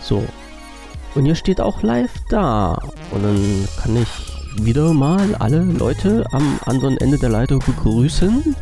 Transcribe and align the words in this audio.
So. 0.00 0.24
Und 1.14 1.26
ihr 1.26 1.34
steht 1.34 1.60
auch 1.60 1.82
live 1.82 2.12
da. 2.28 2.78
Und 3.10 3.22
dann 3.22 3.68
kann 3.80 3.96
ich 3.96 4.08
wieder 4.64 4.92
mal 4.92 5.34
alle 5.36 5.62
Leute 5.62 6.24
am 6.32 6.58
anderen 6.66 6.96
Ende 6.96 7.18
der 7.18 7.28
Leitung 7.28 7.60
begrüßen. 7.64 8.56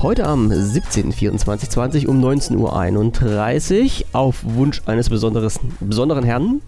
Heute 0.00 0.26
am 0.26 0.50
17.24.20 0.50 2.06
um 2.06 2.22
19.31 2.22 4.00
Uhr 4.00 4.06
auf 4.12 4.40
Wunsch 4.42 4.82
eines 4.86 5.08
besonderen 5.08 6.24
Herrn. 6.24 6.60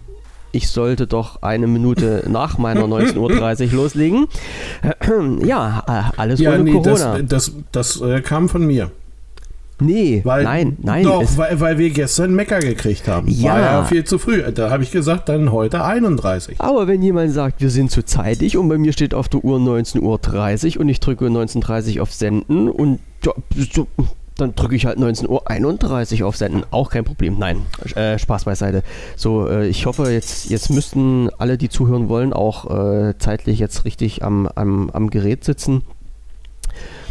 Ich 0.51 0.69
sollte 0.69 1.05
doch 1.05 1.41
eine 1.41 1.67
Minute 1.67 2.23
nach 2.29 2.57
meiner 2.57 2.85
19.30 2.85 3.17
Uhr 3.67 3.73
loslegen. 3.73 4.27
Ja, 5.43 5.83
äh, 5.87 6.19
alles 6.19 6.39
ja, 6.39 6.53
ohne 6.53 6.63
nee, 6.63 6.71
Corona. 6.71 7.19
das, 7.19 7.51
das, 7.71 7.97
das 7.99 8.01
äh, 8.01 8.21
kam 8.21 8.47
von 8.47 8.65
mir. 8.65 8.89
Nee, 9.79 10.21
Weil, 10.23 10.43
nein, 10.43 10.77
nein. 10.81 11.03
Doch, 11.03 11.23
weil, 11.37 11.59
weil 11.59 11.77
wir 11.77 11.89
gestern 11.89 12.33
Mecker 12.33 12.59
gekriegt 12.59 13.07
haben. 13.07 13.27
Ja. 13.29 13.53
War 13.53 13.59
ja 13.59 13.83
viel 13.85 14.03
zu 14.03 14.17
früh. 14.17 14.41
Da 14.53 14.69
habe 14.69 14.83
ich 14.83 14.91
gesagt, 14.91 15.29
dann 15.29 15.51
heute 15.51 15.83
31. 15.83 16.59
Aber 16.59 16.87
wenn 16.87 17.01
jemand 17.01 17.31
sagt, 17.31 17.61
wir 17.61 17.69
sind 17.69 17.91
zu 17.91 18.03
zeitig 18.03 18.57
und 18.57 18.69
bei 18.69 18.77
mir 18.77 18.93
steht 18.93 19.13
auf 19.13 19.29
der 19.29 19.43
Uhr 19.43 19.59
19.30 19.59 20.75
Uhr 20.75 20.81
und 20.81 20.89
ich 20.89 20.99
drücke 20.99 21.25
19.30 21.25 21.97
Uhr 21.97 22.03
auf 22.03 22.13
Senden 22.13 22.69
und 22.69 22.99
dann 24.37 24.53
drücke 24.55 24.75
ich 24.75 24.85
halt 24.85 24.99
19.31 24.99 26.21
Uhr 26.21 26.27
auf 26.27 26.35
Senden. 26.35 26.63
Auch 26.71 26.89
kein 26.89 27.05
Problem. 27.05 27.37
Nein, 27.39 27.61
äh, 27.95 28.19
Spaß 28.19 28.45
beiseite. 28.45 28.83
So, 29.15 29.47
äh, 29.47 29.67
ich 29.67 29.85
hoffe, 29.85 30.11
jetzt, 30.11 30.49
jetzt 30.49 30.69
müssten 30.69 31.29
alle, 31.37 31.57
die 31.57 31.69
zuhören 31.69 32.09
wollen, 32.09 32.33
auch 32.33 32.69
äh, 32.69 33.17
zeitlich 33.17 33.59
jetzt 33.59 33.85
richtig 33.85 34.23
am, 34.23 34.47
am, 34.47 34.89
am 34.89 35.09
Gerät 35.09 35.43
sitzen. 35.43 35.83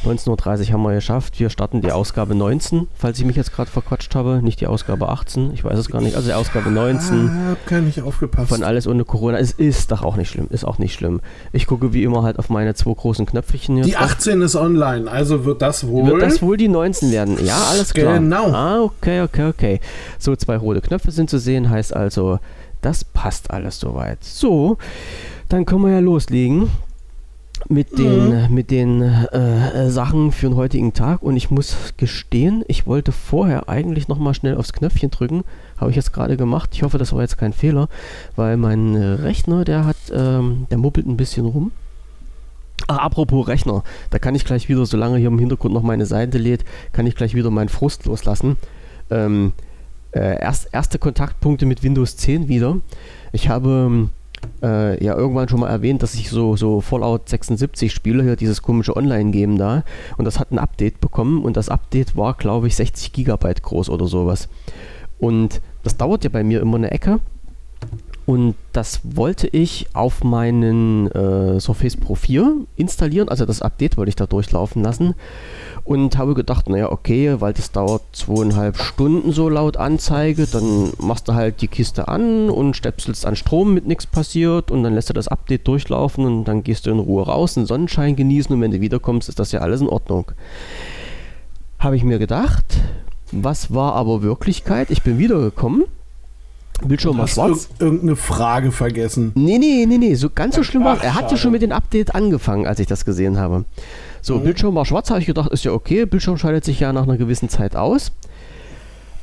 19.30 0.05 0.29
Uhr 0.69 0.73
haben 0.75 0.83
wir 0.83 0.95
geschafft. 0.95 1.41
Wir 1.41 1.49
starten 1.49 1.81
die 1.81 1.91
Ausgabe 1.91 2.35
19, 2.35 2.89
falls 2.95 3.19
ich 3.19 3.25
mich 3.25 3.37
jetzt 3.37 3.53
gerade 3.53 3.71
verquatscht 3.71 4.15
habe. 4.15 4.41
Nicht 4.43 4.61
die 4.61 4.67
Ausgabe 4.67 5.09
18, 5.09 5.53
ich 5.55 5.65
weiß 5.65 5.79
es 5.79 5.89
gar 5.89 6.03
nicht. 6.03 6.15
Also 6.15 6.29
die 6.29 6.35
Ausgabe 6.35 6.71
19. 6.71 7.29
Ah, 7.29 7.51
hab 7.53 7.67
gar 7.67 7.81
nicht 7.81 8.03
aufgepasst. 8.03 8.51
Von 8.51 8.63
alles 8.63 8.87
ohne 8.87 9.05
Corona. 9.05 9.39
Es 9.39 9.53
ist 9.53 9.91
doch 9.91 10.03
auch 10.03 10.17
nicht 10.17 10.29
schlimm. 10.29 10.49
Ist 10.51 10.65
auch 10.65 10.79
nicht 10.79 10.93
schlimm. 10.93 11.21
Ich 11.53 11.67
gucke 11.67 11.95
wie 11.95 12.03
immer 12.05 12.23
halt 12.23 12.39
auf 12.39 12.51
meine 12.51 12.75
zwei 12.75 12.93
großen 12.93 13.25
Knöpfchen 13.25 13.77
hier. 13.77 13.85
die 13.85 13.93
drauf. 13.93 14.13
18 14.13 14.43
ist 14.43 14.57
online, 14.57 15.11
also 15.11 15.47
wird 15.47 15.63
das 15.63 15.87
wohl. 15.87 16.07
Wird 16.07 16.23
das 16.23 16.43
wohl 16.43 16.59
die 16.59 16.69
19 16.69 17.11
werden? 17.11 17.39
Ja, 17.45 17.57
alles 17.71 17.95
klar. 17.95 18.19
Genau. 18.19 18.53
Ah, 18.53 18.83
okay, 18.83 19.23
okay, 19.23 19.47
okay. 19.49 19.81
So, 20.19 20.37
zwei 20.37 20.57
rote 20.59 20.83
Knöpfe 20.83 21.13
sind 21.13 21.31
zu 21.31 21.39
sehen, 21.39 21.71
heißt 21.71 21.97
also, 21.97 22.39
das 22.83 23.05
passt 23.05 23.51
alles 23.51 23.81
soweit. 23.81 24.23
So, 24.23 24.77
dann 25.49 25.65
können 25.65 25.83
wir 25.83 25.93
ja 25.93 26.01
loslegen 26.01 26.71
mit 27.69 27.99
den, 27.99 28.53
mit 28.53 28.71
den 28.71 29.03
äh, 29.03 29.87
äh, 29.87 29.91
Sachen 29.91 30.33
für 30.33 30.49
den 30.49 30.57
heutigen 30.57 30.93
Tag. 30.93 31.23
Und 31.23 31.37
ich 31.37 31.51
muss 31.51 31.95
gestehen, 31.97 32.65
ich 32.69 32.87
wollte 32.87 33.13
vorher 33.13 33.69
eigentlich 33.69 34.09
nochmal 34.09 34.35
schnell 34.35 34.57
aufs 34.57 34.73
Knöpfchen 34.73 35.11
drücken. 35.11 35.45
Habe 35.79 35.91
ich 35.91 35.97
jetzt 35.97 36.13
gerade 36.13 36.37
gemacht. 36.37 36.71
Ich 36.73 36.83
hoffe, 36.83 36.99
das 36.99 37.13
war 37.13 37.23
jetzt 37.23 37.39
kein 37.39 37.53
Fehler, 37.53 37.89
weil 38.37 38.57
mein 38.57 38.95
äh, 38.95 39.05
Rechner, 39.05 39.65
der 39.65 39.87
hat, 39.87 39.97
ähm, 40.13 40.67
der 40.71 40.79
muppelt 40.79 41.07
ein 41.07 41.17
bisschen 41.17 41.47
rum. 41.47 41.73
Ah, 42.87 42.97
apropos 42.97 43.49
Rechner, 43.49 43.83
da 44.11 44.19
kann 44.19 44.35
ich 44.35 44.45
gleich 44.45 44.69
wieder, 44.69 44.85
solange 44.85 45.17
hier 45.17 45.29
im 45.29 45.39
Hintergrund 45.39 45.73
noch 45.73 45.83
meine 45.83 46.07
Seite 46.07 46.37
lädt, 46.39 46.65
kann 46.93 47.07
ich 47.07 47.15
gleich 47.15 47.35
wieder 47.35 47.51
meinen 47.51 47.69
Frust 47.71 48.05
loslassen. 48.05 48.57
Ähm, 49.11 49.53
äh, 50.13 50.41
erst, 50.41 50.69
erste 50.73 50.99
Kontaktpunkte 50.99 51.67
mit 51.67 51.83
Windows 51.83 52.17
10 52.17 52.49
wieder. 52.49 52.77
Ich 53.33 53.49
habe 53.49 53.87
ähm, 53.89 54.11
äh, 54.63 55.03
ja 55.05 55.17
irgendwann 55.17 55.49
schon 55.49 55.61
mal 55.61 55.69
erwähnt, 55.69 56.03
dass 56.03 56.15
ich 56.15 56.31
so, 56.31 56.57
so 56.57 56.81
Fallout 56.81 57.29
76 57.29 57.93
spiele, 57.93 58.23
hier 58.23 58.37
dieses 58.37 58.63
komische 58.63 58.97
Online-Game 58.97 59.59
da. 59.59 59.85
Und 60.17 60.25
das 60.25 60.39
hat 60.39 60.51
ein 60.53 60.59
Update 60.59 61.01
bekommen 61.01 61.43
und 61.43 61.57
das 61.57 61.69
Update 61.69 62.17
war, 62.17 62.35
glaube 62.35 62.67
ich, 62.67 62.77
60 62.77 63.13
Gigabyte 63.13 63.63
groß 63.63 63.91
oder 63.91 64.07
sowas. 64.07 64.49
Und 65.19 65.61
das 65.83 65.97
dauert 65.97 66.25
ja 66.25 66.31
bei 66.31 66.45
mir 66.45 66.61
immer 66.61 66.77
eine 66.77 66.91
Ecke. 66.91 67.21
Und 68.27 68.55
das 68.73 69.01
wollte 69.03 69.49
ich 69.49 69.87
auf 69.93 70.25
meinen 70.25 71.11
äh, 71.11 71.61
Surface 71.61 71.97
Pro 71.97 72.15
4 72.15 72.57
installieren. 72.77 73.29
Also 73.29 73.45
das 73.45 73.61
Update 73.61 73.99
wollte 73.99 74.09
ich 74.09 74.17
da 74.17 74.27
durchlaufen 74.27 74.83
lassen. 74.83 75.15
Und 75.85 76.17
habe 76.17 76.33
gedacht, 76.33 76.71
naja, 76.71 76.91
okay, 76.91 77.37
weil 77.41 77.53
das 77.53 77.71
dauert 77.71 78.01
zweieinhalb 78.13 78.79
Stunden 78.79 79.33
so 79.33 79.51
laut 79.51 79.77
Anzeige, 79.77 80.47
dann 80.47 80.93
machst 80.99 81.29
du 81.29 81.35
halt 81.35 81.61
die 81.61 81.69
Kiste 81.69 82.09
an 82.09 82.49
und 82.49 82.75
stöpselst 82.75 83.27
an 83.27 83.37
Strom, 83.37 83.75
mit 83.75 83.87
nichts 83.87 84.07
passiert. 84.07 84.71
Und 84.71 84.83
dann 84.83 84.95
lässt 84.95 85.11
du 85.11 85.13
das 85.13 85.29
Update 85.29 85.69
durchlaufen 85.69 86.25
und 86.25 86.45
dann 86.45 86.63
gehst 86.63 86.87
du 86.87 86.91
in 86.91 87.01
Ruhe 87.01 87.27
raus, 87.27 87.55
den 87.55 87.67
Sonnenschein 87.67 88.17
genießen 88.17 88.55
und 88.55 88.63
wenn 88.63 88.71
du 88.71 88.81
wiederkommst, 88.81 89.29
ist 89.29 89.39
das 89.39 89.53
ja 89.53 89.61
alles 89.61 89.83
in 89.83 89.89
Ordnung. 89.89 90.33
Habe 91.79 91.97
ich 91.97 92.05
mir 92.05 92.19
gedacht. 92.19 92.65
Was 93.33 93.75
war 93.75 93.95
aber 93.95 94.23
Wirklichkeit? 94.23 94.91
Ich 94.91 95.03
bin 95.03 95.19
wiedergekommen. 95.19 95.85
Bildschirm 96.85 97.17
war 97.19 97.27
schwarz. 97.29 97.69
ir 97.79 97.87
irgendeine 97.87 98.17
Frage 98.17 98.73
vergessen. 98.73 99.33
Nee, 99.35 99.59
nee, 99.59 99.85
nee, 99.87 99.99
nee, 99.99 100.15
so 100.15 100.29
ganz 100.29 100.57
so 100.57 100.63
schlimm 100.63 100.85
war 100.85 100.97
Ach, 100.99 101.05
Er 101.05 101.15
hat 101.15 101.23
ja 101.23 101.29
schade. 101.31 101.41
schon 101.41 101.53
mit 101.53 101.63
dem 101.63 101.73
Update 101.73 102.15
angefangen, 102.15 102.67
als 102.67 102.81
ich 102.81 102.87
das 102.87 103.05
gesehen 103.05 103.39
habe. 103.39 103.65
So, 104.21 104.37
Mhm. 104.39 104.45
Bildschirm 104.45 104.75
war 104.75 104.85
schwarz, 104.85 105.11
habe 105.11 105.21
ich 105.21 105.27
gedacht, 105.27 105.51
ist 105.53 105.65
ja 105.65 105.73
okay. 105.73 106.05
Bildschirm 106.05 106.37
schaltet 106.37 106.65
sich 106.65 106.81
ja 106.81 106.93
nach 106.93 107.05
einer 107.05 107.17
gewissen 107.17 107.49
Zeit 107.49 107.77
aus. 107.77 108.13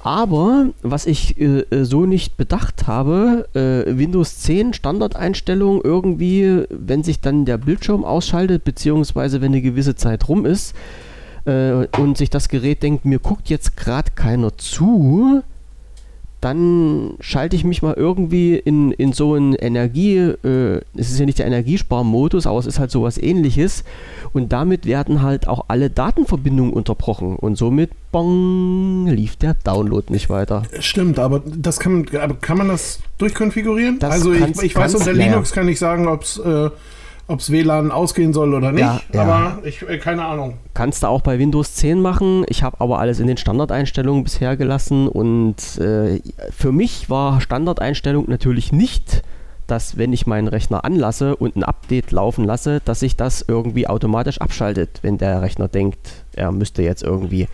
Aber 0.04 0.70
was 0.82 1.06
ich 1.06 1.40
äh, 1.40 1.60
äh, 1.70 1.84
so 1.86 2.08
nicht 2.08 2.36
bedacht 2.36 2.88
habe, 2.88 3.48
äh, 3.54 3.98
Windows 3.98 4.40
10 4.40 4.74
Standardeinstellung 4.74 5.82
irgendwie, 5.84 6.64
wenn 6.72 7.04
sich 7.04 7.20
dann 7.20 7.46
der 7.46 7.60
Bildschirm 7.60 8.04
ausschaltet, 8.04 8.64
beziehungsweise 8.64 9.42
wenn 9.42 9.52
eine 9.52 9.62
gewisse 9.62 9.96
Zeit 9.96 10.28
rum 10.28 10.48
ist 10.48 10.74
äh, 11.46 11.86
und 12.00 12.18
sich 12.18 12.32
das 12.32 12.50
Gerät 12.50 12.82
denkt, 12.82 13.06
mir 13.06 13.20
guckt 13.20 13.50
jetzt 13.50 13.78
gerade 13.78 14.10
keiner 14.16 14.58
zu, 14.58 15.44
dann 16.42 17.14
schalte 17.20 17.56
ich 17.56 17.64
mich 17.64 17.84
mal 17.84 17.94
irgendwie 17.94 18.56
in, 18.56 18.92
in 18.92 19.14
so 19.14 19.36
einen 19.36 19.54
Energie, 19.54 20.18
äh, 20.18 20.82
es 20.96 21.12
ist 21.12 21.20
ja 21.20 21.26
nicht 21.28 21.38
der 21.38 21.46
Energiesparmodus, 21.46 22.48
aber 22.48 22.58
es 22.58 22.66
ist 22.66 22.80
halt 22.80 22.90
sowas 22.90 23.20
ähnliches 23.20 23.84
und 24.34 24.52
damit 24.52 24.88
werden 24.88 25.22
halt 25.22 25.48
auch 25.48 25.66
alle 25.68 25.92
Datenverbindungen 25.92 26.74
unterbrochen 26.74 27.36
und 27.36 27.58
somit 27.58 27.92
bong, 28.12 29.06
lief 29.08 29.36
der 29.36 29.56
Download 29.64 30.12
nicht 30.12 30.32
weiter. 30.32 30.64
Stimmt, 30.80 31.20
aber 31.20 31.44
das 31.46 31.80
kann, 31.80 32.08
aber 32.20 32.34
kann 32.34 32.58
man 32.58 32.70
das 32.70 33.00
durchkonfigurieren? 33.20 34.00
Das 34.00 34.12
also 34.12 34.34
ich, 34.34 34.62
ich 34.64 34.76
weiß, 34.76 34.96
unter. 34.96 35.14
Linux 35.14 35.52
kann 35.52 35.68
ich 35.68 35.78
sagen, 35.78 36.08
ob 36.08 36.24
es 36.24 36.40
äh, 36.40 36.70
ob's 37.32 37.52
WLAN 37.52 37.92
ausgehen 37.92 38.34
soll 38.34 38.54
oder 38.54 38.72
nicht, 38.72 38.82
Ja, 38.82 39.02
ja. 39.14 39.22
aber 39.24 39.60
ich, 39.68 39.82
äh, 39.88 39.98
keine 39.98 40.26
Ahnung. 40.26 40.56
Kannst 40.74 41.04
du 41.04 41.08
auch 41.08 41.22
bei 41.22 41.40
Windows 41.40 41.76
10 41.76 42.02
machen. 42.02 42.46
Ich 42.50 42.64
habe 42.64 42.78
aber 42.80 43.00
alles 43.00 43.20
in 43.20 43.28
den 43.28 43.38
Standardeinstellungen 43.38 44.24
bisher 44.24 44.58
gelassen 44.58 45.08
und 45.08 45.56
äh, 45.80 46.22
für 46.56 46.72
mich 46.72 47.10
war 47.10 47.42
Standardeinstellung 47.42 48.26
natürlich 48.28 48.72
nicht, 48.72 49.24
dass 49.68 49.98
wenn 49.98 50.12
ich 50.12 50.28
meinen 50.28 50.50
Rechner 50.50 50.84
anlasse 50.84 51.36
und 51.38 51.56
ein 51.56 51.64
Update 51.64 52.12
laufen 52.12 52.44
lasse, 52.44 52.82
dass 52.84 53.00
sich 53.00 53.16
das 53.16 53.46
irgendwie 53.48 53.88
automatisch 53.88 54.42
abschaltet, 54.42 55.00
wenn 55.02 55.18
der 55.18 55.42
Rechner 55.42 55.70
denkt, 55.70 56.26
er 56.36 56.52
müsste 56.52 56.84
jetzt 56.84 57.04
irgendwie. 57.04 57.48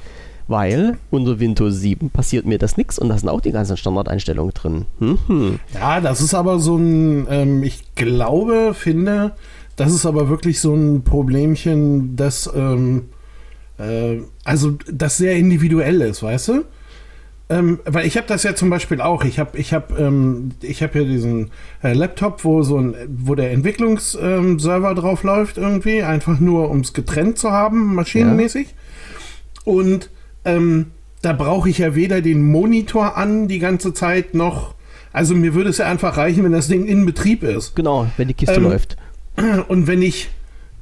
Weil 0.49 0.97
unter 1.11 1.39
Windows 1.41 1.75
7 1.75 2.09
passiert 2.09 2.45
mir 2.45 2.57
das 2.57 2.77
nichts 2.77 2.97
und 2.97 3.09
da 3.09 3.17
sind 3.17 3.27
auch 3.27 3.41
die 3.41 3.51
ganzen 3.51 3.75
Standardeinstellungen 3.75 4.53
drin. 4.53 4.85
Mhm. 4.99 5.59
Ja, 5.73 5.99
das 5.99 6.21
ist 6.21 6.33
aber 6.33 6.59
so 6.59 6.77
ein, 6.77 7.27
ähm, 7.29 7.63
ich 7.63 7.83
glaube, 7.95 8.73
finde, 8.73 9.33
das 9.77 9.93
ist 9.93 10.05
aber 10.05 10.27
wirklich 10.27 10.59
so 10.59 10.73
ein 10.73 11.03
Problemchen, 11.03 12.15
das, 12.15 12.49
ähm, 12.53 13.05
äh, 13.77 14.17
also 14.43 14.77
das 14.91 15.17
sehr 15.17 15.37
individuell 15.37 16.01
ist, 16.01 16.23
weißt 16.23 16.47
du? 16.49 16.65
Ähm, 17.49 17.79
weil 17.85 18.05
ich 18.05 18.17
habe 18.17 18.27
das 18.27 18.43
ja 18.43 18.55
zum 18.55 18.69
Beispiel 18.69 18.99
auch. 18.99 19.23
Ich 19.23 19.39
habe, 19.39 19.57
ich 19.57 19.73
habe, 19.73 19.95
ähm, 19.97 20.49
ich 20.61 20.83
habe 20.83 20.93
hier 20.93 21.05
diesen 21.05 21.51
äh, 21.81 21.93
Laptop, 21.93 22.43
wo 22.43 22.61
so 22.61 22.77
ein, 22.77 22.93
wo 23.07 23.35
der 23.35 23.51
Entwicklungsserver 23.51 24.89
ähm, 24.89 24.95
drauf 24.95 25.23
läuft 25.23 25.57
irgendwie, 25.57 26.03
einfach 26.03 26.39
nur 26.41 26.69
um 26.69 26.81
es 26.81 26.91
getrennt 26.91 27.37
zu 27.37 27.51
haben, 27.51 27.95
maschinenmäßig. 27.95 28.75
Und 29.63 30.09
ähm, 30.43 30.87
da 31.21 31.33
brauche 31.33 31.69
ich 31.69 31.77
ja 31.77 31.95
weder 31.95 32.21
den 32.21 32.41
Monitor 32.41 33.15
an 33.15 33.47
die 33.47 33.59
ganze 33.59 33.93
Zeit 33.93 34.33
noch. 34.33 34.73
Also 35.13 35.33
mir 35.33 35.53
würde 35.53 35.69
es 35.69 35.77
ja 35.77 35.85
einfach 35.85 36.17
reichen, 36.17 36.43
wenn 36.43 36.51
das 36.51 36.67
Ding 36.67 36.85
in 36.85 37.05
Betrieb 37.05 37.43
ist. 37.43 37.75
Genau, 37.75 38.07
wenn 38.17 38.27
die 38.27 38.33
Kiste 38.33 38.55
Ähm, 38.55 38.63
läuft. 38.63 38.97
Und 39.67 39.87
wenn 39.87 40.01
ich, 40.01 40.29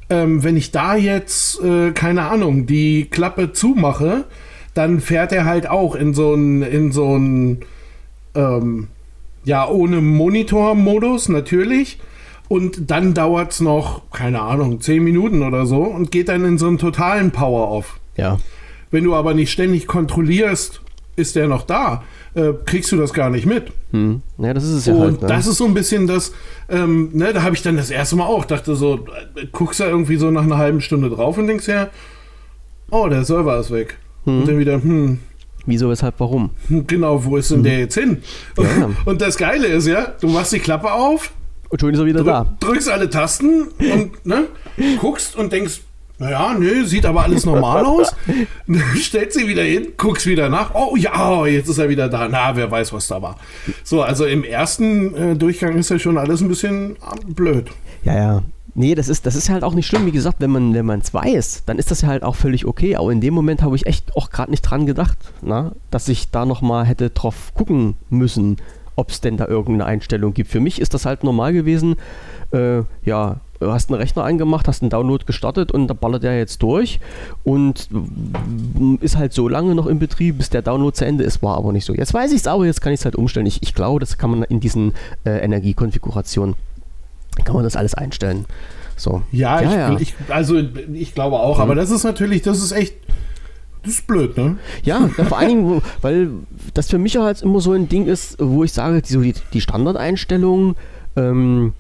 ähm, 0.09 0.43
wenn 0.43 0.57
ich 0.57 0.71
da 0.71 0.95
jetzt, 0.95 1.61
äh, 1.61 1.91
keine 1.91 2.23
Ahnung, 2.23 2.65
die 2.65 3.05
Klappe 3.05 3.51
zumache, 3.53 4.25
dann 4.73 4.99
fährt 4.99 5.31
er 5.31 5.45
halt 5.45 5.67
auch 5.67 5.95
in 5.95 6.13
so 6.13 6.33
ein, 6.33 6.61
in 6.61 6.91
so 6.91 7.15
ähm, 7.15 8.87
ja, 9.45 9.67
ohne 9.67 10.01
Monitor-Modus 10.01 11.29
natürlich. 11.29 11.99
Und 12.47 12.91
dann 12.91 13.13
dauert 13.13 13.53
es 13.53 13.59
noch, 13.59 14.11
keine 14.11 14.41
Ahnung, 14.41 14.79
10 14.79 15.03
Minuten 15.03 15.41
oder 15.41 15.65
so 15.65 15.81
und 15.81 16.11
geht 16.11 16.29
dann 16.29 16.45
in 16.45 16.57
so 16.57 16.67
einen 16.67 16.77
totalen 16.77 17.31
Power-Off. 17.31 17.99
Ja. 18.17 18.37
Wenn 18.91 19.03
du 19.03 19.15
aber 19.15 19.33
nicht 19.33 19.51
ständig 19.51 19.87
kontrollierst, 19.87 20.81
ist 21.15 21.35
der 21.35 21.47
noch 21.47 21.63
da, 21.63 22.03
äh, 22.35 22.53
kriegst 22.65 22.91
du 22.91 22.97
das 22.97 23.13
gar 23.13 23.29
nicht 23.29 23.45
mit. 23.45 23.71
Hm. 23.91 24.21
Ja, 24.37 24.53
das 24.53 24.63
ist 24.63 24.71
es 24.71 24.85
ja 24.85 24.93
Und 24.93 25.01
halt. 25.01 25.21
Ne? 25.21 25.27
das 25.27 25.47
ist 25.47 25.57
so 25.57 25.65
ein 25.65 25.73
bisschen 25.73 26.05
das, 26.07 26.31
ähm, 26.69 27.09
ne, 27.13 27.33
da 27.33 27.43
habe 27.43 27.55
ich 27.55 27.61
dann 27.61 27.77
das 27.77 27.89
erste 27.89 28.15
Mal 28.15 28.25
auch, 28.25 28.45
dachte 28.45 28.75
so, 28.75 29.05
äh, 29.35 29.45
guckst 29.51 29.79
da 29.79 29.87
irgendwie 29.87 30.17
so 30.17 30.29
nach 30.31 30.43
einer 30.43 30.57
halben 30.57 30.81
Stunde 30.81 31.09
drauf 31.09 31.37
und 31.37 31.47
denkst 31.47 31.67
ja, 31.67 31.89
oh, 32.91 33.07
der 33.07 33.23
Server 33.23 33.59
ist 33.59 33.71
weg. 33.71 33.97
Hm. 34.25 34.39
Und 34.41 34.47
dann 34.47 34.59
wieder, 34.59 34.73
hm, 34.73 35.19
Wieso, 35.67 35.89
weshalb, 35.89 36.15
warum? 36.19 36.51
Genau, 36.69 37.25
wo 37.25 37.37
ist 37.37 37.49
denn 37.49 37.63
der 37.63 37.79
jetzt 37.79 37.95
hin? 37.95 38.21
Ja. 38.55 38.91
Und 39.05 39.19
das 39.19 39.35
Geile 39.35 39.65
ist 39.65 39.87
ja, 39.87 40.13
du 40.21 40.27
machst 40.27 40.53
die 40.53 40.59
Klappe 40.59 40.91
auf, 40.91 41.31
Und 41.69 41.81
schon 41.81 41.91
ist 41.91 41.99
er 41.99 42.05
wieder 42.05 42.19
drück, 42.19 42.27
da. 42.27 42.55
drückst 42.59 42.87
alle 42.89 43.09
Tasten 43.09 43.69
und 43.79 44.23
ne, 44.27 44.45
guckst 44.99 45.35
und 45.35 45.51
denkst, 45.51 45.81
naja, 46.17 46.55
nö, 46.57 46.85
sieht 46.85 47.05
aber 47.05 47.23
alles 47.23 47.45
normal 47.45 47.85
aus. 47.85 48.15
Stellst 48.97 49.37
sie 49.37 49.47
wieder 49.47 49.63
hin, 49.63 49.93
guckst 49.97 50.25
wieder 50.25 50.49
nach. 50.49 50.73
Oh 50.73 50.95
ja, 50.95 51.45
jetzt 51.45 51.69
ist 51.69 51.77
er 51.77 51.89
wieder 51.89 52.07
da. 52.07 52.27
Na, 52.27 52.55
wer 52.55 52.69
weiß, 52.71 52.93
was 52.93 53.07
da 53.07 53.21
war. 53.21 53.37
So, 53.83 54.01
also 54.01 54.25
im 54.25 54.43
ersten 54.43 55.13
äh, 55.15 55.35
Durchgang 55.35 55.77
ist 55.77 55.89
ja 55.89 55.99
schon 55.99 56.17
alles 56.17 56.41
ein 56.41 56.47
bisschen 56.47 56.95
ah, 57.01 57.15
blöd. 57.27 57.69
Ja, 58.03 58.15
ja. 58.15 58.43
Nee, 58.77 58.93
das 58.93 59.07
ist, 59.07 59.25
das 59.25 59.35
ist 59.35 59.49
halt 59.49 59.63
auch 59.63 59.73
nicht 59.73 59.87
schlimm. 59.87 60.05
Wie 60.05 60.11
gesagt, 60.11 60.41
wenn 60.41 60.51
man 60.51 60.73
wenn 60.73 60.99
es 60.99 61.13
weiß, 61.13 61.63
dann 61.65 61.79
ist 61.79 61.91
das 61.91 62.01
ja 62.01 62.09
halt 62.09 62.23
auch 62.23 62.35
völlig 62.35 62.65
okay. 62.65 62.97
Aber 62.97 63.11
in 63.11 63.21
dem 63.21 63.33
Moment 63.33 63.61
habe 63.61 63.75
ich 63.75 63.85
echt 63.85 64.15
auch 64.17 64.29
gerade 64.29 64.51
nicht 64.51 64.63
dran 64.63 64.85
gedacht, 64.85 65.17
na, 65.41 65.71
dass 65.91 66.09
ich 66.09 66.29
da 66.29 66.45
nochmal 66.45 66.85
hätte 66.85 67.09
drauf 67.09 67.53
gucken 67.53 67.95
müssen, 68.09 68.57
ob 68.97 69.11
es 69.11 69.21
denn 69.21 69.37
da 69.37 69.47
irgendeine 69.47 69.85
Einstellung 69.85 70.33
gibt. 70.33 70.51
Für 70.51 70.59
mich 70.59 70.81
ist 70.81 70.93
das 70.93 71.05
halt 71.05 71.23
normal 71.23 71.53
gewesen. 71.53 71.95
Äh, 72.51 72.81
ja, 73.05 73.39
du 73.59 73.71
hast 73.71 73.89
einen 73.89 73.99
Rechner 73.99 74.23
angemacht, 74.23 74.67
hast 74.67 74.81
einen 74.81 74.89
Download 74.89 75.23
gestartet 75.25 75.71
und 75.71 75.87
da 75.87 75.93
ballert 75.93 76.23
der 76.23 76.37
jetzt 76.37 76.61
durch 76.61 76.99
und 77.43 77.89
ist 79.01 79.17
halt 79.17 79.33
so 79.33 79.47
lange 79.47 79.75
noch 79.75 79.87
im 79.87 79.99
Betrieb, 79.99 80.37
bis 80.37 80.49
der 80.49 80.61
Download 80.61 80.95
zu 80.95 81.05
Ende 81.05 81.23
ist. 81.23 81.41
War 81.41 81.57
aber 81.57 81.71
nicht 81.71 81.85
so. 81.85 81.93
Jetzt 81.93 82.13
weiß 82.13 82.31
ich 82.31 82.41
es 82.41 82.47
aber, 82.47 82.65
jetzt 82.65 82.81
kann 82.81 82.93
ich 82.93 82.99
es 82.99 83.05
halt 83.05 83.15
umstellen. 83.15 83.45
Ich, 83.45 83.63
ich 83.63 83.73
glaube, 83.73 83.99
das 83.99 84.17
kann 84.17 84.31
man 84.31 84.43
in 84.43 84.59
diesen 84.59 84.93
äh, 85.25 85.39
Energiekonfigurationen 85.39 86.55
kann 87.43 87.55
man 87.55 87.63
das 87.63 87.75
alles 87.75 87.93
einstellen. 87.93 88.45
So. 88.95 89.23
Ja, 89.31 89.61
Ja, 89.61 89.69
ich, 89.69 89.75
ja. 89.75 89.97
ich 89.99 90.13
also 90.29 90.61
ich 90.93 91.13
glaube 91.13 91.37
auch, 91.37 91.59
aber 91.59 91.75
das 91.75 91.91
ist 91.91 92.03
natürlich, 92.03 92.43
das 92.43 92.59
ist 92.63 92.71
echt, 92.71 92.95
das 93.83 93.93
ist 93.93 94.07
blöd, 94.07 94.37
ne? 94.37 94.57
Ja, 94.83 95.09
ja, 95.17 95.23
vor 95.25 95.37
allen 95.37 95.49
Dingen, 95.49 95.81
weil 96.01 96.29
das 96.73 96.89
für 96.89 96.97
mich 96.97 97.17
halt 97.17 97.41
immer 97.41 97.59
so 97.59 97.73
ein 97.73 97.89
Ding 97.89 98.05
ist, 98.07 98.37
wo 98.39 98.63
ich 98.63 98.71
sage, 98.71 99.01
die, 99.01 99.33
die 99.51 99.61
Standardeinstellungen, 99.61 100.75
ähm, 101.17 101.73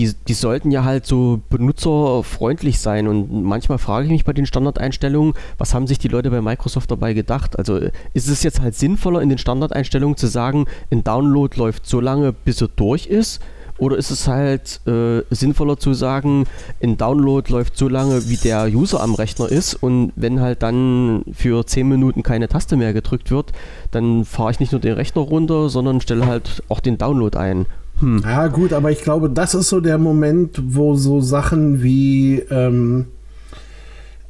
die, 0.00 0.14
die 0.28 0.34
sollten 0.34 0.70
ja 0.70 0.84
halt 0.84 1.04
so 1.04 1.40
benutzerfreundlich 1.50 2.80
sein. 2.80 3.06
Und 3.06 3.44
manchmal 3.44 3.76
frage 3.76 4.06
ich 4.06 4.10
mich 4.10 4.24
bei 4.24 4.32
den 4.32 4.46
Standardeinstellungen, 4.46 5.34
was 5.58 5.74
haben 5.74 5.86
sich 5.86 5.98
die 5.98 6.08
Leute 6.08 6.30
bei 6.30 6.40
Microsoft 6.40 6.90
dabei 6.90 7.12
gedacht? 7.12 7.58
Also 7.58 7.78
ist 8.14 8.28
es 8.28 8.42
jetzt 8.42 8.62
halt 8.62 8.74
sinnvoller 8.74 9.20
in 9.20 9.28
den 9.28 9.38
Standardeinstellungen 9.38 10.16
zu 10.16 10.26
sagen, 10.26 10.64
ein 10.90 11.04
Download 11.04 11.54
läuft 11.58 11.86
so 11.86 12.00
lange, 12.00 12.32
bis 12.32 12.62
er 12.62 12.68
durch 12.68 13.06
ist? 13.06 13.40
Oder 13.76 13.96
ist 13.96 14.10
es 14.10 14.28
halt 14.28 14.80
äh, 14.86 15.22
sinnvoller 15.30 15.78
zu 15.78 15.94
sagen, 15.94 16.44
ein 16.82 16.98
Download 16.98 17.50
läuft 17.50 17.78
so 17.78 17.88
lange, 17.88 18.28
wie 18.28 18.36
der 18.36 18.66
User 18.66 19.02
am 19.02 19.14
Rechner 19.14 19.48
ist 19.48 19.72
und 19.74 20.12
wenn 20.16 20.40
halt 20.40 20.62
dann 20.62 21.24
für 21.32 21.66
10 21.66 21.88
Minuten 21.88 22.22
keine 22.22 22.48
Taste 22.48 22.76
mehr 22.76 22.92
gedrückt 22.92 23.30
wird, 23.30 23.52
dann 23.90 24.26
fahre 24.26 24.50
ich 24.50 24.60
nicht 24.60 24.72
nur 24.72 24.82
den 24.82 24.92
Rechner 24.92 25.22
runter, 25.22 25.70
sondern 25.70 26.02
stelle 26.02 26.26
halt 26.26 26.62
auch 26.68 26.80
den 26.80 26.98
Download 26.98 27.38
ein. 27.38 27.64
Hm. 28.00 28.22
Ja, 28.24 28.48
gut, 28.48 28.72
aber 28.72 28.90
ich 28.90 29.02
glaube, 29.02 29.30
das 29.30 29.54
ist 29.54 29.68
so 29.68 29.80
der 29.80 29.98
Moment, 29.98 30.60
wo 30.62 30.94
so 30.94 31.20
Sachen 31.20 31.82
wie, 31.82 32.40
ähm, 32.50 33.06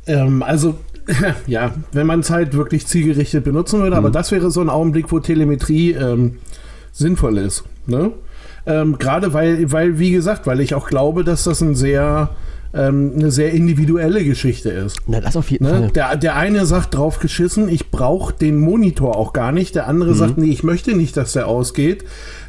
ähm, 0.06 0.42
also, 0.42 0.76
ja, 1.46 1.72
wenn 1.92 2.06
man 2.06 2.20
es 2.20 2.30
halt 2.30 2.54
wirklich 2.54 2.86
zielgerichtet 2.86 3.44
benutzen 3.44 3.80
würde, 3.80 3.96
aber 3.96 4.10
das 4.10 4.32
wäre 4.32 4.50
so 4.50 4.60
ein 4.60 4.68
Augenblick, 4.68 5.10
wo 5.10 5.20
Telemetrie 5.20 5.92
ähm, 5.92 6.38
sinnvoll 6.92 7.38
ist. 7.38 7.64
Ne? 7.86 8.12
Ähm, 8.66 8.98
Gerade 8.98 9.32
weil, 9.32 9.72
weil, 9.72 9.98
wie 9.98 10.10
gesagt, 10.10 10.46
weil 10.46 10.60
ich 10.60 10.74
auch 10.74 10.88
glaube, 10.88 11.24
dass 11.24 11.44
das 11.44 11.60
ein 11.60 11.74
sehr, 11.74 12.30
ähm, 12.72 13.12
eine 13.16 13.30
sehr 13.30 13.52
individuelle 13.52 14.24
Geschichte 14.24 14.70
ist. 14.70 14.96
Na, 15.06 15.20
das 15.20 15.36
auf 15.36 15.50
jeden 15.50 15.64
Ne? 15.64 15.70
Fall. 15.70 15.90
Der, 15.90 16.16
der 16.16 16.36
eine 16.36 16.66
sagt 16.66 16.94
drauf 16.94 17.18
geschissen, 17.18 17.68
ich 17.68 17.90
brauche 17.90 18.32
den 18.32 18.58
Monitor 18.58 19.16
auch 19.16 19.32
gar 19.32 19.50
nicht. 19.52 19.74
Der 19.74 19.86
andere 19.88 20.14
sagt, 20.14 20.38
nee, 20.38 20.50
ich 20.50 20.62
möchte 20.62 20.94
nicht, 20.96 21.16
dass 21.16 21.32
der 21.32 21.48
ausgeht. 21.48 22.04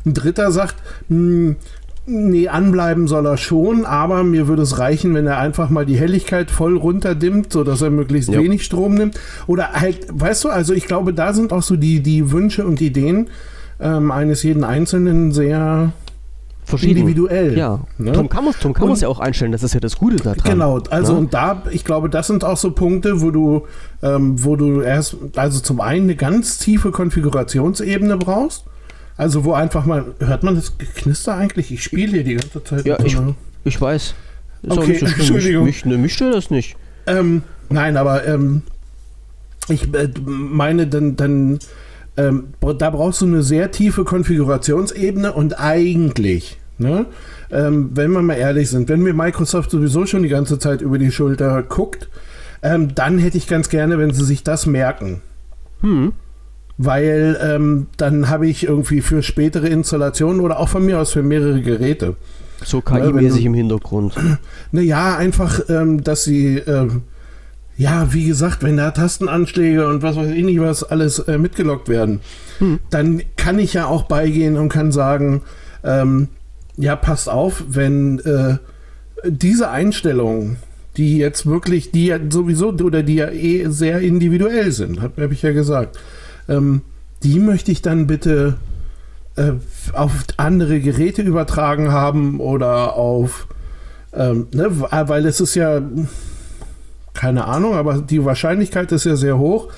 Ein 0.06 0.14
dritter 0.14 0.52
sagt, 0.52 0.76
hm, 1.10 1.56
nee, 2.06 2.48
anbleiben 2.48 3.08
soll 3.08 3.26
er 3.26 3.38
schon, 3.38 3.86
aber 3.86 4.24
mir 4.24 4.48
würde 4.48 4.62
es 4.64 4.78
reichen, 4.80 5.14
wenn 5.14 5.28
er 5.28 5.38
einfach 5.38 5.70
mal 5.70 5.86
die 5.86 5.98
Helligkeit 5.98 6.52
voll 6.52 6.78
runterdimmt, 6.78 7.52
sodass 7.54 7.82
er 7.82 7.90
möglichst 7.90 8.30
Ja. 8.32 8.40
wenig 8.42 8.64
Strom 8.64 8.96
nimmt. 8.96 9.20
Oder 9.48 9.72
halt, 9.74 10.08
weißt 10.12 10.44
du, 10.44 10.50
also 10.50 10.74
ich 10.74 10.86
glaube, 10.88 11.14
da 11.14 11.34
sind 11.34 11.54
auch 11.54 11.64
so 11.64 11.76
die, 11.78 12.02
die 12.02 12.32
Wünsche 12.32 12.66
und 12.66 12.82
Ideen 12.82 13.28
ähm, 13.80 14.12
eines 14.12 14.44
jeden 14.44 14.64
Einzelnen 14.64 15.32
sehr 15.32 15.94
Verschieden. 16.72 17.02
individuell. 17.02 17.58
Ja, 17.58 17.80
Ne? 17.98 18.12
Tom 18.12 18.28
kann 18.30 18.44
man 18.46 18.54
Tom 18.60 18.74
kann 18.74 18.94
ja 18.96 19.08
auch 19.08 19.20
einstellen, 19.20 19.52
das 19.52 19.64
ist 19.64 19.74
ja 19.74 19.80
das 19.80 19.98
Gute 19.98 20.18
daran. 20.18 20.40
Genau, 20.44 20.80
also 20.90 21.14
Ne? 21.14 21.20
und 21.20 21.34
da, 21.34 21.64
ich 21.72 21.86
glaube, 21.86 22.10
das 22.10 22.28
sind 22.28 22.44
auch 22.44 22.58
so 22.58 22.72
Punkte, 22.72 23.22
wo 23.22 23.32
du, 23.32 23.68
ähm, 24.02 24.44
wo 24.44 24.56
du 24.56 24.82
erst, 24.82 25.16
also 25.36 25.60
zum 25.60 25.80
einen 25.82 26.04
eine 26.06 26.16
ganz 26.16 26.58
tiefe 26.58 26.92
Konfigurationsebene 26.92 28.18
brauchst. 28.18 28.66
Also 29.18 29.44
wo 29.46 29.54
einfach 29.54 29.86
mal, 29.86 30.06
hört 30.20 30.42
man 30.44 30.56
das 30.56 30.76
Knister 30.96 31.36
eigentlich? 31.36 31.72
Ich 31.72 31.84
spiele 31.84 32.12
hier 32.14 32.24
die 32.24 32.36
ganze 32.36 32.64
Zeit. 32.64 32.86
Ja, 32.86 32.98
ich, 33.04 33.16
ich 33.66 33.80
weiß. 33.80 34.16
Ist 34.64 34.72
auch 34.72 34.78
Okay, 34.78 34.92
nicht 34.94 35.00
so. 35.02 35.06
Entschuldigung. 35.08 35.66
Mich, 35.66 35.86
mich, 35.86 35.98
mich 35.98 36.14
stört 36.14 36.34
das 36.34 36.50
nicht. 36.50 36.76
Ähm, 37.08 37.44
nein, 37.70 37.98
aber 37.98 38.26
ähm, 38.28 38.62
ich 39.68 39.94
äh, 39.94 40.10
meine, 40.26 40.88
dann, 40.88 41.16
dann 41.16 41.60
ähm, 42.18 42.46
da 42.78 42.90
brauchst 42.90 43.22
du 43.22 43.26
eine 43.26 43.44
sehr 43.44 43.72
tiefe 43.72 44.04
Konfigurationsebene 44.04 45.34
und 45.34 45.60
eigentlich, 45.60 46.58
ne, 46.82 47.06
ähm, 47.52 47.92
wenn 47.94 48.12
wir 48.12 48.22
mal 48.22 48.34
ehrlich 48.36 48.70
sind, 48.70 48.90
wenn 48.90 49.02
mir 49.02 49.14
Microsoft 49.14 49.72
sowieso 49.72 50.06
schon 50.06 50.24
die 50.24 50.30
ganze 50.30 50.60
Zeit 50.60 50.82
über 50.82 50.98
die 50.98 51.12
Schulter 51.12 51.64
guckt, 51.64 52.10
ähm, 52.64 52.94
dann 52.94 53.18
hätte 53.18 53.38
ich 53.38 53.48
ganz 53.48 53.70
gerne, 53.70 53.98
wenn 53.98 54.14
sie 54.14 54.26
sich 54.26 54.44
das 54.44 54.66
merken. 54.66 55.22
Hm. 55.82 56.14
Weil 56.78 57.38
ähm, 57.44 57.88
dann 57.98 58.30
habe 58.30 58.48
ich 58.48 58.64
irgendwie 58.66 59.02
für 59.02 59.22
spätere 59.24 59.68
Installationen 59.68 60.42
oder 60.42 60.60
auch 60.60 60.70
von 60.70 60.86
mir 60.86 61.00
aus 61.00 61.12
für 61.12 61.22
mehrere 61.24 61.62
Geräte. 61.62 62.16
So 62.64 62.82
KI-mäßig 62.82 63.42
du- 63.42 63.48
im 63.48 63.54
Hintergrund. 63.54 64.16
Naja, 64.72 65.16
einfach, 65.18 65.62
ähm, 65.70 66.04
dass 66.04 66.24
sie, 66.24 66.58
ähm, 66.58 67.04
ja, 67.78 68.14
wie 68.14 68.26
gesagt, 68.28 68.64
wenn 68.64 68.78
da 68.78 68.92
Tastenanschläge 68.92 69.88
und 69.88 70.02
was 70.04 70.16
weiß 70.16 70.30
ich 70.32 70.44
nicht 70.44 70.60
was 70.60 70.84
alles 70.84 71.20
äh, 71.20 71.38
mitgelockt 71.38 71.90
werden, 71.90 72.20
Hm. 72.60 72.80
dann 72.92 73.22
kann 73.38 73.58
ich 73.60 73.74
ja 73.74 73.86
auch 73.88 74.04
beigehen 74.04 74.56
und 74.56 74.70
kann 74.70 74.92
sagen, 74.92 75.42
ähm, 75.84 76.28
ja, 76.82 76.96
passt 76.96 77.30
auf, 77.30 77.64
wenn 77.68 78.20
äh, 78.20 78.58
diese 79.24 79.70
Einstellungen, 79.70 80.58
die 80.98 81.18
jetzt 81.18 81.46
wirklich, 81.46 81.92
die 81.92 82.08
ja 82.08 82.18
sowieso 82.30 82.70
oder 82.70 83.04
die 83.04 83.16
ja 83.16 83.30
eh 83.30 83.70
sehr 83.70 84.02
individuell 84.02 84.72
sind, 84.72 85.02
habe 85.02 85.24
hab 85.24 85.32
ich 85.32 85.42
ja 85.42 85.52
gesagt, 85.52 85.98
ähm, 86.50 86.82
die 87.24 87.40
möchte 87.40 87.72
ich 87.72 87.82
dann 87.82 88.08
bitte 88.08 88.56
äh, 89.36 89.54
auf 89.94 90.12
andere 90.38 90.80
Geräte 90.80 91.22
übertragen 91.22 91.92
haben 91.92 92.40
oder 92.40 92.96
auf, 92.96 93.48
ähm, 94.14 94.48
ne, 94.54 94.68
weil 94.72 95.26
es 95.28 95.40
ist 95.40 95.56
ja, 95.56 95.82
keine 97.14 97.46
Ahnung, 97.46 97.76
aber 97.76 98.00
die 98.00 98.26
Wahrscheinlichkeit 98.26 98.92
ist 98.92 99.06
ja 99.06 99.16
sehr 99.16 99.38
hoch. 99.38 99.70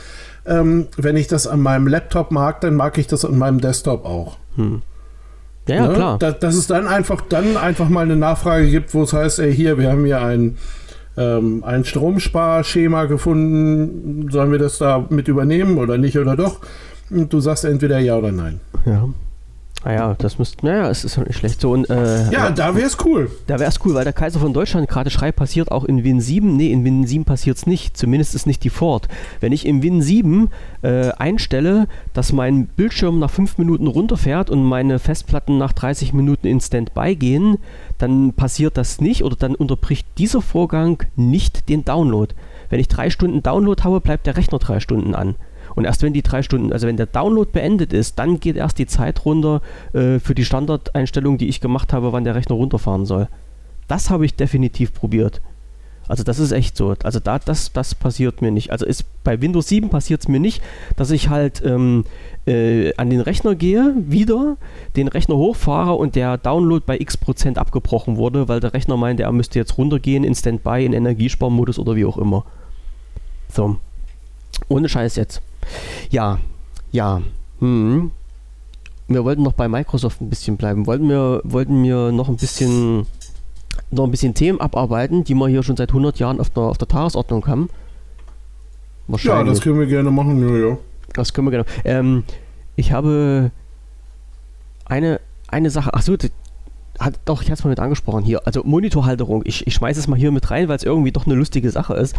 Ähm, 0.45 0.87
wenn 0.97 1.17
ich 1.17 1.27
das 1.27 1.47
an 1.47 1.61
meinem 1.61 1.87
Laptop 1.87 2.31
mag, 2.31 2.61
dann 2.61 2.75
mag 2.75 2.97
ich 2.97 3.07
das 3.07 3.25
an 3.25 3.37
meinem 3.37 3.61
Desktop 3.61 4.05
auch. 4.05 4.37
Hm. 4.55 4.81
Ja, 5.67 5.75
ja, 5.75 5.87
Ne? 5.87 5.93
klar. 5.93 6.17
Da, 6.19 6.31
dass 6.31 6.55
es 6.55 6.67
dann 6.67 6.87
einfach, 6.87 7.21
dann 7.21 7.57
einfach 7.57 7.89
mal 7.89 8.01
eine 8.01 8.15
Nachfrage 8.15 8.69
gibt, 8.69 8.93
wo 8.93 9.03
es 9.03 9.13
heißt, 9.13 9.39
ey, 9.39 9.53
hier, 9.55 9.77
wir 9.77 9.91
haben 9.91 10.05
hier 10.05 10.21
ein, 10.21 10.57
ähm, 11.17 11.63
ein 11.65 11.85
Stromsparschema 11.85 13.05
gefunden, 13.05 14.29
sollen 14.29 14.51
wir 14.51 14.59
das 14.59 14.77
da 14.77 15.05
mit 15.09 15.27
übernehmen 15.27 15.77
oder 15.77 15.97
nicht 15.97 16.17
oder 16.17 16.35
doch? 16.35 16.59
Und 17.09 17.31
du 17.31 17.39
sagst 17.39 17.65
entweder 17.65 17.99
ja 17.99 18.15
oder 18.17 18.31
nein. 18.31 18.59
Ja. 18.85 19.07
Naja, 19.85 20.15
das 20.17 20.39
müsste, 20.39 20.65
naja, 20.65 20.89
es 20.89 21.03
ist 21.03 21.17
halt 21.17 21.27
nicht 21.27 21.37
schlecht. 21.37 21.59
So, 21.59 21.71
und, 21.71 21.89
äh, 21.89 22.31
Ja, 22.31 22.51
da 22.51 22.75
wäre 22.75 22.87
es 22.87 22.97
cool. 23.03 23.29
Da 23.47 23.59
wäre 23.59 23.69
es 23.69 23.79
cool, 23.85 23.93
weil 23.93 24.05
der 24.05 24.13
Kaiser 24.13 24.39
von 24.39 24.53
Deutschland 24.53 24.87
gerade 24.87 25.09
schreibt, 25.09 25.37
passiert 25.37 25.71
auch 25.71 25.83
in 25.83 26.03
Win 26.03 26.21
7. 26.21 26.55
Nee, 26.55 26.71
in 26.71 26.85
Win 26.85 27.05
7 27.05 27.25
passiert 27.25 27.57
es 27.57 27.65
nicht. 27.67 27.97
Zumindest 27.97 28.33
ist 28.33 28.47
nicht 28.47 28.63
Default. 28.63 29.07
Wenn 29.41 29.51
ich 29.51 29.65
im 29.65 29.83
Win 29.83 30.01
7 30.01 30.49
äh, 30.83 31.11
einstelle, 31.11 31.87
dass 32.13 32.31
mein 32.31 32.67
Bildschirm 32.67 33.19
nach 33.19 33.29
5 33.29 33.57
Minuten 33.57 33.87
runterfährt 33.87 34.49
und 34.49 34.63
meine 34.63 34.99
Festplatten 34.99 35.57
nach 35.57 35.73
30 35.73 36.13
Minuten 36.13 36.47
in 36.47 36.61
Standby 36.61 37.15
gehen, 37.15 37.57
dann 37.97 38.33
passiert 38.33 38.77
das 38.77 39.01
nicht 39.01 39.23
oder 39.23 39.35
dann 39.35 39.55
unterbricht 39.55 40.07
dieser 40.17 40.41
Vorgang 40.41 41.03
nicht 41.15 41.67
den 41.69 41.83
Download. 41.83 42.33
Wenn 42.69 42.79
ich 42.79 42.87
drei 42.87 43.09
Stunden 43.09 43.43
Download 43.43 43.83
habe, 43.83 44.01
bleibt 44.01 44.27
der 44.27 44.37
Rechner 44.37 44.59
drei 44.59 44.79
Stunden 44.79 45.13
an. 45.13 45.35
Und 45.75 45.85
erst 45.85 46.03
wenn 46.03 46.13
die 46.13 46.21
drei 46.21 46.41
Stunden, 46.43 46.71
also 46.71 46.87
wenn 46.87 46.97
der 46.97 47.05
Download 47.05 47.49
beendet 47.51 47.93
ist, 47.93 48.19
dann 48.19 48.39
geht 48.39 48.55
erst 48.55 48.77
die 48.77 48.85
Zeit 48.85 49.25
runter 49.25 49.61
äh, 49.93 50.19
für 50.19 50.35
die 50.35 50.45
Standardeinstellung, 50.45 51.37
die 51.37 51.49
ich 51.49 51.61
gemacht 51.61 51.93
habe, 51.93 52.13
wann 52.13 52.23
der 52.23 52.35
Rechner 52.35 52.55
runterfahren 52.55 53.05
soll. 53.05 53.27
Das 53.87 54.09
habe 54.09 54.25
ich 54.25 54.35
definitiv 54.35 54.93
probiert. 54.93 55.41
Also 56.07 56.23
das 56.23 56.39
ist 56.39 56.51
echt 56.51 56.75
so. 56.75 56.93
Also 57.03 57.19
da, 57.19 57.39
das, 57.39 57.71
das 57.71 57.95
passiert 57.95 58.41
mir 58.41 58.51
nicht. 58.51 58.71
Also 58.71 58.85
ist, 58.85 59.05
bei 59.23 59.39
Windows 59.41 59.69
7 59.69 59.89
passiert 59.89 60.21
es 60.21 60.27
mir 60.27 60.39
nicht, 60.39 60.61
dass 60.97 61.11
ich 61.11 61.29
halt 61.29 61.63
ähm, 61.65 62.03
äh, 62.45 62.93
an 62.95 63.09
den 63.09 63.21
Rechner 63.21 63.55
gehe, 63.55 63.93
wieder 63.95 64.57
den 64.97 65.07
Rechner 65.07 65.37
hochfahre 65.37 65.93
und 65.93 66.15
der 66.15 66.37
Download 66.37 66.83
bei 66.85 66.99
x 66.99 67.15
Prozent 67.15 67.57
abgebrochen 67.57 68.17
wurde, 68.17 68.49
weil 68.49 68.59
der 68.59 68.73
Rechner 68.73 68.97
meinte, 68.97 69.23
er 69.23 69.31
müsste 69.31 69.59
jetzt 69.59 69.77
runtergehen 69.77 70.25
in 70.25 70.35
Standby, 70.35 70.85
in 70.85 70.93
Energiesparmodus 70.93 71.79
oder 71.79 71.95
wie 71.95 72.05
auch 72.05 72.17
immer. 72.17 72.45
So. 73.49 73.77
Ohne 74.67 74.89
Scheiß 74.89 75.15
jetzt. 75.15 75.41
Ja, 76.09 76.39
Ja, 76.91 77.21
hm. 77.59 78.11
Wir 79.07 79.23
wollten 79.25 79.43
noch 79.43 79.53
bei 79.53 79.67
Microsoft 79.67 80.21
ein 80.21 80.29
bisschen 80.29 80.57
bleiben. 80.57 80.87
Wollten 80.87 81.09
wir, 81.09 81.41
wollten 81.43 81.83
wir 81.83 82.11
noch 82.11 82.29
ein 82.29 82.37
bisschen 82.37 83.05
noch 83.91 84.05
ein 84.05 84.11
bisschen 84.11 84.33
Themen 84.33 84.59
abarbeiten, 84.59 85.23
die 85.23 85.35
wir 85.35 85.47
hier 85.47 85.63
schon 85.63 85.77
seit 85.77 85.89
100 85.89 86.19
Jahren 86.19 86.39
auf 86.39 86.49
der, 86.49 86.63
auf 86.63 86.77
der 86.77 86.87
Tagesordnung 86.87 87.45
haben. 87.47 87.69
Ja, 89.07 89.43
das 89.43 89.61
können 89.61 89.79
wir 89.79 89.85
gerne 89.85 90.11
machen, 90.11 90.41
ja, 90.47 90.69
ja. 90.69 90.77
Das 91.13 91.33
können 91.33 91.47
wir 91.47 91.51
gerne. 91.51 91.65
Ähm, 91.83 92.23
ich 92.75 92.91
habe 92.91 93.51
eine, 94.85 95.19
eine 95.47 95.69
Sache, 95.69 95.93
achso, 95.93 96.15
hat, 96.99 97.19
doch, 97.25 97.41
ich 97.41 97.47
hatte 97.47 97.59
es 97.59 97.63
mal 97.63 97.71
mit 97.71 97.79
angesprochen 97.79 98.23
hier. 98.23 98.45
Also 98.45 98.63
Monitorhalterung. 98.63 99.43
Ich, 99.45 99.67
ich 99.67 99.73
schmeiße 99.73 99.99
es 99.99 100.07
mal 100.07 100.17
hier 100.17 100.31
mit 100.31 100.49
rein, 100.51 100.67
weil 100.67 100.77
es 100.77 100.83
irgendwie 100.83 101.11
doch 101.11 101.25
eine 101.25 101.35
lustige 101.35 101.69
Sache 101.69 101.95
ist. 101.95 102.15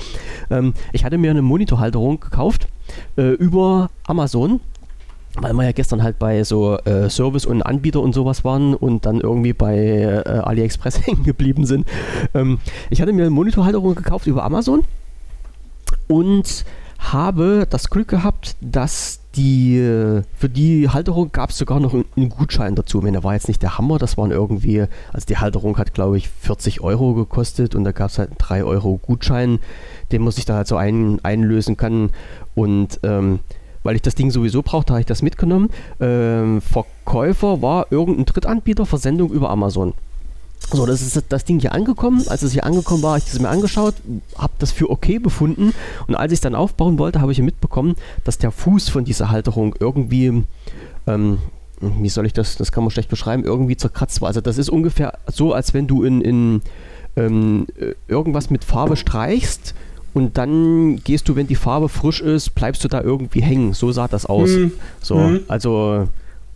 Ähm, 0.51 0.75
ich 0.93 1.05
hatte 1.05 1.19
mir 1.19 1.31
eine 1.31 1.43
Monitorhalterung 1.43 2.21
gekauft 2.21 2.69
äh, 3.17 3.33
über 3.33 3.91
Amazon 4.07 4.61
weil 5.37 5.53
wir 5.53 5.65
ja 5.65 5.73
gestern 5.73 6.03
halt 6.03 6.19
bei 6.19 6.45
so 6.45 6.77
äh, 6.79 7.11
Service 7.11 7.45
und 7.45 7.63
Anbieter 7.63 8.01
und 8.01 8.15
sowas 8.15 8.45
waren 8.45 8.75
und 8.75 9.05
dann 9.05 9.21
irgendwie 9.21 9.53
bei 9.53 9.77
äh, 9.77 10.29
AliExpress 10.29 11.01
hängen 11.07 11.25
geblieben 11.25 11.67
sind. 11.67 11.87
Ähm, 12.35 12.59
ich 12.91 13.01
hatte 13.01 13.13
mir 13.13 13.23
eine 13.23 13.31
Monitorhalterung 13.31 13.95
gekauft 13.95 14.27
über 14.27 14.45
Amazon 14.45 14.85
und 16.09 16.65
habe 16.99 17.67
das 17.69 17.91
Glück 17.91 18.09
gehabt, 18.09 18.57
dass 18.61 19.21
die 19.35 19.79
äh, 19.79 20.23
für 20.37 20.49
die 20.49 20.89
Halterung 20.89 21.33
gab 21.33 21.51
es 21.51 21.59
sogar 21.59 21.81
noch 21.81 21.93
einen 21.93 22.29
Gutschein 22.29 22.77
dazu. 22.77 22.99
Ich 22.99 23.05
meine, 23.05 23.17
der 23.17 23.25
war 23.25 23.35
jetzt 23.35 23.49
nicht 23.49 23.63
der 23.63 23.77
Hammer, 23.77 23.99
das 23.99 24.17
waren 24.17 24.31
irgendwie, 24.31 24.87
also 25.13 25.27
die 25.29 25.37
Halterung 25.37 25.77
hat 25.77 25.93
glaube 25.93 26.17
ich 26.17 26.29
40 26.29 26.81
Euro 26.83 27.15
gekostet 27.15 27.75
und 27.75 27.85
da 27.85 27.93
gab 27.93 28.11
es 28.11 28.19
halt 28.19 28.31
einen 28.31 28.39
3 28.39 28.65
Euro 28.65 28.99
Gutschein, 28.99 29.59
den 30.13 30.23
man 30.23 30.33
sich 30.33 30.45
da 30.45 30.55
halt 30.57 30.69
so 30.69 30.77
ein, 30.77 31.19
einlösen 31.25 31.77
kann 31.77 32.11
und 32.55 33.01
ähm, 33.03 33.41
weil 33.83 33.97
ich 33.97 34.03
das 34.03 34.15
Ding 34.15 34.31
sowieso 34.31 34.63
brauchte, 34.63 34.95
habe 34.95 35.01
ich 35.01 35.07
das 35.07 35.23
mitgenommen. 35.23 35.69
Ähm, 36.01 36.61
Verkäufer 36.61 37.63
war 37.63 37.87
irgendein 37.91 38.25
Drittanbieter, 38.25 38.87
Versendung 38.87 39.31
über 39.31 39.51
Amazon. 39.51 39.93
So, 40.73 40.87
das 40.87 41.03
ist 41.03 41.23
das 41.29 41.45
Ding 41.45 41.61
hier 41.61 41.73
angekommen. 41.73 42.25
Als 42.29 42.43
es 42.43 42.53
hier 42.53 42.65
angekommen 42.65 43.03
war, 43.03 43.11
habe 43.11 43.19
ich 43.19 43.31
das 43.31 43.39
mir 43.39 43.51
angeschaut, 43.51 43.95
habe 44.39 44.55
das 44.59 44.73
für 44.73 44.89
okay 44.89 45.19
befunden. 45.19 45.75
Und 46.07 46.15
als 46.15 46.33
ich 46.33 46.39
es 46.39 46.41
dann 46.41 46.55
aufbauen 46.55 46.99
wollte, 46.99 47.21
habe 47.21 47.33
ich 47.33 47.39
mitbekommen, 47.41 47.97
dass 48.25 48.39
der 48.39 48.51
Fuß 48.51 48.89
von 48.89 49.05
dieser 49.05 49.31
Halterung 49.31 49.75
irgendwie, 49.79 50.45
ähm, 51.07 51.39
wie 51.81 52.09
soll 52.09 52.25
ich 52.25 52.33
das, 52.33 52.57
das 52.57 52.73
kann 52.73 52.83
man 52.83 52.91
schlecht 52.91 53.11
beschreiben, 53.11 53.45
irgendwie 53.45 53.77
zerkratzt 53.77 54.23
war. 54.23 54.29
Also 54.29 54.41
das 54.41 54.57
ist 54.57 54.71
ungefähr 54.71 55.19
so, 55.31 55.53
als 55.53 55.75
wenn 55.75 55.87
du 55.87 56.03
in, 56.03 56.23
in 56.23 56.63
ähm, 57.17 57.67
irgendwas 58.09 58.49
mit 58.49 58.65
Farbe 58.65 58.97
streichst 58.97 59.75
und 60.15 60.39
dann 60.39 61.03
gehst 61.03 61.29
du, 61.29 61.37
wenn 61.37 61.49
die 61.49 61.57
Farbe 61.57 61.89
frisch 61.89 62.21
ist, 62.21 62.55
bleibst 62.55 62.85
du 62.85 62.89
da 62.89 63.03
irgendwie 63.03 63.43
hängen. 63.43 63.75
So 63.75 63.91
sah 63.93 64.09
das 64.09 64.25
aus. 64.27 64.51
Mhm. 64.51 64.73
So, 65.01 65.17
mhm. 65.17 65.41
also 65.49 66.07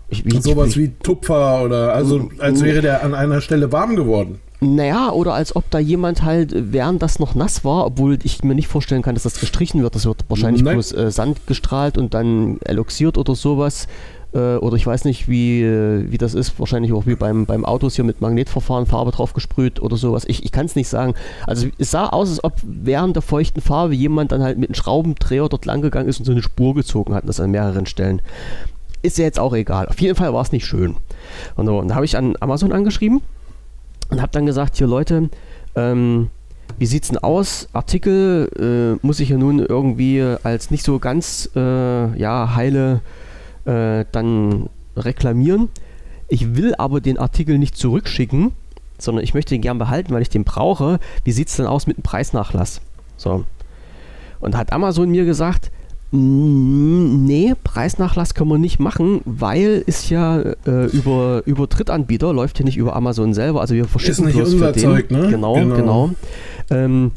ich, 0.08 0.24
wie, 0.24 0.40
sowas 0.40 0.76
wie 0.76 0.92
Tupfer 1.02 1.64
oder 1.64 1.92
also 1.92 2.30
als 2.38 2.62
wäre 2.62 2.80
der 2.80 3.02
an 3.02 3.14
einer 3.14 3.40
Stelle 3.40 3.70
warm 3.72 3.96
geworden. 3.96 4.38
Naja, 4.60 5.10
oder 5.12 5.34
als 5.34 5.54
ob 5.54 5.70
da 5.70 5.78
jemand 5.78 6.22
halt, 6.22 6.52
während 6.54 7.00
das 7.02 7.20
noch 7.20 7.34
nass 7.34 7.64
war, 7.64 7.86
obwohl 7.86 8.18
ich 8.24 8.42
mir 8.42 8.54
nicht 8.54 8.66
vorstellen 8.66 9.02
kann, 9.02 9.14
dass 9.14 9.22
das 9.22 9.38
gestrichen 9.38 9.82
wird. 9.82 9.94
Das 9.94 10.04
wird 10.06 10.24
wahrscheinlich 10.28 10.62
Nein. 10.62 10.74
bloß 10.74 10.92
äh, 10.92 11.10
Sand 11.10 11.46
gestrahlt 11.46 11.96
und 11.96 12.14
dann 12.14 12.58
eloxiert 12.64 13.18
oder 13.18 13.34
sowas. 13.36 13.86
Äh, 14.34 14.56
oder 14.56 14.76
ich 14.76 14.86
weiß 14.86 15.04
nicht, 15.04 15.28
wie, 15.28 15.62
äh, 15.62 16.10
wie 16.10 16.18
das 16.18 16.34
ist. 16.34 16.58
Wahrscheinlich 16.58 16.92
auch 16.92 17.06
wie 17.06 17.14
beim, 17.14 17.46
beim 17.46 17.64
Autos 17.64 17.96
hier 17.96 18.04
mit 18.04 18.20
Magnetverfahren 18.20 18.86
Farbe 18.86 19.10
drauf 19.10 19.32
gesprüht 19.32 19.80
oder 19.80 19.96
sowas. 19.96 20.24
Ich, 20.26 20.44
ich 20.44 20.52
kann 20.52 20.66
es 20.66 20.76
nicht 20.76 20.88
sagen. 20.88 21.14
Also 21.46 21.68
es 21.78 21.90
sah 21.90 22.08
aus, 22.08 22.28
als 22.28 22.44
ob 22.44 22.54
während 22.62 23.16
der 23.16 23.22
feuchten 23.22 23.62
Farbe 23.62 23.94
jemand 23.94 24.32
dann 24.32 24.42
halt 24.42 24.58
mit 24.58 24.68
einem 24.68 24.74
Schraubendreher 24.74 25.48
dort 25.48 25.64
lang 25.64 25.80
gegangen 25.80 26.08
ist 26.08 26.18
und 26.18 26.24
so 26.24 26.32
eine 26.32 26.42
Spur 26.42 26.74
gezogen 26.74 27.14
hat. 27.14 27.26
Das 27.26 27.40
an 27.40 27.50
mehreren 27.50 27.86
Stellen. 27.86 28.20
Ist 29.00 29.16
ja 29.16 29.24
jetzt 29.24 29.38
auch 29.38 29.54
egal. 29.54 29.86
Auf 29.86 30.00
jeden 30.00 30.16
Fall 30.16 30.32
war 30.34 30.42
es 30.42 30.52
nicht 30.52 30.66
schön. 30.66 30.96
Und, 31.56 31.68
und 31.68 31.88
da 31.88 31.94
habe 31.94 32.04
ich 32.04 32.16
an 32.16 32.34
Amazon 32.40 32.72
angeschrieben 32.72 33.22
und 34.10 34.20
habe 34.20 34.32
dann 34.32 34.44
gesagt, 34.44 34.76
hier 34.76 34.86
Leute, 34.88 35.30
ähm, 35.76 36.30
wie 36.78 36.86
sieht's 36.86 37.08
denn 37.08 37.18
aus? 37.18 37.68
Artikel 37.72 38.98
äh, 39.00 39.06
muss 39.06 39.20
ich 39.20 39.30
ja 39.30 39.38
nun 39.38 39.60
irgendwie 39.60 40.22
als 40.42 40.70
nicht 40.70 40.84
so 40.84 40.98
ganz 40.98 41.48
äh, 41.56 42.18
ja 42.18 42.54
heile 42.54 43.00
äh, 43.68 44.06
dann 44.10 44.68
reklamieren. 44.96 45.68
Ich 46.28 46.56
will 46.56 46.74
aber 46.76 47.00
den 47.00 47.18
Artikel 47.18 47.58
nicht 47.58 47.76
zurückschicken, 47.76 48.52
sondern 48.98 49.22
ich 49.22 49.34
möchte 49.34 49.54
ihn 49.54 49.60
gern 49.60 49.78
behalten, 49.78 50.12
weil 50.12 50.22
ich 50.22 50.30
den 50.30 50.44
brauche. 50.44 50.98
Wie 51.24 51.32
sieht 51.32 51.48
es 51.48 51.56
denn 51.56 51.66
aus 51.66 51.86
mit 51.86 51.98
dem 51.98 52.02
Preisnachlass? 52.02 52.80
So. 53.16 53.44
Und 54.40 54.56
hat 54.56 54.72
Amazon 54.72 55.10
mir 55.10 55.24
gesagt, 55.24 55.70
nee, 56.10 57.54
Preisnachlass 57.64 58.34
können 58.34 58.50
wir 58.50 58.58
nicht 58.58 58.78
machen, 58.78 59.20
weil 59.24 59.82
ist 59.86 60.08
ja 60.08 60.40
äh, 60.40 60.86
über, 60.86 61.42
über 61.44 61.66
Drittanbieter, 61.66 62.32
läuft 62.32 62.58
ja 62.58 62.64
nicht 62.64 62.78
über 62.78 62.96
Amazon 62.96 63.34
selber, 63.34 63.60
also 63.60 63.74
wir 63.74 63.84
verschicken 63.84 64.28
ist 64.28 64.34
bloß 64.34 64.54
für 64.54 64.72
den. 64.72 64.90
Ne? 64.92 65.28
Genau, 65.28 65.54
genau. 65.54 65.76
genau. 65.76 66.10
Ähm, 66.70 67.10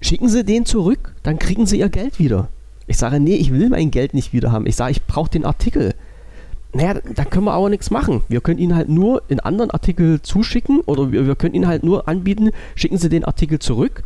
schicken 0.00 0.28
Sie 0.28 0.44
den 0.44 0.66
zurück, 0.66 1.14
dann 1.24 1.38
kriegen 1.38 1.66
Sie 1.66 1.80
Ihr 1.80 1.88
Geld 1.88 2.20
wieder. 2.20 2.48
Ich 2.88 2.96
sage, 2.96 3.20
nee, 3.20 3.36
ich 3.36 3.52
will 3.52 3.68
mein 3.68 3.90
Geld 3.90 4.14
nicht 4.14 4.32
wieder 4.32 4.50
haben. 4.50 4.66
Ich 4.66 4.74
sage, 4.74 4.90
ich 4.90 5.04
brauche 5.04 5.30
den 5.30 5.44
Artikel. 5.44 5.94
Naja, 6.72 6.94
da 7.14 7.24
können 7.24 7.44
wir 7.44 7.52
aber 7.52 7.70
nichts 7.70 7.90
machen. 7.90 8.22
Wir 8.28 8.40
können 8.40 8.58
Ihnen 8.58 8.74
halt 8.74 8.88
nur 8.88 9.22
in 9.28 9.40
anderen 9.40 9.70
Artikel 9.70 10.20
zuschicken 10.22 10.80
oder 10.80 11.12
wir, 11.12 11.26
wir 11.26 11.36
können 11.36 11.54
Ihnen 11.54 11.66
halt 11.66 11.84
nur 11.84 12.08
anbieten, 12.08 12.50
schicken 12.74 12.98
Sie 12.98 13.08
den 13.08 13.24
Artikel 13.24 13.58
zurück, 13.58 14.02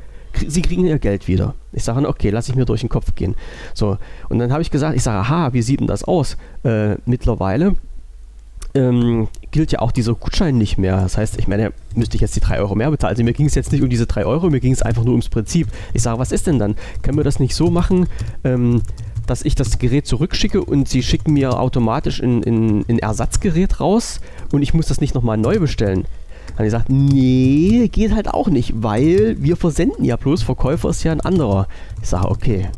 Sie 0.46 0.62
kriegen 0.62 0.84
Ihr 0.84 0.98
Geld 0.98 1.28
wieder. 1.28 1.54
Ich 1.72 1.84
sage, 1.84 2.06
okay, 2.08 2.30
lasse 2.30 2.50
ich 2.50 2.56
mir 2.56 2.64
durch 2.64 2.80
den 2.80 2.88
Kopf 2.88 3.14
gehen. 3.14 3.34
So, 3.74 3.98
und 4.28 4.38
dann 4.38 4.52
habe 4.52 4.62
ich 4.62 4.70
gesagt, 4.70 4.96
ich 4.96 5.02
sage, 5.02 5.18
aha, 5.18 5.52
wie 5.52 5.62
sieht 5.62 5.80
denn 5.80 5.86
das 5.86 6.04
aus? 6.04 6.36
Äh, 6.64 6.96
mittlerweile 7.06 7.74
ähm, 8.74 9.28
gilt 9.50 9.72
ja 9.72 9.80
auch 9.80 9.92
dieser 9.92 10.14
Gutschein 10.14 10.56
nicht 10.56 10.78
mehr. 10.78 11.00
Das 11.00 11.16
heißt, 11.16 11.38
ich 11.38 11.48
meine, 11.48 11.72
müsste 11.94 12.16
ich 12.16 12.20
jetzt 12.20 12.36
die 12.36 12.40
3 12.40 12.58
Euro 12.58 12.74
mehr 12.74 12.90
bezahlen. 12.90 13.10
Also 13.10 13.24
mir 13.24 13.32
ging 13.32 13.46
es 13.46 13.54
jetzt 13.54 13.72
nicht 13.72 13.82
um 13.82 13.90
diese 13.90 14.06
3 14.06 14.24
Euro, 14.24 14.50
mir 14.50 14.60
ging 14.60 14.72
es 14.72 14.82
einfach 14.82 15.04
nur 15.04 15.12
ums 15.12 15.28
Prinzip. 15.28 15.68
Ich 15.92 16.02
sage, 16.02 16.18
was 16.18 16.32
ist 16.32 16.46
denn 16.46 16.58
dann? 16.58 16.76
Können 17.02 17.16
wir 17.16 17.24
das 17.24 17.38
nicht 17.38 17.54
so 17.54 17.70
machen, 17.70 18.06
ähm, 18.44 18.82
dass 19.26 19.42
ich 19.42 19.54
das 19.54 19.78
Gerät 19.78 20.06
zurückschicke 20.06 20.64
und 20.64 20.88
sie 20.88 21.02
schicken 21.02 21.34
mir 21.34 21.58
automatisch 21.58 22.20
ein, 22.22 22.42
ein, 22.44 22.84
ein 22.88 22.98
Ersatzgerät 22.98 23.80
raus 23.80 24.20
und 24.52 24.62
ich 24.62 24.74
muss 24.74 24.86
das 24.86 25.00
nicht 25.00 25.14
nochmal 25.14 25.36
neu 25.36 25.58
bestellen? 25.58 26.06
Dann 26.56 26.66
ich 26.66 26.72
gesagt, 26.72 26.90
nee, 26.90 27.88
geht 27.88 28.14
halt 28.14 28.28
auch 28.28 28.48
nicht, 28.48 28.72
weil 28.76 29.36
wir 29.38 29.56
versenden 29.56 30.04
ja 30.04 30.16
bloß, 30.16 30.42
Verkäufer 30.42 30.90
ist 30.90 31.02
ja 31.02 31.12
ein 31.12 31.20
anderer. 31.20 31.66
Ich 32.02 32.08
sage, 32.08 32.28
okay. 32.28 32.68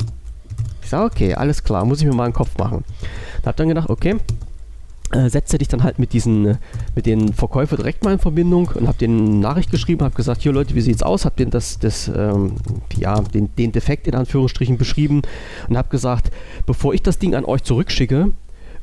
Ich 0.81 0.89
sage, 0.89 1.05
okay, 1.05 1.33
alles 1.33 1.63
klar, 1.63 1.83
muss 1.83 1.99
ich 1.99 2.05
mir 2.05 2.13
mal 2.13 2.25
einen 2.25 2.33
Kopf 2.33 2.57
machen. 2.57 2.85
Da 3.41 3.47
habe 3.47 3.57
dann 3.57 3.67
gedacht, 3.67 3.89
okay, 3.89 4.15
äh, 5.15 5.29
setzte 5.29 5.57
dich 5.57 5.67
dann 5.67 5.83
halt 5.83 5.99
mit 5.99 6.13
diesen, 6.13 6.57
mit 6.95 7.05
den 7.05 7.33
Verkäufer 7.33 7.77
direkt 7.77 8.03
mal 8.03 8.13
in 8.13 8.19
Verbindung 8.19 8.69
und 8.75 8.87
habe 8.87 8.97
den 8.97 9.39
Nachricht 9.39 9.71
geschrieben, 9.71 10.03
habe 10.03 10.15
gesagt, 10.15 10.41
hier 10.41 10.51
Leute, 10.51 10.75
wie 10.75 10.81
sieht's 10.81 11.03
aus? 11.03 11.25
Habe 11.25 11.35
den 11.37 11.49
das, 11.49 11.79
das 11.79 12.07
ähm, 12.07 12.55
ja, 12.97 13.21
den, 13.21 13.55
den 13.55 13.71
Defekt 13.71 14.07
in 14.07 14.15
Anführungsstrichen 14.15 14.77
beschrieben 14.77 15.21
und 15.69 15.77
habe 15.77 15.89
gesagt, 15.89 16.31
bevor 16.65 16.93
ich 16.93 17.01
das 17.01 17.17
Ding 17.19 17.33
an 17.35 17.45
euch 17.45 17.63
zurückschicke, 17.63 18.31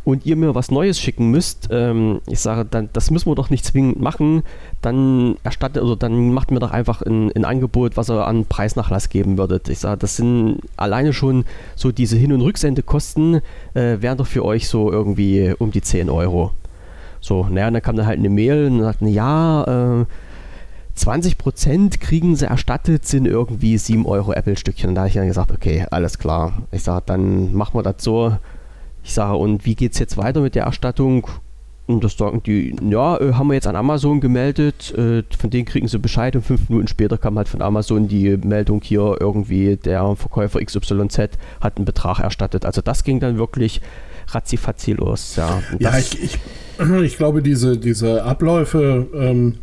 und 0.05 0.27
ihr 0.27 0.37
mir 0.37 0.55
was 0.55 0.71
Neues 0.71 0.99
schicken 0.99 1.31
müsst, 1.31 1.69
ähm, 1.71 2.21
ich 2.27 2.41
sage, 2.41 2.65
dann, 2.69 2.89
das 2.93 3.11
müssen 3.11 3.31
wir 3.31 3.35
doch 3.35 3.51
nicht 3.51 3.65
zwingend 3.65 4.01
machen, 4.01 4.43
dann 4.81 5.37
erstattet, 5.45 5.83
also 5.83 5.95
dann 5.95 6.33
macht 6.33 6.51
mir 6.51 6.59
doch 6.59 6.73
einfach 6.73 7.03
ein, 7.03 7.31
ein 7.33 7.45
Angebot, 7.45 7.97
was 7.97 8.11
ihr 8.11 8.27
an 8.27 8.45
Preisnachlass 8.47 9.09
geben 9.09 9.39
würdet. 9.39 9.69
Ich 9.69 9.79
sage, 9.79 9.99
das 9.99 10.17
sind 10.17 10.61
alleine 10.77 11.13
schon 11.13 11.45
so 11.77 11.93
diese 11.93 12.17
Hin- 12.17 12.33
und 12.33 12.41
Rücksendekosten, 12.41 13.43
äh, 13.75 13.99
wären 14.01 14.19
doch 14.19 14.27
für 14.27 14.45
euch 14.45 14.69
so 14.69 14.91
irgendwie 14.91 15.55
um 15.59 15.71
die 15.71 15.83
10 15.83 16.11
Euro. 16.11 16.53
So, 17.21 17.47
naja, 17.49 17.69
und 17.69 17.75
dann 17.75 17.83
kam 17.83 17.97
dann 17.97 18.07
halt 18.07 18.19
eine 18.19 18.31
Mail 18.31 18.67
und 18.67 18.81
sagten, 18.81 19.07
ja, 19.07 20.01
äh, 20.01 20.05
20% 20.97 22.01
kriegen 22.01 22.37
sie 22.37 22.47
erstattet, 22.47 23.07
sind 23.07 23.27
irgendwie 23.27 23.79
7 23.79 24.05
Euro 24.05 24.33
Apple-Stückchen. 24.33 24.91
Und 24.91 24.95
da 24.97 25.03
habe 25.03 25.09
ich 25.09 25.15
dann 25.15 25.29
gesagt, 25.29 25.53
okay, 25.53 25.87
alles 25.91 26.19
klar. 26.19 26.53
Ich 26.71 26.83
sage, 26.83 27.05
dann 27.07 27.55
machen 27.55 27.79
wir 27.79 27.83
das 27.83 28.03
so 28.03 28.37
ich 29.05 29.13
sage, 29.13 29.37
und 29.37 29.65
wie 29.67 29.75
geht 29.75 29.93
es 29.93 29.99
jetzt 29.99 30.17
weiter 30.17 30.41
mit 30.41 30.55
der 30.55 30.65
Erstattung? 30.65 31.27
Und 31.87 32.05
das 32.05 32.17
sagen 32.17 32.43
die, 32.45 32.75
ja, 32.89 33.19
äh, 33.19 33.33
haben 33.33 33.49
wir 33.49 33.55
jetzt 33.55 33.67
an 33.67 33.75
Amazon 33.75 34.21
gemeldet, 34.21 34.95
äh, 34.97 35.25
von 35.37 35.51
denen 35.51 35.65
kriegen 35.65 35.89
sie 35.89 35.99
Bescheid 35.99 36.37
und 36.37 36.43
fünf 36.43 36.69
Minuten 36.69 36.87
später 36.87 37.19
kam 37.19 37.37
halt 37.37 37.49
von 37.49 37.61
Amazon 37.61 38.07
die 38.07 38.37
Meldung 38.37 38.81
hier 38.83 39.17
irgendwie, 39.19 39.77
der 39.77 40.15
Verkäufer 40.15 40.65
XYZ 40.65 41.19
hat 41.61 41.77
einen 41.77 41.85
Betrag 41.85 42.21
erstattet. 42.21 42.65
Also 42.65 42.83
das 42.83 43.03
ging 43.03 43.19
dann 43.19 43.37
wirklich 43.37 43.81
ratzifatzi 44.29 44.93
los. 44.93 45.35
Ja, 45.37 45.61
ja 45.81 45.99
ich, 45.99 46.23
ich, 46.23 46.39
ich, 47.03 47.17
glaube, 47.17 47.43
diese, 47.43 47.77
diese 47.77 48.23
Abläufe, 48.23 49.09
ähm, 49.15 49.57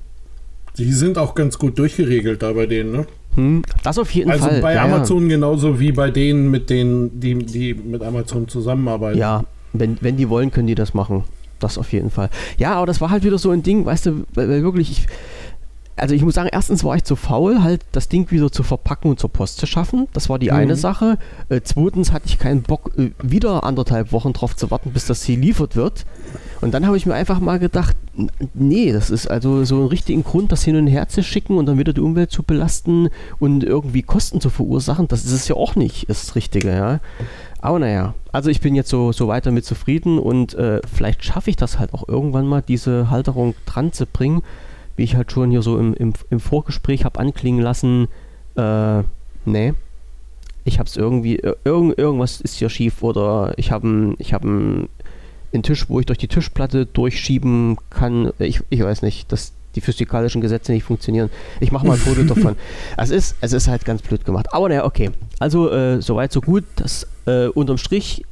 die 0.77 0.91
sind 0.91 1.17
auch 1.17 1.35
ganz 1.35 1.57
gut 1.57 1.79
durchgeregelt 1.79 2.43
da 2.43 2.51
bei 2.51 2.65
denen, 2.65 2.91
ne? 2.91 3.07
Hm, 3.35 3.63
das 3.83 3.97
auf 3.97 4.11
jeden 4.11 4.31
also 4.31 4.43
Fall. 4.43 4.51
Also 4.51 4.61
bei 4.61 4.73
ja, 4.75 4.83
Amazon 4.83 5.23
ja. 5.23 5.35
genauso 5.35 5.79
wie 5.79 5.91
bei 5.91 6.11
denen, 6.11 6.49
mit 6.51 6.69
denen, 6.69 7.19
die, 7.19 7.35
die 7.35 7.73
mit 7.73 8.01
Amazon 8.01 8.47
zusammenarbeiten. 8.47 9.19
Ja, 9.19 9.43
wenn, 9.73 9.97
wenn 10.01 10.17
die 10.17 10.29
wollen, 10.29 10.51
können 10.51 10.67
die 10.67 10.75
das 10.75 10.93
machen. 10.93 11.23
Das 11.59 11.77
auf 11.77 11.91
jeden 11.91 12.09
Fall. 12.09 12.29
Ja, 12.57 12.75
aber 12.75 12.85
das 12.85 13.01
war 13.01 13.09
halt 13.09 13.23
wieder 13.23 13.37
so 13.37 13.51
ein 13.51 13.63
Ding, 13.63 13.85
weißt 13.85 14.05
du, 14.07 14.11
weil, 14.33 14.49
weil 14.49 14.63
wirklich, 14.63 14.91
ich, 14.91 15.07
also 15.99 16.15
ich 16.15 16.23
muss 16.23 16.35
sagen, 16.35 16.49
erstens 16.51 16.83
war 16.83 16.95
ich 16.95 17.03
zu 17.03 17.15
faul, 17.15 17.61
halt 17.61 17.81
das 17.91 18.09
Ding 18.09 18.31
wieder 18.31 18.51
zu 18.51 18.63
verpacken 18.63 19.09
und 19.09 19.19
zur 19.19 19.31
Post 19.31 19.57
zu 19.57 19.65
schaffen. 19.65 20.07
Das 20.13 20.29
war 20.29 20.39
die 20.39 20.49
mhm. 20.49 20.55
eine 20.55 20.75
Sache. 20.75 21.17
Äh, 21.49 21.61
zweitens 21.63 22.11
hatte 22.11 22.27
ich 22.27 22.39
keinen 22.39 22.63
Bock, 22.63 22.91
äh, 22.97 23.11
wieder 23.21 23.63
anderthalb 23.63 24.11
Wochen 24.11 24.33
drauf 24.33 24.55
zu 24.55 24.71
warten, 24.71 24.91
bis 24.91 25.05
das 25.05 25.23
hier 25.23 25.37
liefert 25.37 25.75
wird. 25.75 26.05
Und 26.61 26.73
dann 26.73 26.85
habe 26.85 26.97
ich 26.97 27.05
mir 27.05 27.13
einfach 27.13 27.39
mal 27.39 27.59
gedacht, 27.59 27.95
nee, 28.53 28.91
das 28.91 29.09
ist 29.09 29.29
also 29.29 29.63
so 29.63 29.81
ein 29.81 29.87
richtigen 29.87 30.23
Grund, 30.23 30.51
das 30.51 30.63
hin 30.63 30.75
und 30.75 30.87
her 30.87 31.07
zu 31.07 31.23
schicken 31.23 31.57
und 31.57 31.65
dann 31.65 31.77
wieder 31.77 31.93
die 31.93 32.01
Umwelt 32.01 32.31
zu 32.31 32.43
belasten 32.43 33.09
und 33.39 33.63
irgendwie 33.63 34.01
Kosten 34.01 34.41
zu 34.41 34.49
verursachen. 34.49 35.07
Das 35.07 35.25
ist 35.25 35.31
es 35.31 35.47
ja 35.47 35.55
auch 35.55 35.75
nicht, 35.75 36.09
ist 36.09 36.27
das 36.27 36.35
Richtige, 36.35 36.69
ja. 36.69 36.99
Aber 37.61 37.79
naja, 37.79 38.13
also 38.31 38.49
ich 38.49 38.61
bin 38.61 38.75
jetzt 38.75 38.89
so, 38.89 39.11
so 39.11 39.27
weiter 39.27 39.51
mit 39.51 39.65
zufrieden 39.65 40.17
und 40.17 40.53
äh, 40.53 40.81
vielleicht 40.93 41.23
schaffe 41.23 41.49
ich 41.49 41.55
das 41.55 41.77
halt 41.77 41.93
auch 41.93 42.07
irgendwann 42.07 42.47
mal, 42.47 42.61
diese 42.61 43.09
Halterung 43.09 43.53
dran 43.65 43.91
zu 43.91 44.05
bringen 44.05 44.41
wie 44.99 45.03
ich 45.03 45.15
halt 45.15 45.31
schon 45.31 45.49
hier 45.49 45.61
so 45.61 45.79
im, 45.79 45.93
im, 45.93 46.13
im 46.29 46.39
Vorgespräch 46.41 47.05
habe 47.05 47.19
anklingen 47.19 47.61
lassen, 47.61 48.09
äh, 48.55 49.01
nee, 49.45 49.73
ich 50.65 50.77
habe 50.77 50.87
es 50.87 50.97
irgendwie, 50.97 51.41
irgend, 51.63 51.97
irgendwas 51.97 52.41
ist 52.41 52.55
hier 52.55 52.69
schief 52.69 53.01
oder 53.01 53.53
ich 53.55 53.71
habe 53.71 54.13
ich 54.19 54.33
hab 54.33 54.43
einen, 54.43 54.89
einen 55.53 55.63
Tisch, 55.63 55.89
wo 55.89 56.01
ich 56.01 56.05
durch 56.05 56.19
die 56.19 56.27
Tischplatte 56.27 56.85
durchschieben 56.85 57.77
kann. 57.89 58.31
Ich, 58.39 58.61
ich 58.69 58.83
weiß 58.83 59.01
nicht, 59.01 59.31
dass 59.31 59.53
die 59.75 59.81
physikalischen 59.81 60.41
Gesetze 60.41 60.73
nicht 60.73 60.83
funktionieren. 60.83 61.29
Ich 61.61 61.71
mache 61.71 61.87
mal 61.87 61.93
ein 61.93 61.99
Foto 61.99 62.23
davon. 62.35 62.57
Es 62.97 63.09
ist, 63.09 63.37
es 63.39 63.53
ist 63.53 63.69
halt 63.69 63.85
ganz 63.85 64.01
blöd 64.01 64.25
gemacht. 64.25 64.47
Aber 64.51 64.67
naja, 64.67 64.83
okay. 64.83 65.11
Also 65.39 65.71
äh, 65.71 66.01
soweit, 66.01 66.33
so 66.33 66.41
gut. 66.41 66.65
Das 66.75 67.07
äh, 67.25 67.47
unterm 67.47 67.77
Strich 67.77 68.25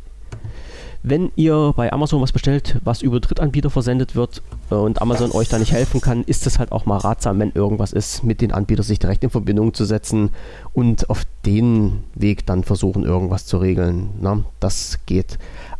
wenn 1.09 1.31
ihr 1.35 1.73
bei 1.75 1.91
Amazon 1.91 2.21
was 2.21 2.31
bestellt, 2.31 2.77
was 2.83 3.01
über 3.01 3.19
Drittanbieter 3.19 3.69
versendet 3.69 4.15
wird 4.15 4.41
äh, 4.69 4.75
und 4.75 5.01
Amazon 5.01 5.31
euch 5.31 5.49
da 5.49 5.59
nicht 5.59 5.71
helfen 5.71 6.01
kann, 6.01 6.23
ist 6.23 6.47
es 6.47 6.59
halt 6.59 6.71
auch 6.71 6.85
mal 6.85 6.97
ratsam, 6.97 7.39
wenn 7.39 7.51
irgendwas 7.51 7.93
ist, 7.93 8.23
mit 8.23 8.41
den 8.41 8.51
Anbietern 8.51 8.83
sich 8.83 8.99
direkt 8.99 9.23
in 9.23 9.29
Verbindung 9.29 9.73
zu 9.73 9.85
setzen 9.85 10.31
und 10.73 11.09
auf 11.09 11.23
den 11.45 12.03
Weg 12.15 12.45
dann 12.45 12.63
versuchen, 12.63 13.03
irgendwas 13.03 13.45
zu 13.45 13.57
regeln. 13.57 14.09
Na, 14.19 14.43
das 14.59 14.99
geht 15.05 15.37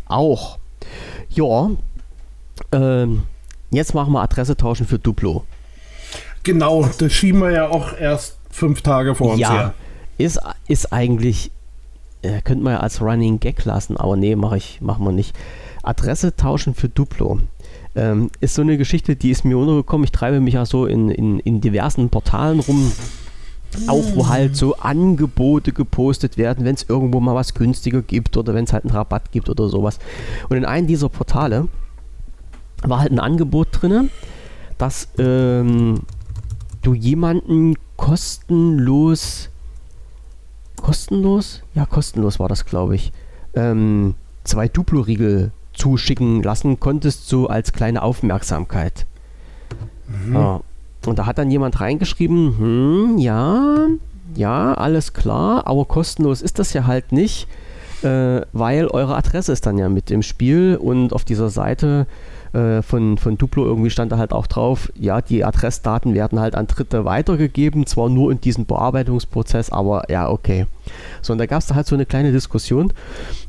auch. 0.08 0.60
Ja, 1.30 1.72
ähm, 2.72 3.24
jetzt 3.72 3.94
machen 3.94 4.14
wir 4.14 4.22
Adresse 4.22 4.56
tauschen 4.56 4.88
für 4.88 5.00
Duplo. 5.00 5.44
Genau, 6.44 6.90
das 6.98 7.12
schieben 7.12 7.42
wir 7.42 7.52
ja 7.52 7.70
auch 7.70 7.94
erst 7.98 8.38
fünf 8.50 8.82
Tage 8.82 9.16
vor 9.16 9.32
uns 9.32 9.42
ja, 9.42 9.52
her. 9.52 9.74
Ist, 10.18 10.40
ist 10.68 10.94
eigentlich 10.94 11.52
äh, 12.28 12.42
könnte 12.42 12.64
man 12.64 12.74
ja 12.74 12.80
als 12.80 13.02
Running 13.02 13.40
Gag 13.40 13.64
lassen, 13.66 13.98
aber 13.98 14.16
nee, 14.16 14.36
mache 14.36 14.58
ich, 14.58 14.82
machen 14.82 15.06
wir 15.06 15.12
nicht. 15.12 15.36
Adresse 15.84 16.36
tauschen 16.36 16.74
für 16.76 16.90
Duplo. 16.90 17.40
Ähm, 17.96 18.30
ist 18.42 18.56
so 18.56 18.62
eine 18.62 18.78
Geschichte, 18.78 19.16
die 19.16 19.32
ist 19.32 19.46
mir 19.46 19.58
untergekommen. 19.58 20.04
Ich 20.04 20.12
treibe 20.12 20.40
mich 20.40 20.56
ja 20.56 20.66
so 20.66 20.86
in, 20.86 21.10
in, 21.10 21.40
in 21.40 21.62
diversen 21.62 22.10
Portalen 22.10 22.60
rum, 22.60 22.92
auch 23.88 24.04
wo 24.16 24.28
halt 24.28 24.56
so 24.56 24.76
Angebote 24.76 25.72
gepostet 25.72 26.38
werden, 26.38 26.66
wenn 26.66 26.76
es 26.76 26.86
irgendwo 26.88 27.20
mal 27.20 27.36
was 27.36 27.54
günstiger 27.54 28.02
gibt 28.02 28.38
oder 28.38 28.54
wenn 28.54 28.66
es 28.66 28.74
halt 28.74 28.84
einen 28.84 28.94
Rabatt 28.94 29.32
gibt 29.32 29.50
oder 29.50 29.70
sowas. 29.70 30.00
Und 30.50 30.58
in 30.58 30.66
einem 30.66 30.88
dieser 30.88 31.10
Portale 31.10 31.68
war 32.84 33.00
halt 33.00 33.12
ein 33.12 33.20
Angebot 33.20 33.70
drin, 33.72 34.10
dass 34.78 35.08
ähm, 35.18 36.02
du 36.82 36.94
jemanden 36.94 37.76
kostenlos 37.96 39.50
kostenlos? 40.82 41.62
Ja, 41.74 41.86
kostenlos 41.86 42.40
war 42.40 42.48
das, 42.48 42.66
glaube 42.66 42.96
ich. 42.96 43.12
Ähm, 43.54 44.16
zwei 44.44 44.68
Duplo-Riegel 44.68 45.52
zuschicken 45.74 46.42
lassen 46.42 46.80
konntest, 46.80 47.28
so 47.28 47.48
als 47.48 47.74
kleine 47.74 48.02
Aufmerksamkeit. 48.02 49.06
Mhm. 50.08 50.34
Ja. 50.34 50.62
Und 51.06 51.20
da 51.20 51.26
hat 51.26 51.38
dann 51.38 51.52
jemand 51.52 51.80
reingeschrieben, 51.80 52.58
hm, 52.58 53.18
ja, 53.18 53.88
ja, 54.36 54.74
alles 54.74 55.14
klar, 55.14 55.68
aber 55.68 55.86
kostenlos 55.86 56.42
ist 56.42 56.60
das 56.60 56.74
ja 56.74 56.86
halt 56.86 57.12
nicht, 57.12 57.48
äh, 58.04 58.42
weil 58.54 58.88
eure 58.88 59.16
Adresse 59.16 59.52
ist 59.52 59.66
dann 59.66 59.78
ja 59.78 59.90
mit 59.90 60.12
im 60.12 60.22
Spiel 60.22 60.78
und 60.80 61.14
auf 61.14 61.24
dieser 61.24 61.50
Seite 61.50 62.08
äh, 62.54 62.82
von, 62.82 63.18
von 63.18 63.38
Duplo 63.38 63.66
irgendwie 63.66 63.90
stand 63.90 64.12
da 64.12 64.18
halt 64.18 64.32
auch 64.32 64.48
drauf, 64.48 64.92
ja, 64.96 65.22
die 65.22 65.44
Adressdaten 65.44 66.14
werden 66.14 66.40
halt 66.40 66.56
an 66.56 66.68
Dritte 66.68 67.06
weitergegeben, 67.06 67.86
zwar 67.86 68.10
nur 68.10 68.32
in 68.32 68.42
diesem 68.42 68.66
Bearbeitungsprozess, 68.66 69.70
aber 69.70 70.10
ja, 70.10 70.30
okay. 70.30 70.66
So, 71.22 71.34
und 71.34 71.40
da 71.40 71.46
gab 71.46 71.60
es 71.60 71.68
da 71.68 71.76
halt 71.76 71.88
so 71.88 71.96
eine 71.96 72.06
kleine 72.06 72.32
Diskussion 72.32 72.86
und 72.86 72.94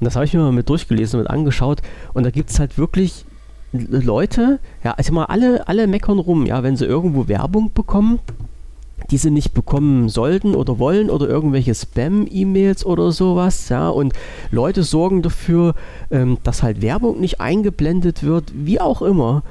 das 0.01 0.17
habe 0.17 0.25
ich 0.25 0.35
mir 0.35 0.41
mal 0.41 0.53
mit 0.53 0.69
durchgelesen 0.69 1.21
und 1.21 1.27
angeschaut 1.27 1.81
und 2.15 2.25
da 2.25 2.31
gibt 2.31 2.51
es 2.51 2.59
halt 2.59 2.79
wirklich 2.79 3.25
Leute, 3.73 4.61
ja, 4.83 4.93
also 4.93 5.13
mal 5.13 5.27
alle, 5.27 5.69
alle 5.69 5.87
meckern 5.87 6.19
rum, 6.19 6.47
ja, 6.47 6.63
wenn 6.63 6.77
sie 6.77 6.87
irgendwo 6.87 7.29
Werbung 7.29 7.71
bekommen, 7.73 8.19
die 9.11 9.19
sie 9.19 9.31
nicht 9.31 9.55
bekommen 9.55 10.09
sollten 10.09 10.55
oder 10.55 10.79
wollen 10.79 11.11
oder 11.11 11.29
irgendwelche 11.29 11.75
Spam-E-Mails 11.75 12.85
oder 12.85 13.13
sowas, 13.13 13.69
ja, 13.69 13.89
und 13.89 14.13
Leute 14.51 14.83
sorgen 14.83 15.23
dafür, 15.23 15.75
ähm, 16.11 16.39
dass 16.43 16.63
halt 16.63 16.83
Werbung 16.83 17.21
nicht 17.21 17.41
eingeblendet 17.41 18.23
wird, 18.23 18.53
wie 18.55 18.81
auch 18.81 19.03
immer. 19.03 19.43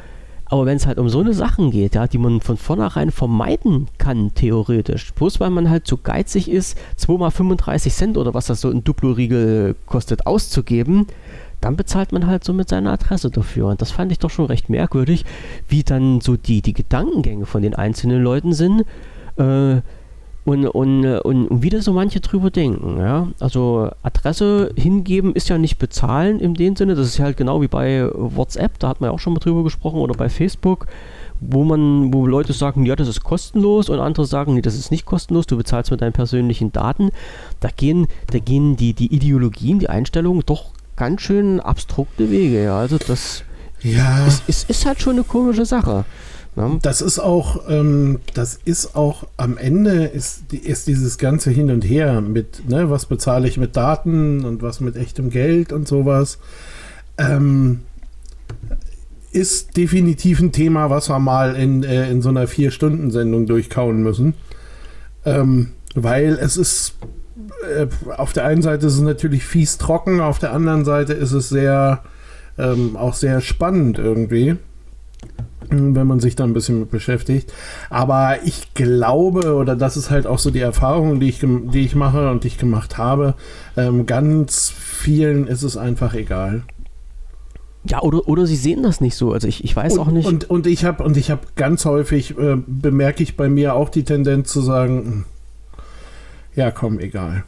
Aber 0.50 0.66
wenn 0.66 0.78
es 0.78 0.88
halt 0.88 0.98
um 0.98 1.10
so 1.10 1.20
eine 1.20 1.34
Sachen 1.34 1.72
geht, 1.72 1.96
ja, 1.96 2.08
die 2.08 2.18
man 2.18 2.40
von 2.40 2.56
vornherein 2.56 3.12
vermeiden 3.12 3.88
kann, 3.98 4.34
theoretisch, 4.34 5.14
bloß 5.14 5.40
weil 5.40 5.50
man 5.50 5.70
halt 5.70 5.88
zu 5.88 5.98
geizig 5.98 6.50
ist, 6.50 6.78
2 6.96 7.18
mal 7.18 7.32
35 7.32 7.94
Cent 7.94 8.18
oder 8.18 8.34
was 8.34 8.46
das 8.48 8.62
so 8.62 8.70
ein 8.70 8.84
Duplo-Riegel 8.84 9.76
kostet, 9.86 10.26
auszugeben, 10.26 11.08
dann 11.60 11.76
bezahlt 11.76 12.12
man 12.12 12.28
halt 12.28 12.44
so 12.44 12.54
mit 12.54 12.70
seiner 12.70 12.94
Adresse 12.94 13.30
dafür. 13.30 13.68
Und 13.68 13.82
das 13.82 13.92
fand 13.92 14.12
ich 14.12 14.20
doch 14.20 14.30
schon 14.30 14.46
recht 14.46 14.70
merkwürdig, 14.70 15.26
wie 15.68 15.84
dann 15.84 16.22
so 16.22 16.38
die, 16.38 16.62
die 16.62 16.74
Gedankengänge 16.74 17.46
von 17.46 17.62
den 17.62 17.76
einzelnen 17.76 18.24
Leuten 18.24 18.54
sind. 18.54 18.84
Äh, 19.38 19.82
und, 20.48 20.66
und, 20.66 21.06
und, 21.06 21.48
und 21.50 21.62
wieder 21.62 21.82
so 21.82 21.92
manche 21.92 22.22
drüber 22.22 22.52
denken. 22.52 22.98
Ja? 23.00 23.28
Also 23.42 23.92
Adresse 24.02 24.72
hingeben 24.78 25.36
ist 25.36 25.50
ja 25.50 25.58
nicht 25.58 25.78
bezahlen 25.78 26.40
in 26.40 26.54
dem 26.54 26.78
Sinne. 26.78 26.96
Das 26.96 27.06
ist 27.06 27.18
ja 27.18 27.26
halt 27.26 27.36
genau 27.36 27.62
wie 27.62 27.68
bei 27.68 28.10
WhatsApp, 28.14 28.80
da 28.80 28.88
hat 28.88 29.02
man 29.02 29.10
ja 29.10 29.14
auch 29.14 29.20
schon 29.20 29.34
mal 29.34 29.40
drüber 29.40 29.64
gesprochen, 29.64 30.00
oder 30.00 30.14
bei 30.14 30.30
Facebook, 30.30 30.88
wo 31.42 31.66
man, 31.66 32.14
wo 32.14 32.26
Leute 32.26 32.54
sagen, 32.54 32.86
ja, 32.86 32.96
das 32.96 33.10
ist 33.10 33.26
kostenlos 33.26 33.90
und 33.90 34.00
andere 34.00 34.26
sagen, 34.26 34.54
nee, 34.54 34.62
das 34.62 34.76
ist 34.76 34.90
nicht 34.90 35.06
kostenlos, 35.06 35.48
du 35.48 35.58
bezahlst 35.58 35.92
mit 35.92 36.00
deinen 36.00 36.14
persönlichen 36.14 36.72
Daten. 36.72 37.10
Da 37.60 37.68
gehen, 37.76 38.08
da 38.32 38.40
gehen 38.40 38.78
die, 38.78 38.94
die 38.94 39.14
Ideologien, 39.14 39.80
die 39.80 39.90
Einstellungen 39.90 40.44
doch 40.46 40.70
ganz 40.96 41.24
schön 41.24 41.60
abstrukte 41.60 42.32
Wege. 42.32 42.64
Ja? 42.64 42.80
Also 42.80 42.98
das 43.06 43.44
ja. 43.82 44.26
ist, 44.26 44.48
ist, 44.48 44.70
ist 44.70 44.86
halt 44.86 45.02
schon 45.02 45.16
eine 45.16 45.24
komische 45.24 45.66
Sache. 45.66 46.06
Ne? 46.58 46.80
Das 46.82 47.02
ist 47.02 47.20
auch, 47.20 47.70
ähm, 47.70 48.20
das 48.34 48.60
ist 48.66 48.96
auch 48.96 49.28
am 49.38 49.58
Ende 49.58 50.06
ist, 50.06 50.52
ist 50.52 50.88
dieses 50.88 51.20
ganze 51.20 51.52
Hin 51.52 51.70
und 51.70 51.84
Her 51.84 52.20
mit, 52.20 52.68
ne, 52.68 52.90
was 52.90 53.06
bezahle 53.06 53.48
ich 53.48 53.58
mit 53.58 53.78
Daten 53.78 54.44
und 54.44 54.64
was 54.64 54.82
mit 54.82 54.98
echtem 54.98 55.30
Geld 55.30 55.72
und 55.72 55.88
sowas, 55.88 56.40
ähm, 57.20 57.82
ist 59.32 59.78
definitiv 59.78 60.40
ein 60.40 60.52
Thema, 60.52 60.90
was 60.90 61.10
wir 61.10 61.20
mal 61.20 61.56
in, 61.56 61.84
äh, 61.84 62.10
in 62.10 62.24
so 62.24 62.30
einer 62.30 62.48
Vier-Stunden-Sendung 62.48 63.46
durchkauen 63.46 64.02
müssen. 64.02 64.34
Ähm, 65.26 65.74
weil 65.94 66.40
es 66.42 66.58
ist, 66.58 66.96
äh, 67.72 67.86
auf 68.18 68.34
der 68.34 68.46
einen 68.46 68.64
Seite 68.64 68.88
ist 68.88 68.96
es 68.96 69.02
natürlich 69.02 69.46
fies 69.46 69.78
trocken, 69.78 70.22
auf 70.22 70.40
der 70.40 70.54
anderen 70.54 70.86
Seite 70.86 71.14
ist 71.14 71.34
es 71.34 71.50
sehr, 71.50 72.02
ähm, 72.58 72.98
auch 72.98 73.14
sehr 73.14 73.42
spannend 73.42 74.00
irgendwie 74.00 74.58
wenn 75.70 76.08
man 76.08 76.20
sich 76.20 76.36
da 76.36 76.44
ein 76.44 76.54
bisschen 76.54 76.80
mit 76.80 76.92
beschäftigt. 76.92 77.54
Aber 77.90 78.38
ich 78.44 78.74
glaube, 78.74 79.56
oder 79.56 79.76
das 79.76 79.98
ist 79.98 80.10
halt 80.10 80.28
auch 80.28 80.40
so 80.40 80.52
die 80.52 80.60
Erfahrung, 80.60 81.20
die 81.20 81.30
ich, 81.30 81.40
die 81.42 81.86
ich 81.86 81.96
mache 81.96 82.30
und 82.30 82.44
die 82.44 82.48
ich 82.48 82.58
gemacht 82.58 82.98
habe, 82.98 83.36
ähm, 83.76 84.06
ganz 84.06 84.70
vielen 84.70 85.48
ist 85.48 85.64
es 85.64 85.78
einfach 85.78 86.14
egal. 86.14 86.64
Ja, 87.90 88.02
oder, 88.02 88.28
oder 88.28 88.46
sie 88.46 88.56
sehen 88.56 88.84
das 88.84 89.02
nicht 89.02 89.16
so. 89.16 89.32
Also 89.32 89.48
ich, 89.48 89.64
ich 89.64 89.76
weiß 89.76 89.94
und, 89.94 90.00
auch 90.00 90.12
nicht. 90.12 90.28
Und, 90.28 90.50
und 90.50 90.68
ich 90.68 90.84
habe 90.84 91.04
und 91.04 91.16
ich 91.16 91.32
habe 91.32 91.42
ganz 91.56 91.86
häufig 91.86 92.38
äh, 92.38 92.58
bemerke 92.66 93.24
ich 93.24 93.38
bei 93.38 93.50
mir 93.50 93.76
auch 93.76 93.90
die 93.90 94.04
Tendenz 94.04 94.52
zu 94.52 94.62
sagen, 94.62 94.98
hm, 94.98 95.26
ja 96.56 96.72
komm, 96.72 97.00
egal. 97.00 97.44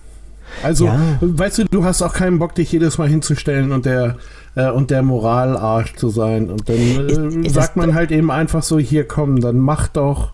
Also, 0.63 0.85
ja. 0.85 0.99
weißt 1.21 1.59
du, 1.59 1.65
du 1.65 1.83
hast 1.83 2.01
auch 2.01 2.13
keinen 2.13 2.39
Bock, 2.39 2.55
dich 2.55 2.71
jedes 2.71 2.97
Mal 2.97 3.07
hinzustellen 3.07 3.71
und 3.71 3.85
der 3.85 4.17
äh, 4.55 4.69
und 4.69 4.91
der 4.91 5.03
Moralarsch 5.03 5.95
zu 5.95 6.09
sein. 6.09 6.49
Und 6.49 6.69
dann 6.69 6.77
äh, 6.77 7.47
ist, 7.47 7.53
sagt 7.53 7.75
man 7.75 7.93
halt 7.93 8.11
eben 8.11 8.31
einfach 8.31 8.63
so, 8.63 8.79
hier 8.79 9.07
komm, 9.07 9.39
dann 9.39 9.59
mach 9.59 9.87
doch. 9.87 10.33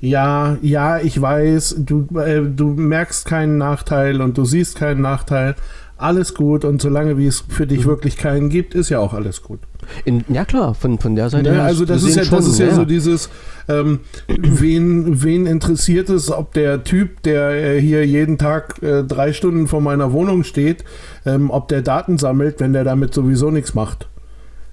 Ja, 0.00 0.56
ja, 0.62 0.98
ich 0.98 1.20
weiß, 1.20 1.76
du, 1.78 2.06
äh, 2.18 2.40
du 2.42 2.68
merkst 2.68 3.26
keinen 3.26 3.58
Nachteil 3.58 4.22
und 4.22 4.38
du 4.38 4.44
siehst 4.44 4.76
keinen 4.76 5.02
Nachteil. 5.02 5.56
Alles 6.00 6.34
gut 6.34 6.64
und 6.64 6.80
solange 6.80 7.18
wie 7.18 7.26
es 7.26 7.44
für 7.46 7.66
dich 7.66 7.80
mhm. 7.80 7.90
wirklich 7.90 8.16
keinen 8.16 8.48
gibt, 8.48 8.74
ist 8.74 8.88
ja 8.88 9.00
auch 9.00 9.12
alles 9.12 9.42
gut. 9.42 9.60
In, 10.06 10.24
ja 10.28 10.46
klar, 10.46 10.74
von, 10.74 10.98
von 10.98 11.14
der 11.14 11.28
Seite. 11.28 11.52
Ja, 11.52 11.64
also 11.64 11.84
das 11.84 12.02
ist 12.02 12.16
ja, 12.16 12.24
das 12.24 12.46
ist 12.46 12.58
ja, 12.58 12.68
ja 12.68 12.74
so 12.74 12.86
dieses, 12.86 13.28
ähm, 13.68 14.00
wen, 14.26 15.22
wen 15.22 15.46
interessiert 15.46 16.08
es, 16.08 16.30
ob 16.30 16.54
der 16.54 16.84
Typ, 16.84 17.22
der 17.22 17.50
äh, 17.50 17.80
hier 17.80 18.06
jeden 18.06 18.38
Tag 18.38 18.82
äh, 18.82 19.04
drei 19.04 19.34
Stunden 19.34 19.68
vor 19.68 19.82
meiner 19.82 20.12
Wohnung 20.12 20.42
steht, 20.44 20.84
ähm, 21.26 21.50
ob 21.50 21.68
der 21.68 21.82
Daten 21.82 22.16
sammelt, 22.16 22.60
wenn 22.60 22.72
der 22.72 22.84
damit 22.84 23.12
sowieso 23.12 23.50
nichts 23.50 23.74
macht. 23.74 24.08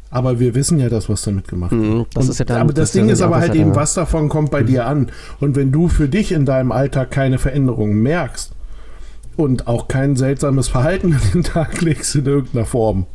Aber 0.09 0.39
wir 0.39 0.55
wissen 0.55 0.79
ja 0.79 0.87
das, 0.87 1.09
was 1.09 1.23
damit 1.23 1.49
gemacht 1.49 1.73
wird. 1.73 1.81
Mhm, 1.81 2.05
das 2.13 2.25
Und- 2.25 2.31
ist 2.31 2.39
ja 2.39 2.55
aber 2.55 2.71
das, 2.71 2.75
das 2.75 2.91
Ding 2.93 3.09
ist 3.09 3.21
aber 3.21 3.37
halt 3.37 3.53
eben, 3.53 3.75
was 3.75 3.93
davon 3.93 4.29
kommt 4.29 4.51
bei 4.51 4.63
dir 4.63 4.85
an. 4.85 5.07
Und 5.41 5.57
wenn 5.57 5.73
du 5.73 5.89
für 5.89 6.07
dich 6.07 6.31
in 6.31 6.45
deinem 6.45 6.71
Alltag 6.71 7.11
keine 7.11 7.37
Veränderungen 7.37 8.01
merkst 8.01 8.53
und 9.37 9.67
auch 9.67 9.87
kein 9.87 10.15
seltsames 10.15 10.67
Verhalten 10.67 11.13
an 11.13 11.21
den 11.33 11.43
Tag 11.43 11.81
legst 11.81 12.15
in 12.15 12.25
irgendeiner 12.25 12.65
Form, 12.65 13.05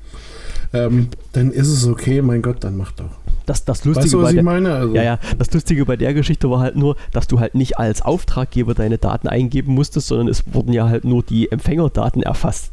ähm, 0.72 1.08
dann 1.32 1.50
ist 1.50 1.68
es 1.68 1.86
okay, 1.86 2.22
mein 2.22 2.40
Gott, 2.40 2.64
dann 2.64 2.76
mach 2.76 2.92
doch. 2.92 3.10
Das, 3.44 3.64
das 3.64 3.84
Lustige 3.84 4.04
Weißt 4.04 4.14
du, 4.14 4.18
was 4.18 4.24
bei 4.24 4.30
ich 4.30 4.34
der, 4.36 4.44
meine? 4.44 4.74
Also, 4.74 4.94
Ja, 4.94 5.02
ja, 5.02 5.18
das 5.36 5.52
Lustige 5.52 5.84
bei 5.84 5.96
der 5.96 6.14
Geschichte 6.14 6.48
war 6.48 6.60
halt 6.60 6.76
nur, 6.76 6.96
dass 7.10 7.26
du 7.26 7.40
halt 7.40 7.54
nicht 7.54 7.76
als 7.76 8.00
Auftraggeber 8.00 8.72
deine 8.74 8.98
Daten 8.98 9.26
eingeben 9.28 9.74
musstest, 9.74 10.06
sondern 10.06 10.28
es 10.28 10.44
wurden 10.54 10.72
ja 10.72 10.88
halt 10.88 11.04
nur 11.04 11.22
die 11.22 11.50
Empfängerdaten 11.50 12.22
erfasst. 12.22 12.72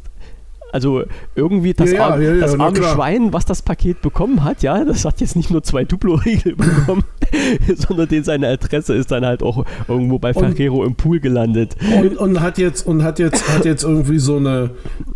Also 0.72 1.02
irgendwie 1.34 1.74
das, 1.74 1.90
Ja, 1.90 2.10
arme, 2.10 2.24
ja, 2.24 2.34
ja, 2.34 2.40
das 2.40 2.58
arme. 2.58 2.76
Schwein, 2.76 3.32
was 3.32 3.44
das 3.44 3.62
Paket 3.62 4.00
bekommen 4.02 4.44
hat, 4.44 4.62
ja, 4.62 4.84
das 4.84 5.04
hat 5.04 5.20
jetzt 5.20 5.34
nicht 5.34 5.50
nur 5.50 5.64
zwei 5.64 5.84
Duplo-Riegel 5.84 6.54
bekommen, 6.56 7.02
sondern 7.76 8.08
den 8.08 8.24
seine 8.24 8.48
Adresse 8.48 8.94
ist 8.94 9.10
dann 9.10 9.24
halt 9.24 9.42
auch 9.42 9.64
irgendwo 9.88 10.18
bei 10.18 10.32
Und- 10.34 10.56
Ferrero 10.56 10.84
im 10.84 10.94
Pool 10.94 11.20
gelandet. 11.20 11.76
Und, 12.00 12.16
und 12.16 12.40
hat 12.40 12.58
jetzt 12.58 12.86
und 12.86 13.02
hat 13.02 13.18
jetzt 13.18 13.48
hat 13.52 13.64
jetzt 13.64 13.84
irgendwie 13.84 14.18
so 14.18 14.36
eine 14.36 14.70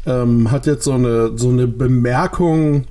ähm, 0.07 0.51
hat 0.51 0.67
jetzt 0.67 0.85
so 0.85 0.93
eine 0.93 1.37
so 1.37 1.51
eine 1.51 1.67
Bemerkung 1.67 2.85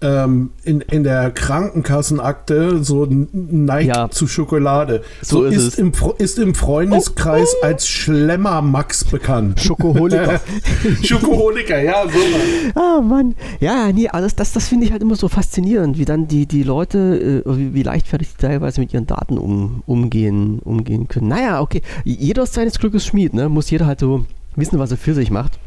ähm, 0.00 0.50
in, 0.62 0.80
in 0.80 1.02
der 1.02 1.30
Krankenkassenakte 1.32 2.84
so 2.84 3.06
neigt 3.32 3.88
Ja. 3.88 4.08
zu 4.10 4.28
Schokolade. 4.28 5.02
So 5.22 5.44
ist 5.44 5.56
es. 5.56 5.78
Im, 5.78 5.92
ist 6.18 6.38
im 6.38 6.54
Freundeskreis 6.54 7.54
als 7.62 7.88
Schlemmer 7.88 8.62
Max 8.62 9.04
bekannt. 9.04 9.60
Schokoholiker. 9.60 10.40
Schokoholiker, 11.02 11.80
ja, 11.82 12.04
so. 12.04 12.80
Ah, 12.80 13.00
Mann. 13.00 13.34
Ja, 13.60 13.90
nee, 13.92 14.08
alles 14.08 14.36
das, 14.36 14.52
das 14.52 14.68
finde 14.68 14.86
ich 14.86 14.92
halt 14.92 15.02
immer 15.02 15.16
so 15.16 15.28
faszinierend, 15.28 15.98
wie 15.98 16.04
dann 16.04 16.28
die, 16.28 16.46
die 16.46 16.62
Leute, 16.62 17.42
äh, 17.46 17.56
wie, 17.56 17.74
wie 17.74 17.82
leichtfertig 17.82 18.28
die 18.36 18.46
teilweise 18.46 18.80
mit 18.80 18.94
ihren 18.94 19.06
Daten 19.06 19.36
um, 19.36 19.82
umgehen, 19.86 20.60
umgehen 20.60 21.08
können. 21.08 21.28
Naja, 21.28 21.60
okay. 21.60 21.82
Jeder 22.04 22.44
ist 22.44 22.54
seines 22.54 22.78
Glückes 22.78 23.04
Schmied, 23.04 23.34
ne? 23.34 23.48
Muss 23.48 23.70
jeder 23.70 23.86
halt 23.86 24.00
so 24.00 24.26
wissen, 24.54 24.78
was 24.78 24.90
er 24.92 24.96
für 24.96 25.14
sich 25.14 25.30
macht. 25.30 25.58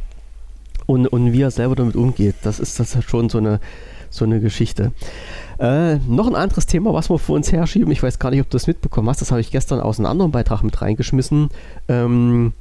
Und, 0.85 1.07
und 1.07 1.31
wie 1.33 1.41
er 1.41 1.51
selber 1.51 1.75
damit 1.75 1.95
umgeht. 1.95 2.35
Das 2.43 2.59
ist 2.59 2.79
das 2.79 2.95
ist 2.95 3.09
schon 3.09 3.29
so 3.29 3.37
eine, 3.37 3.59
so 4.11 4.25
eine 4.25 4.39
Geschichte. 4.39 4.91
Äh, 5.57 5.95
noch 6.07 6.27
ein 6.27 6.35
anderes 6.35 6.65
Thema, 6.67 6.93
was 6.93 7.09
wir 7.09 7.17
vor 7.17 7.35
uns 7.35 7.51
herschieben. 7.51 7.91
Ich 7.91 8.03
weiß 8.03 8.19
gar 8.19 8.29
nicht, 8.29 8.41
ob 8.41 8.49
du 8.49 8.55
das 8.55 8.67
mitbekommen 8.67 9.09
hast. 9.09 9.21
Das 9.21 9.31
habe 9.31 9.41
ich 9.41 9.51
gestern 9.51 9.79
aus 9.79 9.99
einem 9.99 10.07
anderen 10.07 10.31
Beitrag 10.31 10.63
mit 10.63 10.81
reingeschmissen. 10.81 11.49
Ähm, 11.87 12.53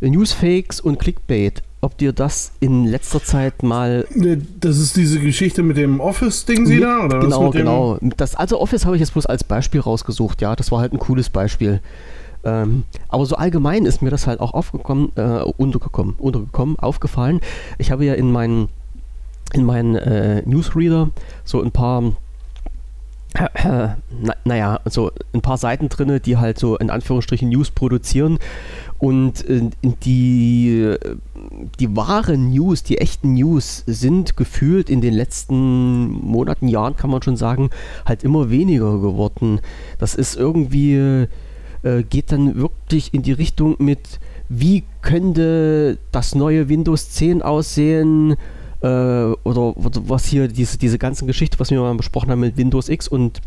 Newsfakes 0.00 0.80
und 0.80 0.98
Clickbait. 0.98 1.62
Ob 1.80 1.98
dir 1.98 2.12
das 2.12 2.52
in 2.60 2.86
letzter 2.86 3.22
Zeit 3.22 3.62
mal 3.62 4.06
Ne, 4.14 4.40
Das 4.58 4.78
ist 4.78 4.96
diese 4.96 5.20
Geschichte 5.20 5.62
mit 5.62 5.76
dem 5.76 6.00
Office-Ding 6.00 6.66
sie 6.66 6.80
da? 6.80 7.04
Oder 7.04 7.20
genau, 7.20 7.50
genau. 7.50 7.98
Das, 8.16 8.34
also 8.34 8.58
Office 8.60 8.86
habe 8.86 8.96
ich 8.96 9.00
jetzt 9.00 9.12
bloß 9.12 9.26
als 9.26 9.44
Beispiel 9.44 9.80
rausgesucht, 9.80 10.40
ja. 10.40 10.56
Das 10.56 10.72
war 10.72 10.80
halt 10.80 10.92
ein 10.92 10.98
cooles 10.98 11.28
Beispiel. 11.28 11.80
Ähm, 12.42 12.84
aber 13.08 13.26
so 13.26 13.36
allgemein 13.36 13.86
ist 13.86 14.02
mir 14.02 14.10
das 14.10 14.26
halt 14.26 14.40
auch 14.40 14.54
aufgekommen, 14.54 15.12
äh, 15.16 15.42
untergekommen, 15.56 16.14
untergekommen, 16.18 16.78
aufgefallen. 16.78 17.40
Ich 17.78 17.90
habe 17.90 18.04
ja 18.04 18.14
in 18.14 18.32
meinen 18.32 18.68
in 19.52 19.64
meinen 19.64 19.96
äh, 19.96 20.42
Newsreader. 20.44 21.10
So 21.44 21.62
ein 21.62 21.72
paar 21.72 22.14
na, 23.34 24.34
naja, 24.44 24.80
so 24.84 25.10
ein 25.32 25.40
paar 25.40 25.58
Seiten 25.58 25.88
drinne, 25.88 26.20
die 26.20 26.36
halt 26.36 26.58
so 26.58 26.76
in 26.76 26.88
Anführungsstrichen 26.88 27.48
News 27.48 27.72
produzieren. 27.72 28.38
Und 28.98 29.48
äh, 29.48 29.70
die, 29.82 30.82
äh, 30.82 30.98
die 31.80 31.96
wahren 31.96 32.50
News, 32.50 32.84
die 32.84 32.98
echten 32.98 33.34
News 33.34 33.82
sind 33.86 34.36
gefühlt 34.36 34.88
in 34.88 35.00
den 35.00 35.14
letzten 35.14 36.06
Monaten, 36.06 36.68
Jahren 36.68 36.96
kann 36.96 37.10
man 37.10 37.22
schon 37.22 37.36
sagen, 37.36 37.70
halt 38.06 38.22
immer 38.22 38.50
weniger 38.50 39.00
geworden. 39.00 39.60
Das 39.98 40.14
ist 40.14 40.36
irgendwie, 40.36 41.26
äh, 41.82 42.02
geht 42.08 42.30
dann 42.30 42.54
wirklich 42.54 43.12
in 43.14 43.22
die 43.22 43.32
Richtung 43.32 43.74
mit, 43.78 44.20
wie 44.48 44.84
könnte 45.02 45.98
das 46.12 46.36
neue 46.36 46.68
Windows 46.68 47.10
10 47.10 47.42
aussehen, 47.42 48.36
äh, 48.84 49.34
oder, 49.44 49.72
was 49.76 50.26
hier, 50.26 50.46
diese, 50.46 50.76
diese 50.76 50.98
ganzen 50.98 51.26
Geschichte, 51.26 51.58
was 51.58 51.70
wir 51.70 51.80
mal 51.80 51.94
besprochen 51.94 52.30
haben 52.30 52.40
mit 52.40 52.58
Windows 52.58 52.90
X 52.90 53.08
und 53.08 53.40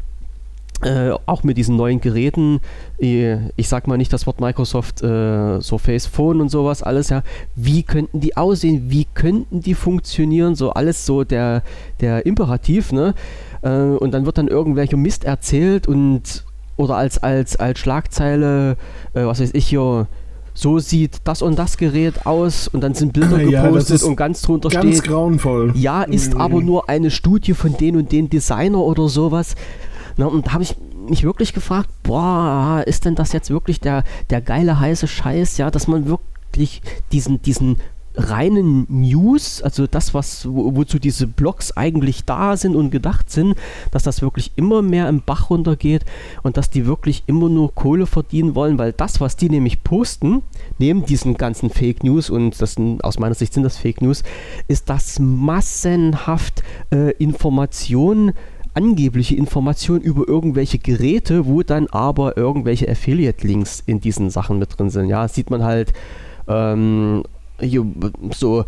äh, 0.82 1.12
auch 1.26 1.44
mit 1.44 1.58
diesen 1.58 1.76
neuen 1.76 2.02
Geräten, 2.02 2.60
äh, 3.00 3.38
ich 3.56 3.68
sag 3.68 3.88
mal 3.88 3.98
nicht 3.98 4.12
das 4.14 4.26
Wort 4.26 4.42
Microsoft, 4.42 5.04
äh, 5.04 5.62
Surface 5.62 6.08
Phone 6.08 6.42
und 6.42 6.50
sowas, 6.50 6.82
alles 6.82 7.10
ja, 7.10 7.24
wie 7.56 7.84
könnten 7.84 8.20
die 8.20 8.36
aussehen, 8.36 8.90
wie 8.90 9.06
könnten 9.14 9.62
die 9.62 9.76
funktionieren, 9.76 10.56
so 10.56 10.72
alles 10.72 11.06
so 11.06 11.24
der, 11.24 11.62
der 12.02 12.26
Imperativ, 12.26 12.92
ne? 12.92 13.14
Äh, 13.62 13.70
und 13.70 14.12
dann 14.12 14.26
wird 14.26 14.40
dann 14.40 14.48
irgendwelcher 14.48 14.98
Mist 14.98 15.24
erzählt 15.24 15.88
und 15.88 16.44
oder 16.78 16.96
als, 16.96 17.18
als, 17.18 17.56
als 17.56 17.80
Schlagzeile, 17.80 18.78
äh, 19.14 19.26
was 19.26 19.40
weiß 19.40 19.52
ich 19.54 19.68
hier, 19.68 20.08
so 20.58 20.80
sieht 20.80 21.18
das 21.24 21.44
und 21.44 21.60
das 21.60 21.78
Gerät 21.78 22.26
aus 22.26 22.68
und 22.68 22.82
dann 22.82 22.96
sind 22.96 23.14
Bilder 23.14 23.40
Ja, 23.40 23.62
das 23.62 23.70
gepostet 23.70 23.96
ist 23.98 24.04
und 24.04 24.16
ganz 24.16 24.42
drunter 24.42 24.70
Ganz 24.70 24.98
steht, 24.98 25.04
grauenvoll. 25.08 25.72
ja, 25.76 26.02
ist 26.02 26.34
Mhm. 26.34 26.42
aber 26.42 26.62
nur 26.62 26.90
eine 26.90 27.12
Studie 27.12 27.54
von 27.54 27.78
den 27.78 27.96
und 27.96 28.12
den 28.12 28.28
Designer 28.30 28.80
oder 28.80 29.08
sowas. 29.08 29.54
Na, 30.18 30.26
und 30.26 30.48
da 30.48 30.54
habe 30.54 30.64
ich 30.64 30.76
mich 31.08 31.24
wirklich 31.24 31.54
gefragt, 31.54 31.90
boah, 32.02 32.82
ist 32.88 33.06
denn 33.06 33.14
das 33.14 33.34
jetzt 33.34 33.52
wirklich 33.52 33.80
der, 33.82 34.04
der 34.32 34.42
geile 34.42 34.80
heiße 34.80 35.08
Scheiß, 35.08 35.58
ja, 35.60 35.70
dass 35.70 35.88
man 35.88 36.08
wirklich 36.08 36.82
diesen, 37.12 37.40
diesen 37.44 37.78
reinen 38.18 38.88
News, 38.90 39.62
also 39.62 39.88
das, 39.88 40.14
was, 40.14 40.48
wo, 40.48 40.76
wozu 40.76 41.00
diese 41.00 41.28
Blogs 41.28 41.72
eigentlich 41.78 42.26
da 42.26 42.58
sind 42.58 42.76
und 42.76 42.90
gedacht 42.90 43.30
sind, 43.30 43.56
dass 43.92 44.04
das 44.04 44.22
wirklich 44.22 44.52
immer 44.56 44.82
mehr 44.82 45.08
im 45.08 45.22
Bach 45.22 45.50
runtergeht 45.50 46.04
und 46.44 46.58
dass 46.58 46.70
die 46.70 46.86
wirklich 46.86 47.24
immer 47.28 47.48
nur 47.48 47.74
Kohle 47.74 48.08
verdienen 48.08 48.56
wollen, 48.56 48.78
weil 48.78 48.92
das, 48.92 49.22
was 49.22 49.36
die 49.36 49.50
nämlich 49.50 49.84
posten, 49.84 50.42
neben 50.80 51.06
diesen 51.06 51.36
ganzen 51.36 51.70
Fake 51.70 52.04
News, 52.04 52.30
und 52.30 52.60
das 52.62 52.74
sind, 52.74 53.04
aus 53.04 53.20
meiner 53.20 53.36
Sicht 53.36 53.54
sind 53.54 53.64
das 53.64 53.78
Fake 53.78 54.02
News, 54.02 54.24
ist 54.68 54.90
das 54.90 55.20
massenhaft 55.20 56.64
äh, 56.92 57.12
Informationen, 57.14 58.34
angebliche 58.74 59.36
Informationen 59.36 60.02
über 60.02 60.28
irgendwelche 60.28 60.78
Geräte, 60.78 61.48
wo 61.48 61.64
dann 61.64 61.88
aber 61.88 62.38
irgendwelche 62.38 62.88
Affiliate-Links 62.88 63.82
in 63.86 64.00
diesen 64.02 64.30
Sachen 64.30 64.60
mit 64.60 64.78
drin 64.78 64.92
sind. 64.92 65.10
Ja, 65.10 65.28
sieht 65.28 65.50
man 65.50 65.64
halt 65.64 65.94
ähm, 66.48 67.24
so 68.32 68.66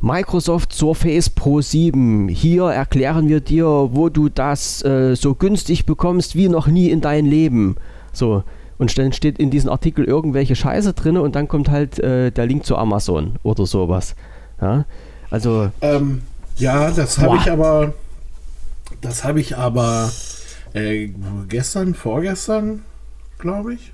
Microsoft 0.00 0.72
Surface 0.72 1.28
Pro 1.30 1.60
7. 1.60 2.28
Hier 2.28 2.64
erklären 2.64 3.28
wir 3.28 3.40
dir, 3.40 3.66
wo 3.66 4.08
du 4.08 4.28
das 4.28 4.84
äh, 4.84 5.16
so 5.16 5.34
günstig 5.34 5.86
bekommst 5.86 6.36
wie 6.36 6.48
noch 6.48 6.66
nie 6.68 6.90
in 6.90 7.00
dein 7.00 7.26
Leben. 7.26 7.76
So. 8.12 8.44
Und 8.78 8.96
dann 8.96 9.12
steht 9.12 9.38
in 9.38 9.50
diesem 9.50 9.70
Artikel 9.70 10.04
irgendwelche 10.04 10.54
Scheiße 10.54 10.92
drin 10.92 11.16
und 11.16 11.34
dann 11.34 11.48
kommt 11.48 11.68
halt 11.68 11.98
äh, 11.98 12.30
der 12.30 12.46
Link 12.46 12.64
zu 12.64 12.76
Amazon 12.76 13.36
oder 13.42 13.66
sowas. 13.66 14.14
Ja? 14.60 14.84
Also, 15.30 15.70
Ähm, 15.80 16.22
ja, 16.56 16.90
das 16.92 17.18
habe 17.18 17.36
ich 17.36 17.50
aber. 17.50 17.92
Das 19.00 19.24
habe 19.24 19.40
ich 19.40 19.56
aber 19.56 20.10
äh, 20.72 21.10
gestern, 21.48 21.94
vorgestern, 21.94 22.82
glaube 23.38 23.74
ich, 23.74 23.92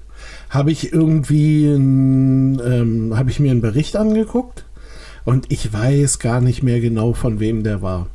habe 0.50 0.70
ich 0.70 0.92
irgendwie, 0.92 1.66
ähm, 1.66 3.12
habe 3.14 3.30
ich 3.30 3.40
mir 3.40 3.50
einen 3.50 3.60
Bericht 3.60 3.96
angeguckt 3.96 4.64
und 5.24 5.46
ich 5.50 5.72
weiß 5.72 6.18
gar 6.18 6.40
nicht 6.40 6.62
mehr 6.62 6.80
genau 6.80 7.12
von 7.12 7.40
wem 7.40 7.62
der 7.62 7.82
war. 7.82 8.06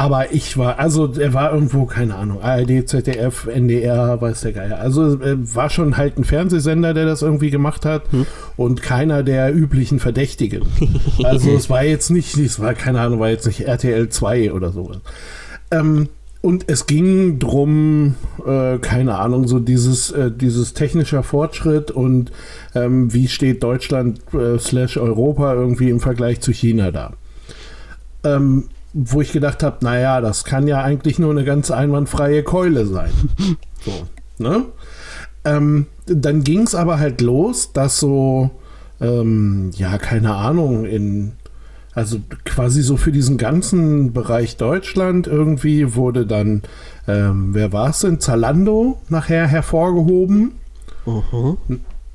Aber 0.00 0.32
ich 0.32 0.56
war, 0.56 0.78
also 0.78 1.06
der 1.08 1.34
war 1.34 1.52
irgendwo, 1.52 1.84
keine 1.84 2.14
Ahnung, 2.14 2.40
ARD, 2.40 2.88
ZDF, 2.88 3.46
NDR, 3.46 4.18
weiß 4.18 4.40
der 4.40 4.52
Geier. 4.52 4.78
Also 4.78 5.20
äh, 5.20 5.36
war 5.54 5.68
schon 5.68 5.98
halt 5.98 6.16
ein 6.16 6.24
Fernsehsender, 6.24 6.94
der 6.94 7.04
das 7.04 7.20
irgendwie 7.20 7.50
gemacht 7.50 7.84
hat 7.84 8.04
und 8.56 8.80
keiner 8.80 9.22
der 9.22 9.54
üblichen 9.54 10.00
Verdächtigen. 10.00 10.62
Also 11.22 11.50
es 11.50 11.68
war 11.68 11.84
jetzt 11.84 12.10
nicht, 12.10 12.36
es 12.38 12.60
war, 12.60 12.72
keine 12.72 13.00
Ahnung, 13.00 13.20
war 13.20 13.28
jetzt 13.28 13.46
nicht 13.46 13.60
RTL 13.60 14.08
2 14.08 14.52
oder 14.52 14.72
sowas. 14.72 15.00
Ähm, 15.70 16.08
und 16.42 16.70
es 16.70 16.86
ging 16.86 17.38
drum, 17.38 18.14
äh, 18.46 18.78
keine 18.78 19.18
Ahnung, 19.18 19.46
so 19.46 19.58
dieses, 19.58 20.10
äh, 20.10 20.30
dieses 20.30 20.72
technischer 20.72 21.22
Fortschritt 21.22 21.90
und 21.90 22.32
ähm, 22.74 23.12
wie 23.12 23.28
steht 23.28 23.62
Deutschland 23.62 24.20
äh, 24.32 24.58
slash 24.58 24.96
Europa 24.96 25.52
irgendwie 25.52 25.90
im 25.90 26.00
Vergleich 26.00 26.40
zu 26.40 26.52
China 26.52 26.90
da. 26.90 27.12
Ähm, 28.24 28.68
wo 28.92 29.20
ich 29.20 29.32
gedacht 29.32 29.62
habe, 29.62 29.84
naja, 29.84 30.20
das 30.20 30.44
kann 30.44 30.66
ja 30.66 30.82
eigentlich 30.82 31.18
nur 31.18 31.30
eine 31.30 31.44
ganz 31.44 31.70
einwandfreie 31.70 32.42
Keule 32.42 32.86
sein. 32.86 33.12
so, 33.84 33.92
ne? 34.38 34.64
Ähm, 35.44 35.86
dann 36.06 36.42
ging 36.42 36.62
es 36.62 36.74
aber 36.74 36.98
halt 36.98 37.20
los, 37.20 37.72
dass 37.72 38.00
so, 38.00 38.50
ähm, 39.00 39.70
ja, 39.74 39.96
keine 39.98 40.34
Ahnung, 40.34 40.84
in, 40.84 41.32
also 41.94 42.18
quasi 42.44 42.82
so 42.82 42.96
für 42.96 43.12
diesen 43.12 43.36
ganzen 43.36 44.12
Bereich 44.12 44.56
Deutschland 44.56 45.26
irgendwie 45.26 45.94
wurde 45.94 46.26
dann, 46.26 46.62
ähm, 47.08 47.52
wer 47.52 47.72
war 47.72 47.90
es 47.90 48.00
denn, 48.00 48.20
Zalando 48.20 49.00
nachher 49.08 49.46
hervorgehoben 49.46 50.52
mhm. 51.04 51.56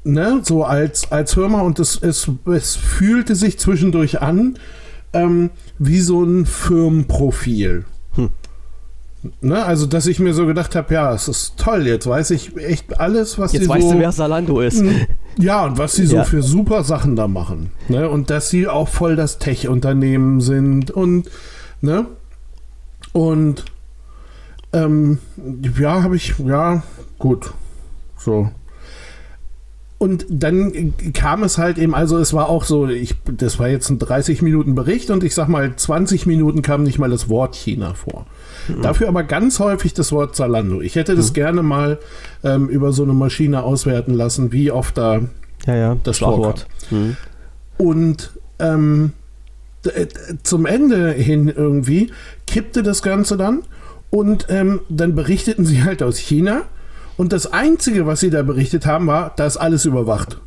ne, 0.04 0.40
so 0.44 0.64
als, 0.64 1.12
als 1.12 1.34
Firma 1.34 1.62
und 1.62 1.80
es, 1.80 1.98
es, 2.02 2.30
es 2.46 2.76
fühlte 2.76 3.36
sich 3.36 3.60
zwischendurch 3.60 4.22
an 4.22 4.58
ähm, 5.14 5.50
wie 5.78 6.00
so 6.00 6.24
ein 6.24 6.46
Firmenprofil. 6.46 7.86
Ne? 9.42 9.64
Also, 9.64 9.86
dass 9.86 10.08
ich 10.08 10.20
mir 10.20 10.34
so 10.34 10.46
gedacht 10.46 10.76
habe, 10.76 10.94
ja, 10.94 11.14
es 11.14 11.28
ist 11.28 11.58
toll, 11.58 11.88
jetzt 11.88 12.08
weiß 12.08 12.32
ich 12.32 12.56
echt 12.58 13.00
alles, 13.00 13.38
was 13.40 13.54
Jetzt 13.54 13.64
die 13.64 13.70
weißt 13.70 13.88
so... 13.88 13.94
du, 13.94 14.00
wer 14.00 14.12
Salando 14.12 14.62
ist. 14.62 14.84
Ja, 15.38 15.66
und 15.66 15.78
was 15.78 15.94
sie 15.94 16.06
so 16.06 16.18
Ja. 16.18 16.24
für 16.24 16.42
super 16.42 16.84
Sachen 16.84 17.16
da 17.16 17.28
machen. 17.28 17.72
Ne? 17.90 18.10
Und 18.10 18.30
dass 18.30 18.50
sie 18.50 18.68
auch 18.68 18.88
voll 18.88 19.16
das 19.16 19.38
Tech-Unternehmen 19.38 20.42
sind 20.42 20.92
und, 20.92 21.30
ne? 21.82 22.06
Und, 23.14 23.66
ähm, 24.74 25.20
ja, 25.80 26.04
habe 26.04 26.16
ich, 26.16 26.36
ja, 26.40 26.84
gut. 27.20 27.54
So. 28.18 28.50
Und 30.06 30.28
dann 30.30 30.94
kam 31.14 31.42
es 31.42 31.58
halt 31.58 31.80
eben, 31.80 31.96
also 31.96 32.20
es 32.20 32.32
war 32.32 32.48
auch 32.48 32.64
so, 32.64 32.88
ich, 32.88 33.16
das 33.26 33.58
war 33.58 33.70
jetzt 33.70 33.90
ein 33.90 33.98
30 33.98 34.44
Minuten 34.44 34.76
Bericht 34.76 35.10
und 35.10 35.24
ich 35.24 35.34
sag 35.34 35.48
mal, 35.48 35.76
20 35.76 36.28
Minuten 36.28 36.62
kam 36.62 36.84
nicht 36.84 37.00
mal 37.00 37.10
das 37.10 37.28
Wort 37.28 37.56
China 37.56 37.96
vor. 37.96 38.28
Dafür 38.84 39.08
aber 39.08 39.24
ganz 39.24 39.58
häufig 39.58 39.96
das 39.96 40.12
Wort 40.12 40.36
Zalando. 40.36 40.80
Ich 40.80 40.96
hätte 40.96 41.16
das 41.16 41.34
gerne 41.34 41.64
mal 41.64 41.98
ähm, 42.44 42.70
über 42.70 42.92
so 42.92 43.02
eine 43.02 43.14
Maschine 43.14 43.64
auswerten 43.64 44.14
lassen, 44.14 44.52
wie 44.52 44.70
oft 44.70 44.96
da 44.96 45.22
Ja, 45.66 45.76
ja, 45.76 45.98
Das 46.04 46.18
Schlagwort. 46.18 46.68
Mhm. 46.92 47.18
und 47.80 48.32
ähm, 48.60 49.12
äh, 49.86 50.06
zum 50.44 50.68
Ende 50.68 51.14
hin 51.14 51.48
irgendwie 51.48 52.12
kippte 52.46 52.84
das 52.84 53.02
Ganze 53.02 53.38
dann 53.38 53.64
und 54.12 54.46
ähm, 54.50 54.82
dann 54.88 55.16
berichteten 55.16 55.66
sie 55.66 55.84
halt 55.84 56.04
aus 56.04 56.20
China 56.20 56.62
und 57.18 57.34
das 57.34 57.52
Einzige, 57.52 58.06
was 58.06 58.20
sie 58.20 58.30
da 58.30 58.44
berichtet 58.44 58.86
haben, 58.86 59.08
war, 59.08 59.34
da 59.36 59.46
ist 59.46 59.58
alles 59.58 59.86
überwacht. 59.86 60.40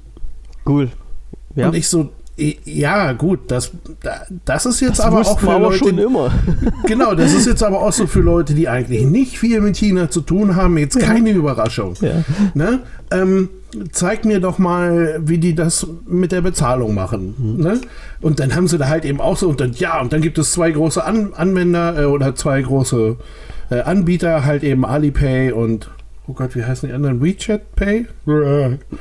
Cool. 0.67 0.91
Ja. 1.55 1.69
Und 1.69 1.75
ich 1.75 1.89
so, 1.89 2.11
ja 2.65 3.13
gut, 3.13 3.41
das, 3.51 3.73
da- 4.01 4.23
das 4.45 4.67
ist 4.67 4.81
jetzt 4.81 4.99
das 4.99 5.07
aber 5.07 5.21
auch 5.23 5.41
für 5.41 5.59
Leute, 5.59 5.79
schon 5.79 5.99
immer. 5.99 6.31
genau, 6.87 7.15
das 7.15 7.33
ist 7.35 7.47
jetzt 7.47 7.63
aber 7.63 7.81
auch 7.83 7.93
so 7.93 8.07
für 8.07 8.21
Leute, 8.21 8.55
die 8.55 8.69
eigentlich 8.69 9.05
nicht 9.05 9.39
viel 9.39 9.61
mit 9.61 9.77
China 9.77 10.09
zu 10.11 10.21
tun 10.21 10.55
haben, 10.55 10.79
jetzt 10.79 10.99
keine 11.01 11.31
Überraschung. 11.31 11.95
Ja. 12.01 12.23
Ne? 12.55 12.81
Ähm, 13.11 13.49
zeig 13.91 14.25
mir 14.25 14.41
doch 14.41 14.59
mal, 14.59 15.21
wie 15.25 15.39
die 15.39 15.55
das 15.55 15.87
mit 16.07 16.31
der 16.31 16.43
Bezahlung 16.43 16.95
machen. 16.95 17.35
Mhm. 17.39 17.63
Ne? 17.63 17.81
Und 18.21 18.39
dann 18.41 18.55
haben 18.55 18.69
sie 18.69 18.79
da 18.79 18.89
halt 18.89 19.05
eben 19.05 19.21
auch 19.21 19.37
so, 19.37 19.49
und 19.49 19.61
dann, 19.61 19.73
ja, 19.73 20.01
und 20.01 20.13
dann 20.13 20.21
gibt 20.21 20.39
es 20.39 20.53
zwei 20.53 20.71
große 20.71 21.03
An 21.05 21.33
Anwender 21.35 22.03
äh, 22.03 22.05
oder 22.05 22.35
zwei 22.37 22.63
große 22.63 23.17
äh, 23.71 23.81
Anbieter, 23.81 24.45
halt 24.45 24.63
eben 24.63 24.85
Alipay 24.85 25.51
und, 25.53 25.91
oh 26.29 26.33
Gott, 26.35 26.55
wie 26.55 26.65
heißen 26.65 26.89
die 26.89 26.95
anderen? 26.95 27.23
WeChat 27.23 27.75
Pay? 27.75 28.07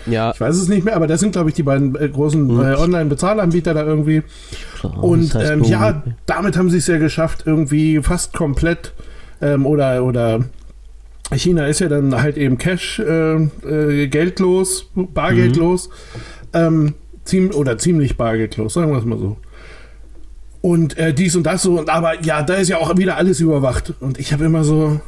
Ja, 0.06 0.32
Ich 0.32 0.40
weiß 0.42 0.56
es 0.56 0.68
nicht 0.70 0.86
mehr, 0.86 0.96
aber 0.96 1.06
das 1.08 1.20
sind, 1.20 1.34
glaube 1.34 1.50
ich, 1.50 1.56
die 1.56 1.63
beiden 1.63 1.96
äh, 1.96 2.08
großen 2.10 2.48
Mhm. 2.48 2.60
äh, 2.62 2.76
Online-Bezahlanbieter 2.76 3.74
da 3.74 3.84
irgendwie. 3.86 4.24
Und 5.02 5.34
das 5.36 5.42
heißt 5.44 5.52
ähm, 5.52 5.63
ja, 5.66 6.04
damit 6.26 6.58
haben 6.58 6.70
sie 6.70 6.78
es 6.78 6.88
ja 6.88 6.98
geschafft, 6.98 7.44
irgendwie 7.46 8.02
fast 8.02 8.34
komplett 8.34 8.94
ähm, 9.42 9.66
oder 9.66 10.04
oder 10.04 10.46
China 11.34 11.68
ist 11.68 11.80
ja 11.80 11.90
dann 11.90 12.22
halt 12.22 12.38
eben 12.38 12.58
Cash 12.58 13.00
äh, 13.00 13.34
äh, 13.36 14.08
geldlos, 14.08 14.90
bargeldlos, 14.96 15.90
ähm, 16.54 16.94
ziem 17.26 17.52
oder 17.52 17.78
ziemlich 17.78 18.16
bargeldlos, 18.16 18.74
sagen 18.76 18.92
wir 18.92 18.98
es 19.00 19.04
mal 19.06 19.20
so. 19.20 19.36
Und 20.62 20.98
äh, 20.98 21.13
dies 21.13 21.36
und 21.36 21.44
das 21.44 21.62
so, 21.63 21.78
und 21.80 21.90
aber 21.90 22.22
ja, 22.24 22.42
da 22.44 22.56
ist 22.56 22.70
ja 22.70 22.78
auch 22.78 22.98
wieder 22.98 23.18
alles 23.18 23.40
überwacht. 23.42 23.94
Und 24.00 24.20
ich 24.20 24.32
habe 24.34 24.46
immer 24.46 24.63
so, 24.63 25.00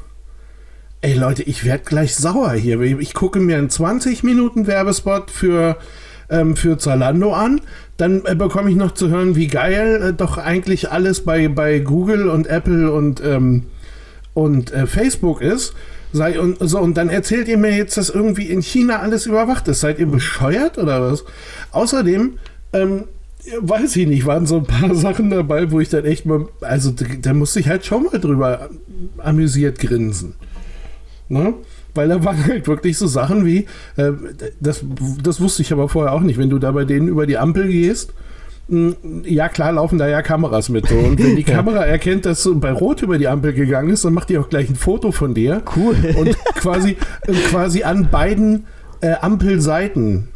ey 1.02 1.14
Leute, 1.14 1.44
ich 1.44 1.64
werde 1.64 1.84
gleich 1.86 2.16
sauer 2.16 2.54
hier. 2.54 2.82
Ich 2.82 3.14
gucke 3.14 3.40
mir 3.40 3.58
einen 3.58 3.70
20 3.70 4.24
Minuten 4.24 4.68
Werbespot 4.68 5.32
für 5.32 5.78
ähm, 6.30 6.56
für 6.56 6.78
Zalando 6.78 7.34
an. 7.34 7.62
Dann 7.98 8.24
äh, 8.26 8.36
bekomme 8.36 8.70
ich 8.70 8.76
noch 8.76 8.94
zu 8.94 9.10
hören, 9.10 9.36
wie 9.36 9.48
geil 9.48 10.10
äh, 10.10 10.14
doch 10.14 10.38
eigentlich 10.38 10.92
alles 10.92 11.24
bei, 11.24 11.48
bei 11.48 11.80
Google 11.80 12.30
und 12.30 12.48
Apple 12.48 12.92
und, 12.92 13.22
ähm, 13.24 13.64
und 14.34 14.72
äh, 14.72 14.88
Facebook 14.88 15.42
ist. 15.42 15.74
Sei, 16.12 16.40
und, 16.40 16.58
so, 16.60 16.80
und 16.80 16.98
dann 16.98 17.10
erzählt 17.10 17.48
ihr 17.48 17.58
mir 17.58 17.76
jetzt, 17.76 17.98
dass 17.98 18.10
irgendwie 18.10 18.46
in 18.46 18.62
China 18.62 19.00
alles 19.00 19.26
überwacht 19.26 19.68
ist. 19.68 19.82
Seid 19.82 20.00
ihr 20.00 20.08
bescheuert 20.08 20.78
oder 20.78 21.02
was? 21.02 21.24
Außerdem, 21.72 22.40
ähm, 22.74 23.04
weiß 23.62 23.96
ich 23.96 24.08
nicht, 24.08 24.26
waren 24.26 24.46
so 24.46 24.58
ein 24.58 24.66
paar 24.66 24.96
Sachen 24.96 25.30
dabei, 25.30 25.72
wo 25.72 25.80
ich 25.80 25.90
dann 25.90 26.06
echt 26.06 26.26
mal, 26.26 26.48
also 26.62 26.92
da, 26.92 27.06
da 27.22 27.34
musste 27.34 27.60
ich 27.60 27.70
halt 27.70 27.86
schon 27.86 28.04
mal 28.04 28.20
drüber 28.20 28.70
amüsiert 29.18 29.80
grinsen. 29.80 30.36
Ne? 31.30 31.54
Weil 31.94 32.10
da 32.10 32.24
waren 32.24 32.44
halt 32.46 32.68
wirklich 32.68 32.98
so 32.98 33.08
Sachen 33.08 33.46
wie, 33.46 33.68
äh, 33.98 34.12
das, 34.60 34.84
das 35.24 35.40
wusste 35.40 35.62
ich 35.62 35.72
aber 35.72 35.88
vorher 35.88 36.14
auch 36.14 36.22
nicht, 36.22 36.40
wenn 36.40 36.50
du 36.50 36.60
da 36.60 36.72
bei 36.72 36.86
denen 36.86 37.08
über 37.08 37.26
die 37.28 37.38
Ampel 37.38 37.68
gehst, 37.68 38.14
mh, 38.68 38.96
ja 39.26 39.48
klar 39.48 39.72
laufen 39.72 40.00
da 40.00 40.08
ja 40.08 40.22
Kameras 40.22 40.70
mit. 40.70 40.88
So. 40.88 40.96
Und 40.96 41.24
wenn 41.24 41.36
die 41.36 41.44
Kamera 41.46 41.86
erkennt, 41.86 42.26
dass 42.26 42.44
du 42.44 42.60
bei 42.60 42.72
Rot 42.72 43.04
über 43.04 43.18
die 43.18 43.28
Ampel 43.28 43.54
gegangen 43.54 43.92
ist, 43.92 44.06
dann 44.06 44.14
macht 44.14 44.30
die 44.30 44.38
auch 44.38 44.50
gleich 44.50 44.70
ein 44.70 44.76
Foto 44.76 45.12
von 45.12 45.34
dir. 45.34 45.62
Cool. 45.76 45.96
Und 46.18 46.38
quasi, 46.56 46.98
äh, 47.28 47.34
quasi 47.50 47.84
an 47.84 48.10
beiden 48.10 48.66
äh, 49.02 49.14
Ampelseiten 49.14 50.30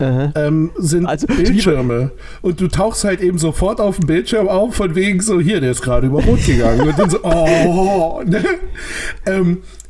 ähm, 0.00 0.70
sind 0.76 1.06
Also, 1.06 1.26
Bildschirme. 1.26 2.10
Und 2.42 2.60
du 2.60 2.68
tauchst 2.68 3.04
halt 3.04 3.20
eben 3.20 3.38
sofort 3.38 3.80
auf 3.80 3.98
dem 3.98 4.06
Bildschirm 4.06 4.48
auf, 4.48 4.74
von 4.74 4.94
wegen 4.94 5.20
so, 5.20 5.40
hier, 5.40 5.60
der 5.60 5.70
ist 5.70 5.82
gerade 5.82 6.08
über 6.08 6.22
Rot 6.22 6.44
gegangen. 6.44 6.88
Und 6.88 6.98
dann 6.98 7.10
so, 7.10 7.18
oh, 7.22 8.22
ne? 8.26 8.44
ähm, 9.26 9.58
äh, 9.58 9.83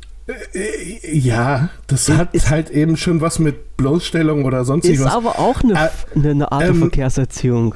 ja, 1.11 1.69
das 1.87 2.09
hat 2.09 2.33
Ist- 2.33 2.49
halt 2.49 2.69
eben 2.71 2.97
schon 2.97 3.21
was 3.21 3.39
mit 3.39 3.77
Bloßstellung 3.77 4.45
oder 4.45 4.65
sonst 4.65 4.85
Ist 4.87 5.03
was. 5.03 5.13
aber 5.13 5.39
auch 5.39 5.61
eine, 5.63 5.73
Äh, 5.73 6.27
eine, 6.29 6.51
Art 6.51 6.63
ähm, 6.69 6.75
Verkehrserziehung. 6.79 7.75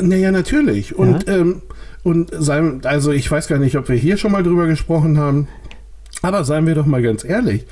Naja, 0.00 0.30
natürlich. 0.30 0.94
Und, 0.96 1.26
ähm, 1.28 1.62
und 2.04 2.30
sein, 2.38 2.80
also 2.84 3.10
ich 3.10 3.30
weiß 3.30 3.48
gar 3.48 3.58
nicht, 3.58 3.76
ob 3.76 3.88
wir 3.88 3.96
hier 3.96 4.16
schon 4.16 4.32
mal 4.32 4.42
drüber 4.42 4.66
gesprochen 4.66 5.18
haben, 5.18 5.48
aber 6.22 6.44
seien 6.44 6.66
wir 6.66 6.74
doch 6.74 6.86
mal 6.86 7.02
ganz 7.02 7.24
ehrlich. 7.24 7.66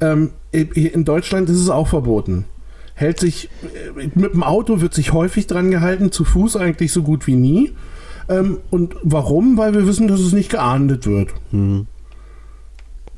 Ähm, 0.00 0.30
in 0.52 1.04
Deutschland 1.04 1.50
ist 1.50 1.58
es 1.60 1.68
auch 1.68 1.88
verboten. 1.88 2.44
Hält 2.94 3.20
sich, 3.20 3.48
äh, 3.98 4.08
mit 4.14 4.32
dem 4.32 4.42
Auto 4.42 4.80
wird 4.80 4.94
sich 4.94 5.12
häufig 5.12 5.46
dran 5.46 5.70
gehalten, 5.70 6.10
zu 6.10 6.24
Fuß 6.24 6.56
eigentlich 6.56 6.92
so 6.92 7.02
gut 7.02 7.26
wie 7.26 7.36
nie. 7.36 7.72
Ähm, 8.28 8.58
und 8.70 8.96
warum? 9.02 9.56
Weil 9.58 9.74
wir 9.74 9.86
wissen, 9.86 10.08
dass 10.08 10.20
es 10.20 10.32
nicht 10.32 10.50
geahndet 10.50 11.06
wird. 11.06 11.30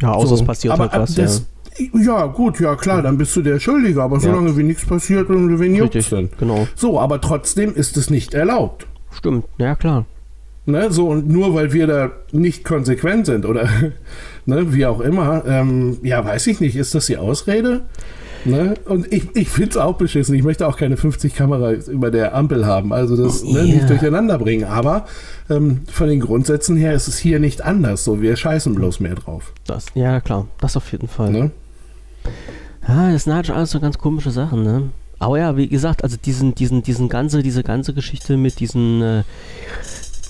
Ja, 0.00 0.12
außer 0.12 0.28
So. 0.28 0.34
es 0.36 0.44
passiert 0.44 0.74
aber 0.74 0.90
halt 0.90 1.02
was. 1.02 1.16
Ja. 1.16 1.24
das, 1.24 1.46
ja. 1.94 2.26
gut, 2.26 2.60
ja 2.60 2.74
klar, 2.76 3.02
dann 3.02 3.16
bist 3.18 3.34
du 3.36 3.42
der 3.42 3.58
Schuldige, 3.60 4.02
aber 4.02 4.20
solange 4.20 4.56
wie 4.56 4.62
nichts 4.62 4.84
passiert, 4.84 5.30
dann 5.30 5.58
wen 5.58 5.74
juckt's 5.74 5.96
Richtig, 5.96 6.18
denn? 6.18 6.30
genau. 6.38 6.66
So, 6.74 6.98
aber 7.00 7.20
trotzdem 7.20 7.74
ist 7.74 7.96
es 7.96 8.10
nicht 8.10 8.34
erlaubt. 8.34 8.86
Stimmt, 9.12 9.44
ja 9.58 9.74
klar. 9.74 10.06
Ne, 10.66 10.90
so 10.92 11.08
und 11.08 11.28
nur 11.28 11.54
weil 11.54 11.72
wir 11.72 11.86
da 11.86 12.10
nicht 12.32 12.64
konsequent 12.64 13.26
sind 13.26 13.44
oder 13.46 13.68
ne, 14.46 14.72
wie 14.74 14.86
auch 14.86 15.00
immer, 15.00 15.44
ähm, 15.46 15.98
ja, 16.02 16.24
weiß 16.24 16.46
ich 16.48 16.60
nicht, 16.60 16.76
ist 16.76 16.94
das 16.94 17.06
die 17.06 17.16
Ausrede? 17.16 17.82
Ne? 18.44 18.74
Und 18.86 19.12
ich, 19.12 19.24
ich 19.36 19.48
finde 19.48 19.70
es 19.70 19.76
auch 19.76 19.96
beschissen. 19.96 20.34
Ich 20.34 20.42
möchte 20.42 20.66
auch 20.66 20.76
keine 20.76 20.96
50 20.96 21.34
Kameras 21.34 21.88
über 21.88 22.10
der 22.10 22.34
Ampel 22.34 22.64
haben, 22.66 22.92
also 22.92 23.16
das 23.16 23.42
ne, 23.44 23.58
Ja. 23.58 23.62
nicht 23.64 23.90
durcheinander 23.90 24.38
bringen. 24.38 24.64
Aber 24.64 25.06
ähm, 25.50 25.82
von 25.90 26.08
den 26.08 26.20
Grundsätzen 26.20 26.76
her 26.76 26.94
ist 26.94 27.06
es 27.08 27.18
hier 27.18 27.38
nicht 27.38 27.62
anders. 27.62 28.04
So, 28.04 28.22
wir 28.22 28.36
scheißen 28.36 28.74
bloß 28.74 29.00
mehr 29.00 29.14
drauf. 29.14 29.52
Das, 29.66 29.86
ja 29.94 30.20
klar, 30.20 30.46
das 30.60 30.76
auf 30.76 30.90
jeden 30.92 31.08
Fall. 31.08 31.30
Ne? 31.30 31.50
Ja, 32.88 33.12
das 33.12 33.24
sind 33.24 33.34
halt 33.34 33.46
schon 33.46 33.56
alles 33.56 33.70
so 33.70 33.80
ganz 33.80 33.98
komische 33.98 34.30
Sachen, 34.30 34.62
ne? 34.62 34.90
Aber 35.18 35.38
ja, 35.38 35.54
wie 35.58 35.68
gesagt, 35.68 36.02
also 36.02 36.16
diesen, 36.16 36.54
diesen, 36.54 36.82
diesen 36.82 37.10
ganze, 37.10 37.42
diese 37.42 37.62
ganze 37.62 37.92
Geschichte 37.92 38.38
mit 38.38 38.58
diesen, 38.58 39.02
äh, 39.02 39.22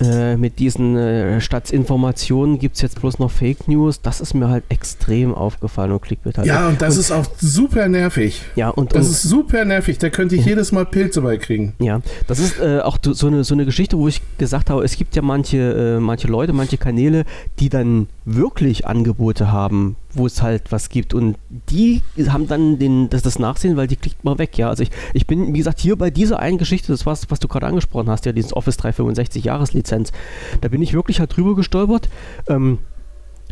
äh, 0.00 0.36
mit 0.36 0.58
diesen 0.58 0.96
äh, 0.96 1.40
Stadtinformationen 1.40 2.58
gibt 2.58 2.76
es 2.76 2.82
jetzt 2.82 3.00
bloß 3.00 3.18
noch 3.18 3.30
Fake 3.30 3.68
News. 3.68 4.00
Das 4.00 4.20
ist 4.20 4.34
mir 4.34 4.48
halt 4.48 4.64
extrem 4.68 5.34
aufgefallen 5.34 5.92
und 5.92 6.02
Clickbait 6.02 6.38
halt. 6.38 6.46
Ja, 6.46 6.68
und 6.68 6.80
das 6.80 6.96
ist 6.96 7.10
auch 7.10 7.26
super 7.38 7.88
nervig. 7.88 8.42
ja, 8.56 8.68
und, 8.70 8.94
Das 8.94 9.06
und 9.06 9.12
ist 9.12 9.22
super 9.22 9.64
nervig. 9.64 9.98
Da 9.98 10.10
könnte 10.10 10.36
ich 10.36 10.44
jedes 10.44 10.72
Mal 10.72 10.86
Pilze 10.86 11.22
bei 11.22 11.36
kriegen. 11.36 11.74
Ja, 11.78 12.00
das 12.26 12.38
ist 12.38 12.60
äh, 12.60 12.80
auch 12.80 12.98
so 13.02 13.26
eine, 13.26 13.44
so 13.44 13.54
eine 13.54 13.64
Geschichte, 13.64 13.98
wo 13.98 14.08
ich 14.08 14.22
gesagt 14.38 14.70
habe, 14.70 14.84
es 14.84 14.96
gibt 14.96 15.16
ja 15.16 15.22
manche, 15.22 15.96
äh, 15.96 16.00
manche 16.00 16.28
Leute, 16.28 16.52
manche 16.52 16.78
Kanäle, 16.78 17.24
die 17.58 17.68
dann 17.68 18.08
wirklich 18.24 18.86
Angebote 18.86 19.52
haben, 19.52 19.96
wo 20.14 20.27
es 20.27 20.42
halt 20.42 20.73
was 20.73 20.88
gibt 20.88 21.14
und 21.14 21.37
die 21.68 22.03
haben 22.29 22.49
dann 22.49 22.79
den, 22.79 23.11
das, 23.11 23.23
das 23.23 23.38
Nachsehen, 23.38 23.77
weil 23.77 23.87
die 23.87 23.96
klickt 23.96 24.25
mal 24.25 24.38
weg, 24.38 24.57
ja. 24.59 24.68
Also 24.68 24.83
ich, 24.83 24.90
ich 25.12 25.27
bin, 25.27 25.55
wie 25.55 25.59
gesagt, 25.59 25.81
hier 25.81 25.96
bei 25.96 26.11
dieser 26.11 26.38
einen 26.38 26.59
Geschichte, 26.59 26.92
das 26.92 27.07
was, 27.07 27.31
was 27.31 27.38
du 27.38 27.49
gerade 27.49 27.66
angesprochen 27.66 28.11
hast, 28.11 28.27
ja, 28.27 28.33
dieses 28.33 28.55
Office 28.55 28.77
365 28.77 29.44
Jahreslizenz, 29.44 30.12
da 30.61 30.68
bin 30.68 30.83
ich 30.83 30.92
wirklich 30.92 31.20
halt 31.20 31.37
drüber 31.37 31.55
gestolpert. 31.55 32.09
Ähm, 32.49 32.79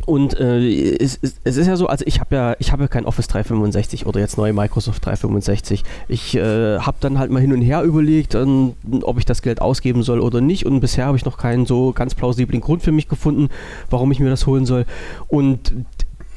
und 0.09 0.41
äh, 0.41 0.97
es, 0.97 1.19
es, 1.23 1.57
ist 1.59 1.67
ja 1.67 1.77
so, 1.77 1.87
also 1.87 2.03
ich 2.07 2.19
habe 2.19 2.35
ja, 2.35 2.57
ich 2.59 2.73
habe 2.73 2.85
ja 2.85 2.89
kein 2.89 3.05
Office 3.05 3.29
365 3.29 4.07
oder 4.07 4.21
jetzt 4.21 4.39
neue 4.39 4.55
Microsoft 4.55 5.05
365. 5.05 5.85
Ich 6.09 6.35
äh, 6.35 6.79
habe 6.79 6.97
dann 7.01 7.19
halt 7.19 7.31
mal 7.31 7.41
hin 7.41 7.53
und 7.53 7.61
her 7.61 7.83
überlegt, 7.83 8.35
ähm, 8.35 8.73
ob 9.03 9.19
ich 9.19 9.27
das 9.27 9.43
Geld 9.43 9.61
ausgeben 9.61 10.03
soll 10.03 10.21
oder 10.21 10.41
nicht. 10.41 10.65
Und 10.65 10.81
bisher 10.81 11.05
habe 11.05 11.19
ich 11.19 11.27
noch 11.27 11.37
keinen 11.37 11.67
so 11.67 11.93
ganz 11.93 12.15
plausiblen 12.15 12.63
Grund 12.63 12.83
für 12.83 12.91
mich 12.91 13.09
gefunden, 13.09 13.51
warum 13.91 14.11
ich 14.11 14.19
mir 14.19 14.31
das 14.31 14.47
holen 14.47 14.65
soll. 14.65 14.87
Und 15.27 15.75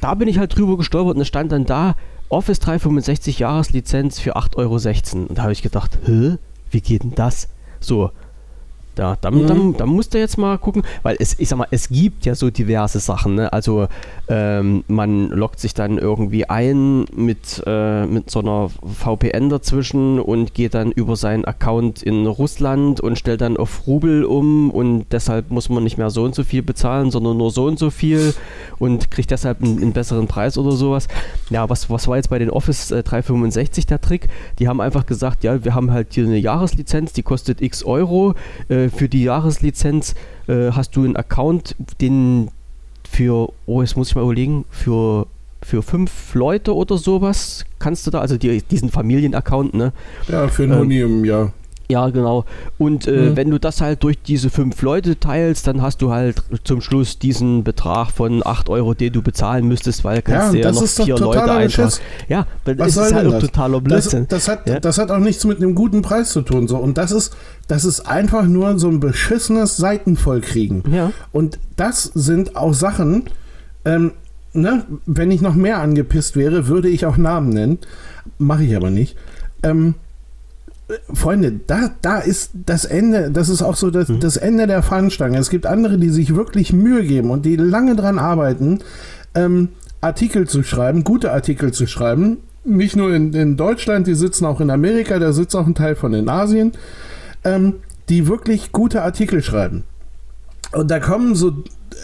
da 0.02 0.14
bin 0.14 0.28
ich 0.28 0.38
halt 0.38 0.56
drüber 0.56 0.76
gestolpert 0.76 1.14
und 1.14 1.22
es 1.22 1.28
stand 1.28 1.52
dann 1.52 1.64
da 1.64 1.94
Office 2.28 2.58
365 2.60 3.38
Jahreslizenz 3.38 4.18
für 4.18 4.36
8,16 4.36 4.56
Euro. 4.56 5.28
Und 5.28 5.38
da 5.38 5.42
habe 5.42 5.52
ich 5.52 5.62
gedacht, 5.62 5.98
hä, 6.04 6.36
wie 6.70 6.80
geht 6.80 7.04
denn 7.04 7.14
das? 7.14 7.48
So, 7.78 8.10
Da, 8.94 9.16
dann, 9.20 9.34
mhm. 9.42 9.46
dann, 9.46 9.76
dann 9.76 9.88
musst 9.88 10.12
du 10.12 10.18
jetzt 10.18 10.36
mal 10.36 10.58
gucken, 10.58 10.82
weil 11.02 11.16
es, 11.18 11.38
ich 11.38 11.48
sag 11.48 11.58
mal, 11.58 11.68
es 11.70 11.88
gibt 11.88 12.26
ja 12.26 12.34
so 12.34 12.50
diverse 12.50 13.00
Sachen. 13.00 13.36
Ne? 13.36 13.52
Also 13.52 13.88
ähm, 14.28 14.84
man 14.86 15.28
loggt 15.30 15.60
sich 15.60 15.72
dann 15.72 15.96
irgendwie 15.96 16.48
ein 16.48 17.06
mit, 17.14 17.62
äh, 17.66 18.04
mit 18.06 18.30
so 18.30 18.40
einer 18.40 18.68
VPN 18.84 19.48
dazwischen 19.48 20.20
und 20.20 20.52
geht 20.52 20.74
dann 20.74 20.92
über 20.92 21.16
seinen 21.16 21.46
Account 21.46 22.02
in 22.02 22.26
Russland 22.26 23.00
und 23.00 23.18
stellt 23.18 23.40
dann 23.40 23.56
auf 23.56 23.86
Rubel 23.86 24.24
um 24.24 24.70
und 24.70 25.06
deshalb 25.10 25.50
muss 25.50 25.70
man 25.70 25.84
nicht 25.84 25.96
mehr 25.96 26.10
so 26.10 26.24
und 26.24 26.34
so 26.34 26.44
viel 26.44 26.62
bezahlen, 26.62 27.10
sondern 27.10 27.38
nur 27.38 27.50
so 27.50 27.64
und 27.64 27.78
so 27.78 27.88
viel 27.90 28.34
und 28.78 29.10
kriegt 29.10 29.30
deshalb 29.30 29.62
einen, 29.62 29.78
einen 29.78 29.92
besseren 29.92 30.26
Preis 30.26 30.58
oder 30.58 30.72
sowas. 30.72 31.08
Ja, 31.48 31.68
was, 31.70 31.88
was 31.88 32.08
war 32.08 32.16
jetzt 32.16 32.28
bei 32.28 32.38
den 32.38 32.50
Office 32.50 32.90
äh, 32.90 33.02
365 33.02 33.86
der 33.86 34.02
Trick? 34.02 34.28
Die 34.58 34.68
haben 34.68 34.82
einfach 34.82 35.06
gesagt, 35.06 35.44
ja, 35.44 35.64
wir 35.64 35.74
haben 35.74 35.90
halt 35.90 36.08
hier 36.12 36.26
eine 36.26 36.38
Jahreslizenz, 36.38 37.14
die 37.14 37.22
kostet 37.22 37.62
x 37.62 37.84
Euro. 37.84 38.34
Äh, 38.68 38.81
äh, 38.82 38.88
für 38.88 39.08
die 39.08 39.22
Jahreslizenz 39.24 40.14
äh, 40.48 40.70
hast 40.72 40.96
du 40.96 41.04
einen 41.04 41.16
Account, 41.16 41.76
den 42.00 42.50
für, 43.08 43.52
oh, 43.66 43.82
jetzt 43.82 43.96
muss 43.96 44.08
ich 44.08 44.14
mal 44.14 44.22
überlegen, 44.22 44.64
für, 44.70 45.26
für 45.62 45.82
fünf 45.82 46.34
Leute 46.34 46.74
oder 46.74 46.96
sowas 46.96 47.64
kannst 47.78 48.06
du 48.06 48.10
da, 48.10 48.20
also 48.20 48.36
die, 48.38 48.62
diesen 48.62 48.90
Familienaccount, 48.90 49.74
ne? 49.74 49.92
Ja, 50.28 50.48
für 50.48 50.64
ein 50.64 50.72
ähm, 50.72 50.90
im 50.90 51.24
Jahr. 51.24 51.52
Ja, 51.90 52.08
genau. 52.10 52.44
Und 52.78 53.06
äh, 53.06 53.10
mhm. 53.10 53.36
wenn 53.36 53.50
du 53.50 53.58
das 53.58 53.80
halt 53.80 54.02
durch 54.02 54.20
diese 54.22 54.50
fünf 54.50 54.80
Leute 54.82 55.18
teilst, 55.18 55.66
dann 55.66 55.82
hast 55.82 56.02
du 56.02 56.10
halt 56.10 56.42
zum 56.64 56.80
Schluss 56.80 57.18
diesen 57.18 57.64
Betrag 57.64 58.10
von 58.10 58.42
8 58.44 58.68
Euro, 58.68 58.94
den 58.94 59.12
du 59.12 59.22
bezahlen 59.22 59.68
müsstest, 59.68 60.04
weil 60.04 60.22
kannst 60.22 60.54
ja, 60.54 60.60
du 60.60 60.68
ja 60.68 60.72
noch 60.72 60.86
vier 60.86 61.18
Leute 61.18 61.52
einfach. 61.52 61.92
Ja, 62.28 62.46
das 62.64 62.78
Was 62.78 62.96
ist 62.96 63.14
halt 63.14 63.32
das? 63.32 63.40
totaler 63.40 63.80
Blödsinn. 63.80 64.26
Das, 64.28 64.46
das, 64.46 64.48
hat, 64.48 64.68
ja? 64.68 64.80
das 64.80 64.98
hat 64.98 65.10
auch 65.10 65.18
nichts 65.18 65.44
mit 65.44 65.58
einem 65.58 65.74
guten 65.74 66.02
Preis 66.02 66.32
zu 66.32 66.42
tun. 66.42 66.68
So. 66.68 66.78
Und 66.78 66.98
das 66.98 67.12
ist, 67.12 67.36
das 67.68 67.84
ist 67.84 68.00
einfach 68.00 68.44
nur 68.44 68.78
so 68.78 68.88
ein 68.88 69.00
beschissenes 69.00 69.76
Seitenvollkriegen. 69.76 70.84
Ja. 70.92 71.12
Und 71.32 71.58
das 71.76 72.04
sind 72.14 72.56
auch 72.56 72.74
Sachen, 72.74 73.24
ähm, 73.84 74.12
ne, 74.52 74.84
wenn 75.06 75.30
ich 75.30 75.40
noch 75.40 75.54
mehr 75.54 75.80
angepisst 75.80 76.36
wäre, 76.36 76.68
würde 76.68 76.88
ich 76.88 77.06
auch 77.06 77.16
Namen 77.16 77.50
nennen. 77.50 77.78
Mache 78.38 78.64
ich 78.64 78.76
aber 78.76 78.90
nicht. 78.90 79.16
Ähm, 79.62 79.94
Freunde, 81.12 81.60
da, 81.66 81.90
da 82.02 82.18
ist 82.18 82.50
das 82.66 82.84
Ende, 82.84 83.30
das 83.30 83.48
ist 83.48 83.62
auch 83.62 83.76
so 83.76 83.90
das, 83.90 84.08
mhm. 84.08 84.20
das 84.20 84.36
Ende 84.36 84.66
der 84.66 84.82
Fahnenstange. 84.82 85.38
Es 85.38 85.50
gibt 85.50 85.66
andere, 85.66 85.98
die 85.98 86.10
sich 86.10 86.34
wirklich 86.34 86.72
Mühe 86.72 87.04
geben 87.04 87.30
und 87.30 87.44
die 87.44 87.56
lange 87.56 87.96
dran 87.96 88.18
arbeiten, 88.18 88.80
ähm, 89.34 89.68
Artikel 90.00 90.48
zu 90.48 90.62
schreiben, 90.62 91.04
gute 91.04 91.32
Artikel 91.32 91.72
zu 91.72 91.86
schreiben. 91.86 92.38
Nicht 92.64 92.96
nur 92.96 93.14
in, 93.14 93.32
in, 93.32 93.56
Deutschland, 93.56 94.06
die 94.06 94.14
sitzen 94.14 94.44
auch 94.44 94.60
in 94.60 94.70
Amerika, 94.70 95.18
da 95.18 95.32
sitzt 95.32 95.56
auch 95.56 95.66
ein 95.66 95.74
Teil 95.74 95.96
von 95.96 96.14
in 96.14 96.28
Asien, 96.28 96.72
ähm, 97.44 97.76
die 98.08 98.28
wirklich 98.28 98.72
gute 98.72 99.02
Artikel 99.02 99.42
schreiben. 99.42 99.84
Und 100.72 100.90
da 100.90 101.00
kommen 101.00 101.34
so 101.34 101.52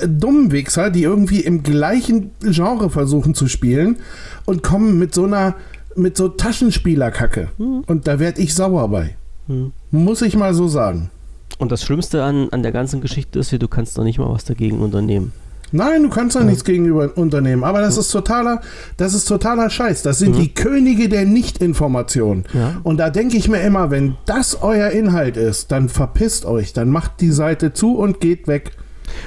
Dummwichser, 0.06 0.90
die 0.90 1.02
irgendwie 1.02 1.40
im 1.40 1.62
gleichen 1.62 2.30
Genre 2.40 2.90
versuchen 2.90 3.34
zu 3.34 3.48
spielen 3.48 3.96
und 4.44 4.62
kommen 4.62 4.98
mit 4.98 5.14
so 5.14 5.24
einer 5.24 5.54
mit 5.98 6.16
so 6.16 6.28
Taschenspielerkacke. 6.28 7.48
Hm. 7.58 7.84
Und 7.86 8.06
da 8.06 8.18
werde 8.18 8.40
ich 8.40 8.54
sauer 8.54 8.88
bei. 8.88 9.16
Hm. 9.46 9.72
Muss 9.90 10.22
ich 10.22 10.36
mal 10.36 10.54
so 10.54 10.68
sagen. 10.68 11.10
Und 11.58 11.72
das 11.72 11.82
Schlimmste 11.82 12.22
an, 12.22 12.48
an 12.50 12.62
der 12.62 12.72
ganzen 12.72 13.00
Geschichte 13.00 13.38
ist 13.38 13.50
ja, 13.50 13.58
du 13.58 13.68
kannst 13.68 13.98
doch 13.98 14.04
nicht 14.04 14.18
mal 14.18 14.30
was 14.30 14.44
dagegen 14.44 14.80
unternehmen. 14.80 15.32
Nein, 15.70 16.04
du 16.04 16.08
kannst 16.08 16.36
da 16.36 16.40
ja. 16.40 16.46
nichts 16.46 16.64
gegenüber 16.64 17.10
unternehmen. 17.16 17.64
Aber 17.64 17.80
das 17.80 17.96
ja. 17.96 18.00
ist 18.00 18.10
totaler, 18.10 18.60
das 18.96 19.14
ist 19.14 19.26
totaler 19.26 19.68
Scheiß. 19.68 20.02
Das 20.02 20.18
sind 20.18 20.36
ja. 20.36 20.42
die 20.42 20.54
Könige 20.54 21.08
der 21.08 21.26
Nichtinformation. 21.26 22.44
Und 22.84 22.98
da 22.98 23.10
denke 23.10 23.36
ich 23.36 23.48
mir 23.48 23.60
immer, 23.60 23.90
wenn 23.90 24.16
das 24.24 24.62
euer 24.62 24.90
Inhalt 24.90 25.36
ist, 25.36 25.70
dann 25.70 25.88
verpisst 25.88 26.46
euch, 26.46 26.72
dann 26.72 26.88
macht 26.88 27.20
die 27.20 27.32
Seite 27.32 27.72
zu 27.72 27.96
und 27.96 28.20
geht 28.20 28.48
weg. 28.48 28.72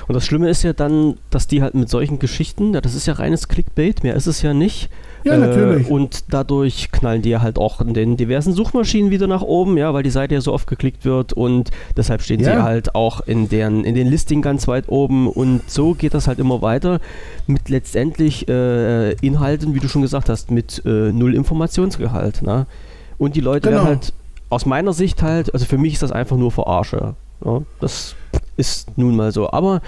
Und 0.08 0.16
das 0.16 0.26
Schlimme 0.26 0.50
ist 0.50 0.64
ja 0.64 0.74
dann, 0.74 1.16
dass 1.30 1.48
die 1.48 1.62
halt 1.62 1.76
mit 1.76 1.90
solchen 1.90 2.20
Geschichten, 2.20 2.74
das 2.74 2.96
ist 2.96 3.06
ja 3.06 3.14
reines 3.14 3.48
Clickbait, 3.48 4.04
mehr 4.04 4.16
ist 4.16 4.28
es 4.28 4.42
ja 4.42 4.54
nicht, 4.54 4.90
ja, 5.24 5.38
natürlich. 5.38 5.88
Äh, 5.88 5.92
und 5.92 6.26
dadurch 6.30 6.92
knallen 6.92 7.22
die 7.22 7.38
halt 7.38 7.58
auch 7.58 7.82
in 7.82 7.94
den 7.94 8.18
diversen 8.18 8.54
Suchmaschinen 8.54 9.12
wieder 9.12 9.28
nach 9.28 9.42
oben, 9.42 9.78
ja, 9.78 9.94
weil 9.94 10.04
die 10.04 10.10
Seite 10.10 10.34
ja 10.34 10.42
so 10.42 10.54
oft 10.54 10.68
geklickt 10.68 11.06
wird 11.06 11.34
und 11.34 11.72
deshalb 11.96 12.22
stehen 12.22 12.40
ja. 12.40 12.56
sie 12.56 12.64
halt 12.64 12.96
auch 12.96 13.22
in, 13.22 13.50
deren, 13.50 13.86
in 13.86 13.96
den 13.96 14.08
Listing 14.08 14.42
ganz 14.42 14.68
weit 14.68 14.90
oben 14.90 15.28
und 15.28 15.70
so 15.70 15.94
geht 15.94 16.14
das 16.14 16.28
halt 16.28 16.40
immer 16.40 16.62
weiter 16.62 17.00
mit 17.48 17.70
letztendlich 17.70 18.48
äh, 18.48 19.14
Inhalten, 19.14 19.76
wie 19.76 19.80
du 19.80 19.88
schon 19.88 20.02
gesagt 20.02 20.30
hast, 20.30 20.52
mit 20.52 20.82
äh, 20.86 21.12
null 21.12 21.36
Informationsgehalt. 21.36 22.42
Ne? 22.42 22.66
Und 23.18 23.36
die 23.36 23.42
Leute 23.42 23.70
genau. 23.70 23.84
werden 23.84 23.88
halt 23.88 24.14
aus 24.50 24.66
meiner 24.66 24.94
Sicht 24.94 25.22
halt, 25.22 25.54
also 25.54 25.66
für 25.66 25.78
mich 25.78 25.94
ist 25.94 26.04
das 26.04 26.12
einfach 26.12 26.38
nur 26.38 26.52
Verarsche. 26.52 27.16
Ja? 27.46 27.62
Das 27.80 28.16
ist 28.58 28.98
nun 28.98 29.16
mal 29.16 29.32
so. 29.32 29.52
Aber 29.52 29.82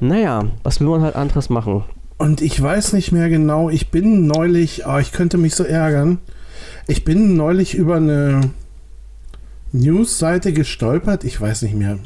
naja, 0.00 0.44
was 0.62 0.80
will 0.80 0.88
man 0.88 1.02
halt 1.02 1.16
anderes 1.16 1.50
machen? 1.50 1.84
Und 2.16 2.40
ich 2.40 2.60
weiß 2.60 2.92
nicht 2.92 3.12
mehr 3.12 3.28
genau, 3.28 3.68
ich 3.68 3.90
bin 3.90 4.26
neulich, 4.26 4.86
oh, 4.86 4.98
ich 4.98 5.12
könnte 5.12 5.36
mich 5.36 5.54
so 5.54 5.64
ärgern. 5.64 6.18
Ich 6.86 7.04
bin 7.04 7.36
neulich 7.36 7.74
über 7.74 7.96
eine 7.96 8.50
News-Seite 9.72 10.52
gestolpert, 10.52 11.24
ich 11.24 11.40
weiß 11.40 11.62
nicht 11.62 11.74
mehr. 11.74 11.98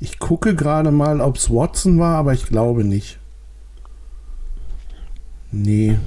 Ich 0.00 0.18
gucke 0.18 0.54
gerade 0.54 0.90
mal, 0.90 1.20
ob 1.20 1.36
es 1.36 1.50
Watson 1.50 1.98
war, 1.98 2.16
aber 2.16 2.32
ich 2.32 2.46
glaube 2.46 2.84
nicht. 2.84 3.18
Nee, 5.50 5.98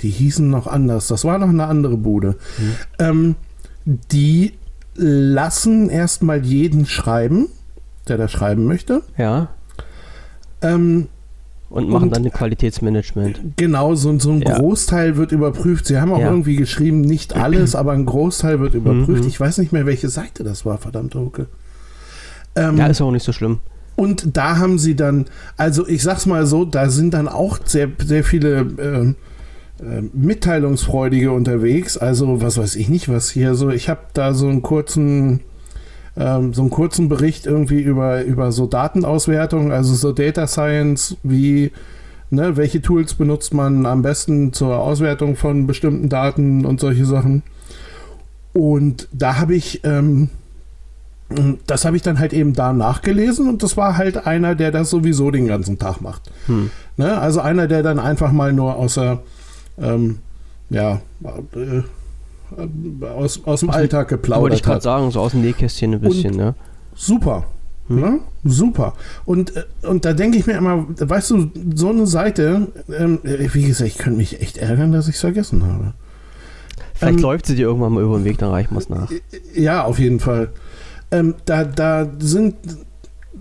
die 0.00 0.10
hießen 0.10 0.48
noch 0.48 0.66
anders. 0.66 1.08
Das 1.08 1.24
war 1.24 1.38
noch 1.38 1.48
eine 1.48 1.66
andere 1.66 1.96
Bude. 1.96 2.36
Hm. 2.56 2.74
Ähm, 2.98 3.36
die 3.84 4.54
lassen 4.94 5.90
erstmal 5.90 6.44
jeden 6.44 6.86
schreiben, 6.86 7.48
der 8.08 8.18
da 8.18 8.28
schreiben 8.28 8.64
möchte. 8.66 9.02
Ja. 9.16 9.48
Ähm, 10.62 11.08
und 11.70 11.88
machen 11.88 12.04
und, 12.04 12.16
dann 12.16 12.24
ein 12.24 12.30
Qualitätsmanagement. 12.30 13.40
Genau, 13.56 13.94
so, 13.94 14.16
so 14.18 14.30
ein 14.30 14.42
ja. 14.42 14.56
Großteil 14.56 15.16
wird 15.16 15.32
überprüft. 15.32 15.86
Sie 15.86 15.98
haben 15.98 16.12
auch 16.12 16.20
ja. 16.20 16.30
irgendwie 16.30 16.56
geschrieben, 16.56 17.00
nicht 17.00 17.34
alles, 17.34 17.74
aber 17.74 17.92
ein 17.92 18.06
Großteil 18.06 18.60
wird 18.60 18.74
überprüft. 18.74 19.22
Mhm. 19.22 19.28
Ich 19.28 19.40
weiß 19.40 19.58
nicht 19.58 19.72
mehr, 19.72 19.86
welche 19.86 20.08
Seite 20.08 20.44
das 20.44 20.64
war, 20.64 20.78
verdammte 20.78 21.18
Hucke. 21.18 21.46
Ähm, 22.54 22.76
ja, 22.76 22.86
ist 22.86 23.00
auch 23.00 23.10
nicht 23.10 23.24
so 23.24 23.32
schlimm. 23.32 23.58
Und 23.96 24.36
da 24.36 24.58
haben 24.58 24.78
sie 24.78 24.94
dann, 24.96 25.26
also 25.56 25.86
ich 25.86 26.02
sag's 26.02 26.26
mal 26.26 26.46
so, 26.46 26.64
da 26.64 26.90
sind 26.90 27.14
dann 27.14 27.28
auch 27.28 27.58
sehr, 27.64 27.88
sehr 28.04 28.24
viele 28.24 29.14
äh, 29.80 29.84
äh, 29.84 30.02
Mitteilungsfreudige 30.12 31.32
unterwegs. 31.32 31.96
Also, 31.96 32.40
was 32.40 32.58
weiß 32.58 32.76
ich 32.76 32.88
nicht, 32.88 33.08
was 33.08 33.30
hier 33.30 33.54
so. 33.54 33.70
Ich 33.70 33.88
habe 33.88 34.00
da 34.12 34.34
so 34.34 34.48
einen 34.48 34.62
kurzen 34.62 35.40
ähm, 36.16 36.54
so 36.54 36.62
einen 36.62 36.70
kurzen 36.70 37.08
Bericht 37.08 37.46
irgendwie 37.46 37.80
über, 37.80 38.22
über 38.22 38.52
so 38.52 38.66
Datenauswertung, 38.66 39.72
also 39.72 39.94
so 39.94 40.12
Data 40.12 40.46
Science, 40.46 41.16
wie, 41.22 41.72
ne, 42.30 42.56
welche 42.56 42.80
Tools 42.80 43.14
benutzt 43.14 43.52
man 43.52 43.86
am 43.86 44.02
besten 44.02 44.52
zur 44.52 44.78
Auswertung 44.78 45.36
von 45.36 45.66
bestimmten 45.66 46.08
Daten 46.08 46.64
und 46.64 46.80
solche 46.80 47.04
Sachen. 47.04 47.42
Und 48.52 49.08
da 49.12 49.38
habe 49.38 49.56
ich, 49.56 49.82
ähm, 49.84 50.28
das 51.66 51.84
habe 51.84 51.96
ich 51.96 52.02
dann 52.02 52.20
halt 52.20 52.32
eben 52.32 52.52
da 52.52 52.72
nachgelesen 52.72 53.48
und 53.48 53.64
das 53.64 53.76
war 53.76 53.96
halt 53.96 54.26
einer, 54.26 54.54
der 54.54 54.70
das 54.70 54.90
sowieso 54.90 55.32
den 55.32 55.48
ganzen 55.48 55.78
Tag 55.80 56.00
macht. 56.00 56.30
Hm. 56.46 56.70
Ne? 56.96 57.18
Also 57.18 57.40
einer, 57.40 57.66
der 57.66 57.82
dann 57.82 57.98
einfach 57.98 58.30
mal 58.30 58.52
nur 58.52 58.76
außer, 58.76 59.20
ähm, 59.78 60.18
ja, 60.70 61.00
äh, 61.54 61.82
aus, 63.16 63.40
aus 63.44 63.60
dem 63.60 63.70
Alltag 63.70 64.08
geplaudert 64.08 64.42
Wollte 64.42 64.56
ich 64.56 64.62
gerade 64.62 64.80
sagen, 64.80 65.10
so 65.10 65.20
aus 65.20 65.32
dem 65.32 65.42
Nähkästchen 65.42 65.94
ein 65.94 66.00
bisschen, 66.00 66.32
und 66.32 66.36
ne? 66.36 66.54
Super. 66.94 67.44
Hm. 67.88 68.00
Ne? 68.00 68.20
Super. 68.44 68.94
Und, 69.24 69.56
äh, 69.56 69.64
und 69.82 70.04
da 70.04 70.12
denke 70.12 70.38
ich 70.38 70.46
mir 70.46 70.54
immer, 70.54 70.86
weißt 70.88 71.30
du, 71.30 71.50
so 71.74 71.90
eine 71.90 72.06
Seite, 72.06 72.68
ähm, 72.88 73.18
wie 73.22 73.64
gesagt, 73.64 73.90
ich 73.90 73.98
könnte 73.98 74.18
mich 74.18 74.40
echt 74.40 74.58
ärgern, 74.58 74.92
dass 74.92 75.08
ich 75.08 75.16
es 75.16 75.20
vergessen 75.20 75.64
habe. 75.64 75.92
Vielleicht 76.94 77.18
ähm, 77.18 77.22
läuft 77.22 77.46
sie 77.46 77.56
dir 77.56 77.66
irgendwann 77.66 77.92
mal 77.92 78.02
über 78.02 78.16
den 78.16 78.24
Weg, 78.24 78.38
dann 78.38 78.50
reicht 78.50 78.70
man 78.70 78.80
es 78.80 78.88
nach. 78.88 79.10
Ja, 79.54 79.84
auf 79.84 79.98
jeden 79.98 80.20
Fall. 80.20 80.50
Ähm, 81.10 81.34
da, 81.44 81.64
da 81.64 82.08
sind 82.18 82.54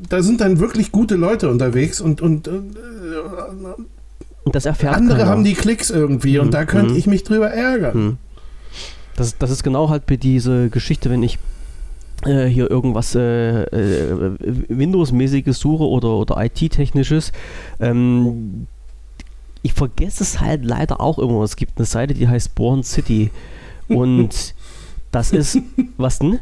da 0.10 0.22
sind 0.22 0.42
dann 0.42 0.60
wirklich 0.60 0.92
gute 0.92 1.16
Leute 1.16 1.50
unterwegs 1.50 2.02
und, 2.02 2.22
und, 2.22 2.48
äh, 2.48 2.52
und 4.44 4.56
das 4.56 4.66
erfährt 4.66 4.96
andere 4.96 5.20
keiner. 5.20 5.30
haben 5.30 5.44
die 5.44 5.54
Klicks 5.54 5.90
irgendwie 5.90 6.36
mhm. 6.36 6.46
und 6.46 6.54
da 6.54 6.66
könnte 6.66 6.94
mhm. 6.94 7.00
ich 7.00 7.08
mich 7.08 7.24
drüber 7.24 7.50
ärgern. 7.50 8.18
Das, 9.16 9.38
das 9.38 9.52
ist 9.52 9.64
genau 9.64 9.90
halt 9.90 10.04
diese 10.24 10.70
Geschichte, 10.70 11.10
wenn 11.10 11.24
ich 11.24 11.38
äh, 12.26 12.46
hier 12.46 12.70
irgendwas 12.70 13.16
äh, 13.16 13.64
äh, 13.64 14.36
Windows-mäßiges 14.70 15.60
suche 15.60 15.84
oder, 15.84 16.10
oder 16.10 16.44
IT-technisches. 16.44 17.32
Ähm, 17.80 18.68
ich 19.62 19.74
vergesse 19.74 20.24
es 20.24 20.40
halt 20.40 20.66
leider 20.66 21.00
auch 21.00 21.20
immer. 21.20 21.42
Es 21.44 21.56
gibt 21.56 21.78
eine 21.78 21.86
Seite, 21.86 22.14
die 22.14 22.28
heißt 22.28 22.56
Born 22.56 22.84
City. 22.84 23.32
Und 23.88 24.56
das 25.12 25.32
ist, 25.32 25.58
was 25.98 26.20
denn? 26.20 26.40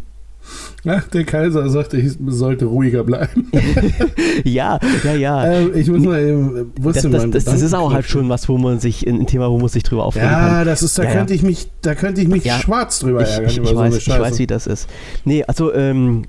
Ach, 0.85 1.07
der 1.09 1.23
Kaiser 1.25 1.69
sagte, 1.69 1.97
ich 1.97 2.13
sollte 2.27 2.65
ruhiger 2.65 3.03
bleiben. 3.03 3.51
ja, 4.43 4.79
ja, 5.03 5.13
ja. 5.13 5.51
Ähm, 5.51 5.71
ich 5.75 5.89
muss 5.89 6.01
mal 6.01 6.21
eben, 6.21 6.71
das, 6.81 7.03
das, 7.03 7.29
das, 7.29 7.43
das 7.45 7.61
ist 7.61 7.73
auch 7.73 7.93
halt 7.93 8.05
schon 8.05 8.29
was, 8.29 8.49
wo 8.49 8.57
man 8.57 8.79
sich, 8.79 9.07
ein 9.07 9.27
Thema, 9.27 9.49
wo 9.51 9.59
man 9.59 9.67
sich 9.67 9.83
drüber 9.83 10.05
aufregen 10.05 10.29
ja, 10.29 10.39
kann. 10.39 10.51
Ja, 10.51 10.63
das 10.63 10.81
ist, 10.81 10.97
da 10.97 11.03
ja, 11.03 11.11
könnte 11.11 11.33
ja. 11.33 11.35
ich 11.35 11.43
mich, 11.43 11.69
da 11.81 11.93
könnte 11.93 12.21
ich 12.21 12.27
mich 12.27 12.45
ja, 12.45 12.57
schwarz 12.57 12.99
drüber 12.99 13.21
ich, 13.21 13.29
ärgern. 13.29 13.49
Ich, 13.49 13.57
ich, 13.57 13.75
weiß, 13.75 13.93
so 13.93 14.11
ich 14.11 14.19
weiß, 14.19 14.39
wie 14.39 14.47
das 14.47 14.65
ist. 14.65 14.89
Nee, 15.23 15.43
also, 15.43 15.73
ähm, 15.73 16.23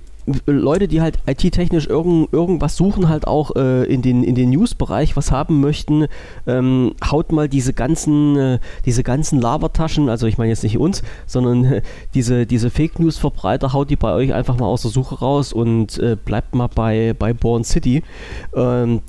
Leute, 0.47 0.89
die 0.89 1.01
halt 1.01 1.19
IT-technisch 1.27 1.87
irgend, 1.87 2.33
irgendwas 2.33 2.77
suchen, 2.77 3.09
halt 3.09 3.27
auch 3.27 3.57
äh, 3.57 3.85
in 3.85 4.03
den, 4.03 4.23
in 4.23 4.35
den 4.35 4.51
News-Bereich 4.51 5.17
was 5.17 5.33
haben 5.33 5.61
möchten, 5.61 6.07
ähm, 6.47 6.95
haut 7.05 7.33
mal 7.33 7.49
diese 7.49 7.73
ganzen, 7.73 8.37
äh, 8.37 8.59
diese 8.87 9.03
ganzen 9.03 9.41
Labertaschen, 9.41 10.09
also 10.09 10.27
ich 10.27 10.39
meine 10.39 10.51
jetzt 10.51 10.63
nicht 10.63 10.79
uns, 10.79 11.03
sondern 11.27 11.65
äh, 11.65 11.83
diese, 12.15 12.47
diese 12.47 12.71
Fake 12.71 13.01
News-Verbreiter, 13.01 13.73
haut 13.73 13.91
die 13.91 13.97
bei 13.97 14.13
euch 14.13 14.33
einfach 14.33 14.57
mal 14.57 14.67
aus 14.67 14.83
der 14.83 14.91
Suche 14.91 15.19
raus 15.19 15.53
und 15.53 15.99
äh, 15.99 16.17
bleibt 16.17 16.55
mal 16.55 16.69
bei, 16.69 17.15
bei 17.19 17.33
Born 17.33 17.65
City. 17.65 18.03
Ähm, 18.55 19.01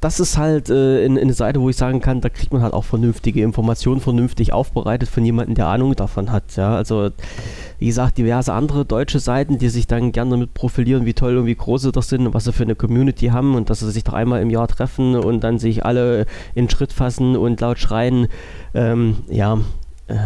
das 0.00 0.18
ist 0.18 0.38
halt 0.38 0.70
äh, 0.70 1.04
in, 1.04 1.16
in 1.16 1.24
eine 1.24 1.34
Seite, 1.34 1.60
wo 1.60 1.68
ich 1.68 1.76
sagen 1.76 2.00
kann, 2.00 2.22
da 2.22 2.30
kriegt 2.30 2.52
man 2.52 2.62
halt 2.62 2.72
auch 2.72 2.84
vernünftige 2.84 3.42
Informationen, 3.42 4.00
vernünftig 4.00 4.52
aufbereitet 4.52 5.10
von 5.10 5.24
jemandem, 5.24 5.54
der 5.54 5.66
Ahnung 5.66 5.94
davon 5.94 6.32
hat. 6.32 6.56
Ja? 6.56 6.74
Also, 6.74 7.10
wie 7.78 7.86
gesagt, 7.86 8.16
diverse 8.16 8.52
andere 8.54 8.86
deutsche 8.86 9.18
Seiten, 9.18 9.58
die 9.58 9.68
sich 9.68 9.86
dann 9.86 10.12
gerne 10.12 10.30
damit 10.30 10.54
profilieren, 10.54 11.04
wie 11.04 11.12
toll 11.12 11.36
und 11.36 11.46
wie 11.46 11.54
groß 11.54 11.82
sie 11.82 11.92
doch 11.92 12.02
sind 12.02 12.26
und 12.26 12.32
was 12.32 12.44
sie 12.44 12.52
für 12.52 12.62
eine 12.62 12.76
Community 12.76 13.26
haben 13.26 13.54
und 13.54 13.68
dass 13.68 13.80
sie 13.80 13.90
sich 13.90 14.04
doch 14.04 14.14
einmal 14.14 14.40
im 14.40 14.48
Jahr 14.48 14.68
treffen 14.68 15.16
und 15.16 15.44
dann 15.44 15.58
sich 15.58 15.84
alle 15.84 16.24
in 16.54 16.70
Schritt 16.70 16.94
fassen 16.94 17.36
und 17.36 17.60
laut 17.60 17.78
schreien. 17.78 18.28
Ähm, 18.72 19.18
ja, 19.28 19.58
äh, 20.06 20.16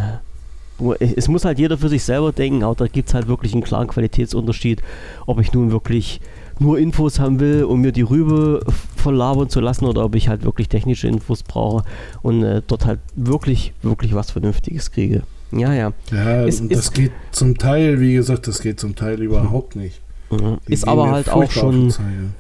es 0.99 1.29
muss 1.29 1.45
halt 1.45 1.59
jeder 1.59 1.79
für 1.79 1.89
sich 1.89 2.05
selber 2.05 2.33
denken, 2.33 2.65
aber 2.65 2.75
da 2.75 2.87
gibt 2.87 3.09
es 3.09 3.15
halt 3.15 3.29
wirklich 3.29 3.53
einen 3.53 3.63
klaren 3.63 3.87
Qualitätsunterschied, 3.87 4.83
ob 5.27 5.41
ich 5.41 5.53
nun 5.53 5.71
wirklich 5.71 6.21
nur 6.59 6.79
Infos 6.79 7.19
haben 7.19 7.41
will, 7.41 7.65
um 7.65 7.81
mir 7.81 7.93
die 7.93 8.03
Rübe 8.03 8.61
verlabern 8.97 9.49
zu 9.49 9.61
lassen 9.61 9.87
oder 9.87 10.05
ob 10.05 10.15
ich 10.15 10.29
halt 10.29 10.45
wirklich 10.45 10.69
technische 10.69 11.09
Infos 11.09 11.43
brauche 11.43 11.85
und 12.23 12.43
äh, 12.43 12.63
dort 12.67 12.87
halt 12.87 13.01
wirklich, 13.17 13.73
wirklich 13.83 14.15
was 14.15 14.31
Vernünftiges 14.31 14.91
kriege. 14.91 15.23
Ja, 15.53 15.73
ja. 15.73 15.93
Ja, 16.11 16.45
es, 16.47 16.67
das 16.69 16.93
geht 16.93 17.13
zum 17.31 17.59
Teil, 17.59 18.01
wie 18.01 18.15
gesagt, 18.15 18.47
das 18.47 18.61
geht 18.61 18.81
zum 18.81 18.97
Teil 18.97 19.23
überhaupt 19.23 19.77
nicht. 19.77 20.01
Mhm. 20.31 20.59
Ist 20.67 20.89
aber 20.89 21.11
halt 21.11 21.29
auch 21.29 21.51
schon, 21.51 21.93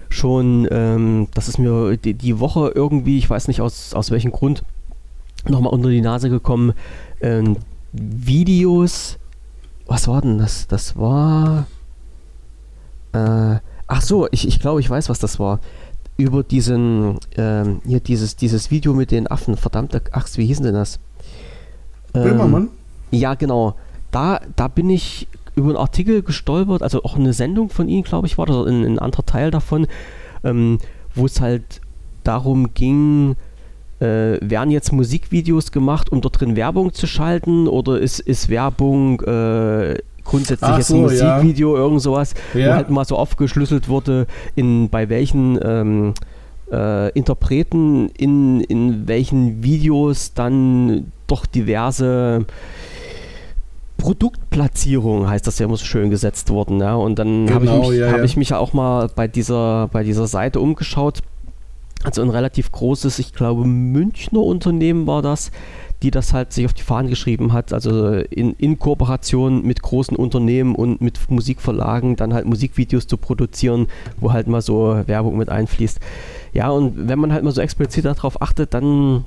schon 0.09 0.66
ähm, 0.70 1.28
das 1.35 1.49
ist 1.49 1.59
mir 1.59 1.97
die, 1.97 2.14
die, 2.14 2.41
Woche 2.41 2.72
irgendwie, 2.74 3.18
ich 3.18 3.28
weiß 3.28 3.47
nicht 3.49 3.61
aus, 3.61 3.95
aus 3.95 4.11
welchem 4.11 4.32
Grund, 4.32 4.64
nochmal 5.49 5.72
unter 5.72 5.91
die 5.91 6.01
Nase 6.01 6.30
gekommen. 6.30 6.72
Ähm, 7.20 7.57
Videos, 7.95 9.18
was 9.86 10.09
war 10.09 10.20
denn 10.20 10.38
das? 10.38 10.66
Das 10.66 10.97
war. 10.97 11.66
Äh, 13.12 13.59
Ach 13.86 14.01
so, 14.01 14.28
ich, 14.30 14.49
ich 14.49 14.61
glaube, 14.61 14.80
ich 14.80 14.88
weiß, 14.88 15.09
was 15.09 15.18
das 15.18 15.38
war. 15.38 15.61
Über 16.16 16.42
diesen, 16.42 17.18
ähm, 17.36 17.80
hier 17.86 18.01
dieses, 18.01 18.36
dieses 18.36 18.70
Video 18.70 18.95
mit 18.95 19.11
den 19.11 19.26
Affen, 19.26 19.57
verdammte 19.57 20.03
Axt, 20.12 20.38
wie 20.38 20.47
hieß 20.47 20.62
denn 20.62 20.74
das? 20.74 20.99
Ähm, 22.14 22.22
Böhmermann? 22.22 22.68
Ja, 23.11 23.34
genau. 23.34 23.74
Da, 24.11 24.40
da 24.57 24.68
bin 24.68 24.90
ich 24.90 25.28
über 25.55 25.68
einen 25.68 25.76
Artikel 25.76 26.22
gestolpert, 26.22 26.82
also 26.82 27.03
auch 27.05 27.16
eine 27.16 27.32
Sendung 27.32 27.68
von 27.68 27.88
ihm, 27.88 28.03
glaube 28.03 28.26
ich, 28.26 28.38
war 28.38 28.47
das, 28.47 28.66
ein, 28.66 28.84
ein 28.84 28.99
anderer 28.99 29.26
Teil 29.26 29.51
davon, 29.51 29.86
ähm, 30.45 30.78
wo 31.14 31.26
es 31.26 31.40
halt 31.40 31.80
darum 32.22 32.74
ging, 32.74 33.36
äh, 34.01 34.38
werden 34.40 34.70
jetzt 34.70 34.92
Musikvideos 34.92 35.72
gemacht, 35.72 36.11
um 36.11 36.20
dort 36.20 36.40
drin 36.40 36.57
Werbung 36.57 36.92
zu 36.92 37.07
schalten 37.07 37.68
oder 37.68 37.99
ist, 37.99 38.20
ist 38.20 38.49
Werbung 38.49 39.20
äh, 39.22 39.99
grundsätzlich 40.24 40.70
Ach 40.70 40.78
jetzt 40.78 40.88
so, 40.88 40.97
ein 40.97 41.03
Musikvideo, 41.03 41.76
ja. 41.76 41.82
irgend 41.82 42.03
sowas, 42.03 42.34
ja. 42.55 42.68
wo 42.68 42.74
halt 42.74 42.90
mal 42.90 43.05
so 43.05 43.16
aufgeschlüsselt 43.16 43.88
wurde, 43.88 44.26
in 44.57 44.88
bei 44.88 45.09
welchen 45.09 45.59
ähm, 45.62 46.14
äh, 46.72 47.11
Interpreten 47.11 48.09
in, 48.11 48.61
in 48.61 49.07
welchen 49.07 49.62
Videos 49.62 50.34
dann 50.34 51.12
doch 51.26 51.47
diverse 51.47 52.47
Produktplatzierung 53.97 55.28
heißt 55.28 55.47
das 55.47 55.59
ja 55.59 55.66
immer 55.66 55.76
so 55.76 55.84
schön 55.84 56.11
gesetzt 56.11 56.51
worden. 56.51 56.80
Ja? 56.80 56.95
Und 56.95 57.18
dann 57.18 57.47
genau, 57.47 57.55
habe 57.55 57.64
ich, 57.64 57.90
mich, 57.90 57.99
ja, 58.01 58.11
hab 58.11 58.18
ja. 58.18 58.24
ich 58.24 58.36
mich 58.36 58.49
ja 58.51 58.59
auch 58.59 58.72
mal 58.72 59.09
bei 59.14 59.28
dieser, 59.28 59.88
bei 59.88 60.03
dieser 60.03 60.26
Seite 60.26 60.61
umgeschaut. 60.61 61.20
Also 62.05 62.20
ein 62.20 62.30
relativ 62.30 62.70
großes, 62.70 63.18
ich 63.18 63.32
glaube, 63.32 63.64
Münchner 63.64 64.40
Unternehmen 64.40 65.07
war 65.07 65.22
das, 65.22 65.50
die 66.02 66.11
das 66.11 66.34
halt 66.34 66.52
sich 66.52 66.66
auf 66.66 66.74
die 66.74 66.82
Fahnen 66.82 67.09
geschrieben 67.09 67.55
hat, 67.55 67.72
also 67.72 68.12
in, 68.12 68.52
in 68.59 68.78
Kooperation 68.78 69.64
mit 69.64 69.80
großen 69.80 70.14
Unternehmen 70.14 70.74
und 70.74 71.00
mit 71.00 71.30
Musikverlagen 71.30 72.16
dann 72.16 72.34
halt 72.34 72.44
Musikvideos 72.44 73.07
zu 73.07 73.16
produzieren, 73.16 73.86
wo 74.18 74.32
halt 74.32 74.46
mal 74.46 74.61
so 74.61 75.02
Werbung 75.07 75.38
mit 75.38 75.48
einfließt. 75.48 75.98
Ja, 76.52 76.68
und 76.68 77.09
wenn 77.09 77.18
man 77.18 77.32
halt 77.32 77.42
mal 77.42 77.52
so 77.52 77.62
explizit 77.62 78.05
darauf 78.05 78.42
achtet, 78.42 78.74
dann 78.74 79.24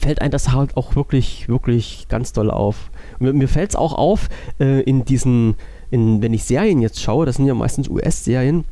fällt 0.00 0.20
einem 0.20 0.32
das 0.32 0.52
halt 0.52 0.76
auch 0.76 0.96
wirklich, 0.96 1.48
wirklich 1.48 2.06
ganz 2.08 2.32
doll 2.32 2.50
auf. 2.50 2.90
Mir, 3.20 3.32
mir 3.32 3.48
fällt 3.48 3.70
es 3.70 3.76
auch 3.76 3.92
auf, 3.92 4.28
äh, 4.58 4.80
in 4.82 5.04
diesen, 5.04 5.54
in, 5.92 6.20
wenn 6.20 6.34
ich 6.34 6.42
Serien 6.42 6.82
jetzt 6.82 7.00
schaue, 7.00 7.26
das 7.26 7.36
sind 7.36 7.46
ja 7.46 7.54
meistens 7.54 7.88
US-Serien, 7.88 8.64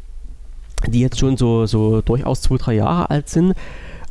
die 0.88 1.00
jetzt 1.00 1.18
schon 1.18 1.36
so, 1.36 1.66
so 1.66 2.00
durchaus 2.00 2.42
zwei, 2.42 2.56
drei 2.56 2.74
Jahre 2.74 3.10
alt 3.10 3.28
sind, 3.28 3.54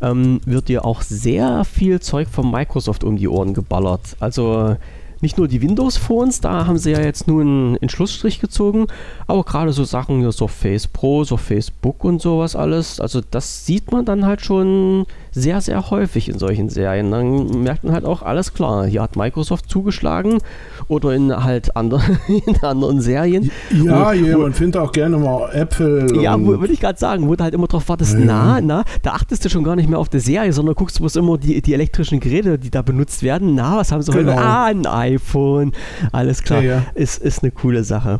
ähm, 0.01 0.41
wird 0.45 0.67
dir 0.67 0.85
auch 0.85 1.01
sehr 1.01 1.65
viel 1.65 1.99
Zeug 1.99 2.27
von 2.29 2.49
Microsoft 2.49 3.03
um 3.03 3.17
die 3.17 3.27
Ohren 3.27 3.53
geballert. 3.53 4.15
Also 4.19 4.75
nicht 5.21 5.37
nur 5.37 5.47
die 5.47 5.61
Windows-Phones, 5.61 6.39
da 6.41 6.65
haben 6.65 6.77
sie 6.77 6.91
ja 6.91 7.01
jetzt 7.01 7.27
nun 7.27 7.77
einen 7.77 7.89
Schlussstrich 7.89 8.39
gezogen, 8.39 8.87
aber 9.27 9.43
gerade 9.43 9.73
so 9.73 9.83
Sachen 9.83 10.25
wie 10.25 10.31
Surface 10.31 10.87
Pro, 10.87 11.25
Surface 11.25 11.71
Book 11.71 12.05
und 12.05 12.21
sowas 12.21 12.55
alles, 12.55 13.01
also 13.01 13.21
das 13.29 13.65
sieht 13.65 13.91
man 13.91 14.05
dann 14.05 14.25
halt 14.25 14.41
schon 14.41 15.05
sehr, 15.31 15.61
sehr 15.61 15.89
häufig 15.89 16.29
in 16.29 16.39
solchen 16.39 16.69
Serien. 16.69 17.11
Dann 17.11 17.63
merkt 17.63 17.83
man 17.83 17.93
halt 17.93 18.05
auch, 18.05 18.21
alles 18.21 18.53
klar, 18.53 18.85
hier 18.85 19.01
hat 19.01 19.15
Microsoft 19.15 19.69
zugeschlagen 19.69 20.39
oder 20.87 21.13
in 21.13 21.43
halt 21.43 21.75
andere, 21.75 22.01
in 22.27 22.61
anderen 22.61 23.01
Serien. 23.01 23.51
Ja, 23.71 24.13
wo, 24.13 24.39
man 24.39 24.53
findet 24.53 24.81
auch 24.81 24.91
gerne 24.91 25.17
mal 25.17 25.49
Äpfel. 25.53 26.21
Ja, 26.21 26.39
würde 26.39 26.73
ich 26.73 26.79
gerade 26.79 26.99
sagen, 26.99 27.27
wo 27.27 27.35
du 27.35 27.43
halt 27.43 27.53
immer 27.53 27.67
drauf 27.67 27.87
wartest, 27.89 28.13
ja. 28.13 28.19
na, 28.19 28.61
na, 28.61 28.83
da 29.01 29.11
achtest 29.11 29.45
du 29.45 29.49
schon 29.49 29.63
gar 29.63 29.75
nicht 29.75 29.89
mehr 29.89 29.99
auf 29.99 30.09
die 30.09 30.19
Serie, 30.19 30.53
sondern 30.53 30.75
guckst 30.75 30.99
bloß 30.99 31.15
immer 31.17 31.37
die, 31.37 31.61
die 31.61 31.73
elektrischen 31.73 32.19
Geräte, 32.19 32.57
die 32.57 32.69
da 32.69 32.81
benutzt 32.81 33.23
werden. 33.23 33.55
Na, 33.55 33.77
was 33.77 33.91
haben 33.91 34.01
sie 34.01 34.11
genau. 34.11 34.33
heute? 34.33 34.41
Ah, 34.41 34.65
ein 34.65 34.85
iPhone. 34.85 35.73
Alles 36.11 36.43
klar. 36.43 36.61
Ja, 36.61 36.75
ja. 36.75 36.83
Ist, 36.95 37.21
ist 37.21 37.43
eine 37.43 37.51
coole 37.51 37.83
Sache. 37.83 38.19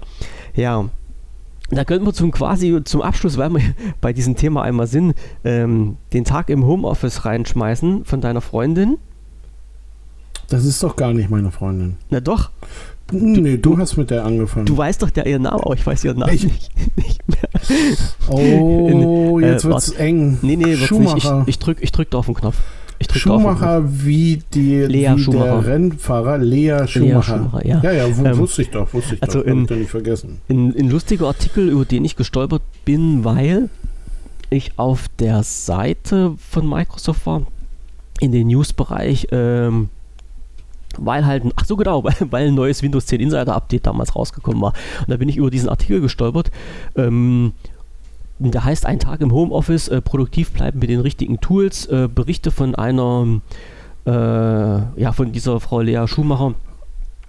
Ja. 0.55 0.85
Da 1.71 1.85
könnten 1.85 2.05
wir 2.05 2.13
zum 2.13 2.31
quasi 2.31 2.81
zum 2.83 3.01
Abschluss, 3.01 3.37
weil 3.37 3.49
wir 3.51 3.61
bei 4.01 4.13
diesem 4.13 4.35
Thema 4.35 4.63
einmal 4.63 4.87
sind, 4.87 5.13
ähm, 5.43 5.97
den 6.13 6.23
Tag 6.23 6.49
im 6.49 6.65
Homeoffice 6.65 7.25
reinschmeißen 7.25 8.05
von 8.05 8.21
deiner 8.21 8.41
Freundin. 8.41 8.97
Das 10.49 10.65
ist 10.65 10.81
doch 10.81 10.95
gar 10.95 11.13
nicht 11.13 11.29
meine 11.29 11.51
Freundin. 11.51 11.97
Na 12.09 12.19
doch. 12.19 12.49
Du, 13.07 13.17
nee, 13.17 13.57
du, 13.57 13.71
du 13.71 13.77
hast 13.77 13.97
mit 13.97 14.11
der 14.11 14.25
angefangen. 14.25 14.65
Du 14.65 14.77
weißt 14.77 15.01
doch 15.01 15.09
der 15.09 15.25
ihren 15.25 15.43
Namen, 15.43 15.61
aber 15.61 15.73
ich 15.73 15.85
weiß 15.85 16.03
ihren 16.03 16.19
Namen 16.19 16.33
ich, 16.33 16.43
nicht, 16.43 16.71
nicht, 16.95 17.21
mehr. 17.27 17.49
Oh, 18.27 19.39
jetzt 19.39 19.65
äh, 19.65 19.69
wird's 19.69 19.91
eng. 19.91 20.37
Nee, 20.41 20.55
nee, 20.55 20.79
wird's 20.79 20.91
nicht. 20.91 21.17
Ich, 21.17 21.31
ich 21.47 21.59
drück, 21.59 21.77
ich 21.81 21.91
drück 21.91 22.09
da 22.11 22.19
auf 22.19 22.27
den 22.27 22.35
Knopf. 22.35 22.57
Schumacher 23.11 23.83
wie, 23.85 24.41
die, 24.53 24.77
Lea 24.81 25.13
wie 25.15 25.19
Schumacher. 25.19 25.61
der 25.61 25.65
Rennfahrer 25.67 26.37
Lea 26.37 26.87
Schumacher. 26.87 27.15
Lea 27.15 27.21
Schumacher 27.23 27.67
ja. 27.67 27.81
ja, 27.81 27.91
ja, 27.91 28.05
ähm, 28.05 28.37
wusste 28.37 28.61
ich 28.61 28.69
doch, 28.69 28.93
wusste 28.93 29.15
ich 29.15 29.23
also 29.23 29.39
doch. 29.39 29.47
In, 29.47 29.63
ich 29.63 29.69
nicht 29.69 29.89
vergessen. 29.89 30.41
In, 30.47 30.73
in 30.73 30.89
lustiger 30.89 31.27
Artikel, 31.27 31.69
über 31.69 31.85
den 31.85 32.03
ich 32.05 32.15
gestolpert 32.15 32.61
bin, 32.85 33.23
weil 33.23 33.69
ich 34.49 34.77
auf 34.77 35.07
der 35.19 35.43
Seite 35.43 36.35
von 36.37 36.67
Microsoft 36.67 37.25
war, 37.25 37.43
in 38.19 38.31
den 38.31 38.47
News-Bereich, 38.47 39.27
ähm, 39.31 39.89
weil 40.97 41.25
halt, 41.25 41.43
ach 41.55 41.65
so 41.65 41.75
genau, 41.77 42.03
weil, 42.03 42.15
weil 42.29 42.47
ein 42.47 42.55
neues 42.55 42.81
Windows 42.83 43.05
10 43.05 43.21
Insider 43.21 43.55
Update 43.55 43.87
damals 43.87 44.15
rausgekommen 44.15 44.61
war. 44.61 44.73
Und 45.01 45.09
da 45.09 45.17
bin 45.17 45.29
ich 45.29 45.37
über 45.37 45.49
diesen 45.49 45.69
Artikel 45.69 46.01
gestolpert. 46.01 46.51
Ähm, 46.95 47.53
der 48.39 48.63
heißt 48.63 48.85
ein 48.85 48.99
Tag 48.99 49.21
im 49.21 49.31
Homeoffice, 49.31 49.89
äh, 49.89 50.01
produktiv 50.01 50.51
bleiben 50.51 50.79
mit 50.79 50.89
den 50.89 51.01
richtigen 51.01 51.41
Tools, 51.41 51.85
äh, 51.87 52.07
Berichte 52.13 52.51
von 52.51 52.73
einer, 52.75 53.41
äh, 54.05 54.11
ja, 54.11 55.11
von 55.11 55.31
dieser 55.31 55.59
Frau 55.59 55.81
Lea 55.81 56.07
Schumacher. 56.07 56.55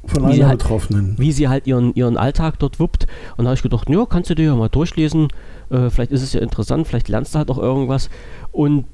Von 0.06 0.24
einer 0.24 0.48
halt, 0.48 0.60
Betroffenen. 0.60 1.16
Wie 1.18 1.32
sie 1.32 1.48
halt 1.48 1.66
ihren, 1.66 1.94
ihren 1.94 2.16
Alltag 2.16 2.58
dort 2.58 2.80
wuppt. 2.80 3.06
Und 3.36 3.44
da 3.44 3.50
habe 3.50 3.54
ich 3.54 3.62
gedacht, 3.62 3.90
ja, 3.90 4.06
kannst 4.06 4.30
du 4.30 4.34
dir 4.34 4.46
ja 4.46 4.54
mal 4.54 4.68
durchlesen. 4.68 5.28
Äh, 5.68 5.90
vielleicht 5.90 6.12
ist 6.12 6.22
es 6.22 6.32
ja 6.32 6.40
interessant, 6.40 6.86
vielleicht 6.86 7.08
lernst 7.08 7.34
du 7.34 7.38
halt 7.38 7.50
auch 7.50 7.58
irgendwas. 7.58 8.08
Und 8.52 8.86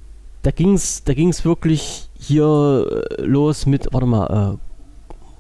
da 0.43 0.51
ging 0.51 0.75
es 0.75 1.05
da 1.05 1.12
ging's 1.14 1.45
wirklich 1.45 2.09
hier 2.19 3.05
äh, 3.19 3.23
los 3.23 3.67
mit, 3.67 3.93
warte 3.93 4.07
mal, 4.07 4.59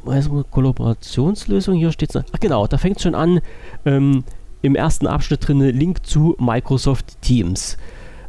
äh, 0.06 0.42
Kollaborationslösung, 0.50 1.74
hier 1.74 1.90
steht 1.90 2.14
es. 2.14 2.24
Ach 2.32 2.40
genau, 2.40 2.66
da 2.66 2.78
fängt 2.78 2.96
es 2.96 3.02
schon 3.02 3.14
an. 3.14 3.40
Ähm, 3.84 4.24
im 4.66 4.74
ersten 4.74 5.06
Abschnitt 5.06 5.46
drin 5.46 5.60
Link 5.60 6.04
zu 6.04 6.36
Microsoft 6.38 7.22
Teams. 7.22 7.76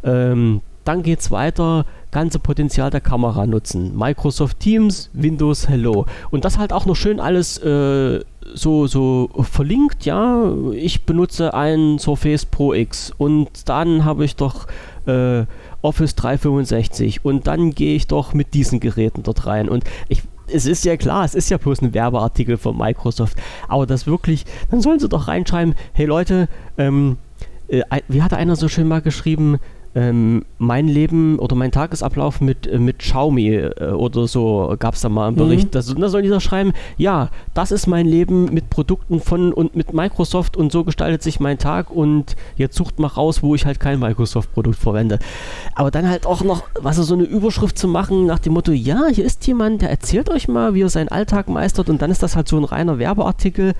Ähm, 0.03 0.61
dann 0.85 1.03
geht 1.03 1.19
es 1.19 1.31
weiter, 1.31 1.85
ganze 2.11 2.39
Potenzial 2.39 2.89
der 2.91 3.01
Kamera 3.01 3.45
nutzen. 3.45 3.97
Microsoft 3.97 4.59
Teams, 4.59 5.09
Windows 5.13 5.67
Hello. 5.67 6.05
Und 6.29 6.45
das 6.45 6.57
halt 6.57 6.71
auch 6.71 6.85
noch 6.85 6.95
schön 6.95 7.19
alles 7.19 7.57
äh, 7.57 8.21
so, 8.53 8.87
so 8.87 9.29
verlinkt, 9.41 10.05
ja. 10.05 10.49
Ich 10.71 11.03
benutze 11.05 11.53
ein 11.53 11.99
Surface 11.99 12.45
Pro 12.45 12.73
X 12.73 13.11
und 13.17 13.67
dann 13.67 14.05
habe 14.05 14.23
ich 14.23 14.35
doch 14.35 14.67
äh, 15.07 15.43
Office 15.81 16.15
365 16.15 17.25
und 17.25 17.47
dann 17.47 17.71
gehe 17.71 17.95
ich 17.95 18.07
doch 18.07 18.33
mit 18.33 18.53
diesen 18.53 18.79
Geräten 18.79 19.23
dort 19.23 19.45
rein. 19.45 19.67
Und 19.67 19.83
ich 20.07 20.23
es 20.51 20.65
ist 20.65 20.85
ja 20.85 20.97
klar, 20.97 21.25
es 21.25 21.35
ist 21.35 21.49
ja 21.49 21.57
bloß 21.57 21.81
ein 21.81 21.93
Werbeartikel 21.93 22.57
von 22.57 22.77
Microsoft. 22.77 23.37
Aber 23.67 23.85
das 23.85 24.07
wirklich, 24.07 24.45
dann 24.71 24.81
sollen 24.81 24.99
sie 24.99 25.09
doch 25.09 25.27
reinschreiben, 25.27 25.75
hey 25.93 26.05
Leute, 26.05 26.47
ähm, 26.77 27.17
äh, 27.67 27.81
wie 28.07 28.21
hat 28.21 28.33
einer 28.33 28.55
so 28.55 28.67
schön 28.67 28.87
mal 28.87 29.01
geschrieben, 29.01 29.59
ähm, 29.97 30.45
mein 30.59 30.87
Leben 30.87 31.39
oder 31.39 31.55
mein 31.55 31.71
Tagesablauf 31.71 32.39
mit, 32.39 32.67
äh, 32.67 32.77
mit 32.77 32.99
Xiaomi 32.99 33.55
äh, 33.55 33.93
oder 33.93 34.27
so 34.27 34.75
gab 34.77 34.93
es 34.93 35.01
da 35.01 35.09
mal 35.09 35.29
einen. 35.29 35.35
Bericht. 35.35 35.65
Mhm. 35.65 35.71
Das, 35.71 35.93
da 35.93 36.09
soll 36.09 36.21
dieser 36.21 36.39
schreiben, 36.39 36.73
ja, 36.97 37.29
das 37.55 37.71
ist 37.71 37.87
mein 37.87 38.05
Leben 38.05 38.45
mit 38.53 38.69
Produkten 38.69 39.19
von 39.19 39.51
und 39.53 39.75
mit 39.75 39.93
Microsoft 39.93 40.55
und 40.55 40.71
so 40.71 40.83
gestaltet 40.83 41.23
sich 41.23 41.39
mein 41.39 41.57
Tag 41.57 41.89
und 41.89 42.35
jetzt 42.57 42.75
sucht 42.75 42.99
mal 42.99 43.07
raus, 43.07 43.41
wo 43.41 43.55
ich 43.55 43.65
halt 43.65 43.79
kein 43.79 43.99
Microsoft-Produkt 43.99 44.77
verwende. 44.77 45.17
Aber 45.73 45.89
dann 45.89 46.07
halt 46.07 46.27
auch 46.27 46.43
noch, 46.43 46.63
was 46.79 46.97
so 46.97 47.15
eine 47.15 47.23
Überschrift 47.23 47.79
zu 47.79 47.87
machen 47.87 48.27
nach 48.27 48.39
dem 48.39 48.53
Motto, 48.53 48.73
ja, 48.73 49.07
hier 49.11 49.25
ist 49.25 49.47
jemand, 49.47 49.81
der 49.81 49.89
erzählt 49.89 50.29
euch 50.29 50.47
mal, 50.47 50.75
wie 50.75 50.81
er 50.83 50.89
seinen 50.89 51.09
Alltag 51.09 51.49
meistert 51.49 51.89
und 51.89 52.03
dann 52.03 52.11
ist 52.11 52.21
das 52.21 52.35
halt 52.35 52.47
so 52.47 52.57
ein 52.57 52.65
reiner 52.65 52.99
Werbeartikel. 52.99 53.73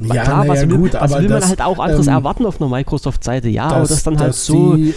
Ja, 0.00 0.14
ja 0.14 0.22
klar, 0.22 0.48
was, 0.48 0.60
will, 0.68 0.76
gut, 0.76 0.94
was 0.94 1.12
will 1.12 1.22
man 1.22 1.28
das, 1.28 1.48
halt 1.48 1.62
auch 1.62 1.78
anderes 1.78 2.06
ähm, 2.06 2.14
erwarten 2.14 2.46
auf 2.46 2.60
einer 2.60 2.70
Microsoft-Seite? 2.70 3.48
Ja, 3.48 3.68
das, 3.68 3.74
aber 3.74 3.86
das 3.88 4.02
dann 4.02 4.18
halt 4.18 4.34
so. 4.34 4.76
Die, 4.76 4.94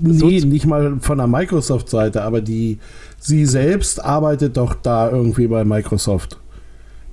Nee, 0.00 0.40
nicht 0.40 0.66
mal 0.66 0.96
von 1.00 1.18
der 1.18 1.26
Microsoft-Seite, 1.26 2.22
aber 2.22 2.40
die, 2.40 2.78
sie 3.18 3.44
selbst 3.44 4.02
arbeitet 4.02 4.56
doch 4.56 4.74
da 4.74 5.10
irgendwie 5.10 5.46
bei 5.46 5.64
Microsoft. 5.64 6.38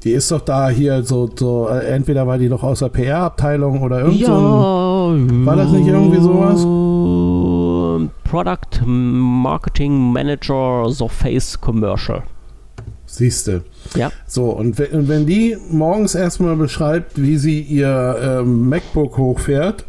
Die 0.04 0.12
ist 0.12 0.32
doch 0.32 0.42
da 0.42 0.70
hier 0.70 1.04
so, 1.04 1.30
so 1.36 1.68
äh, 1.68 1.86
entweder 1.88 2.26
war 2.26 2.38
die 2.38 2.50
doch 2.50 2.64
aus 2.64 2.80
der 2.80 2.90
PR-Abteilung 2.90 3.82
oder 3.82 4.00
irgend 4.00 4.22
ja, 4.22 4.28
so 4.28 5.14
ein, 5.14 5.46
War 5.46 5.56
das 5.56 5.72
nicht 5.72 5.88
irgendwie 5.88 6.20
sowas? 6.20 6.62
Product 8.24 8.86
Marketing 8.86 10.12
Manager 10.12 10.90
Surface 10.90 11.60
Commercial. 11.60 12.24
Siehste. 13.12 13.64
Ja. 13.96 14.12
So, 14.26 14.52
und 14.52 14.80
wenn, 14.80 15.08
wenn 15.08 15.26
die 15.26 15.58
morgens 15.70 16.16
erstmal 16.16 16.56
beschreibt, 16.56 17.22
wie 17.22 17.38
sie 17.38 17.60
ihr 17.60 18.40
ähm, 18.42 18.70
MacBook 18.70 19.18
hochfährt, 19.18 19.86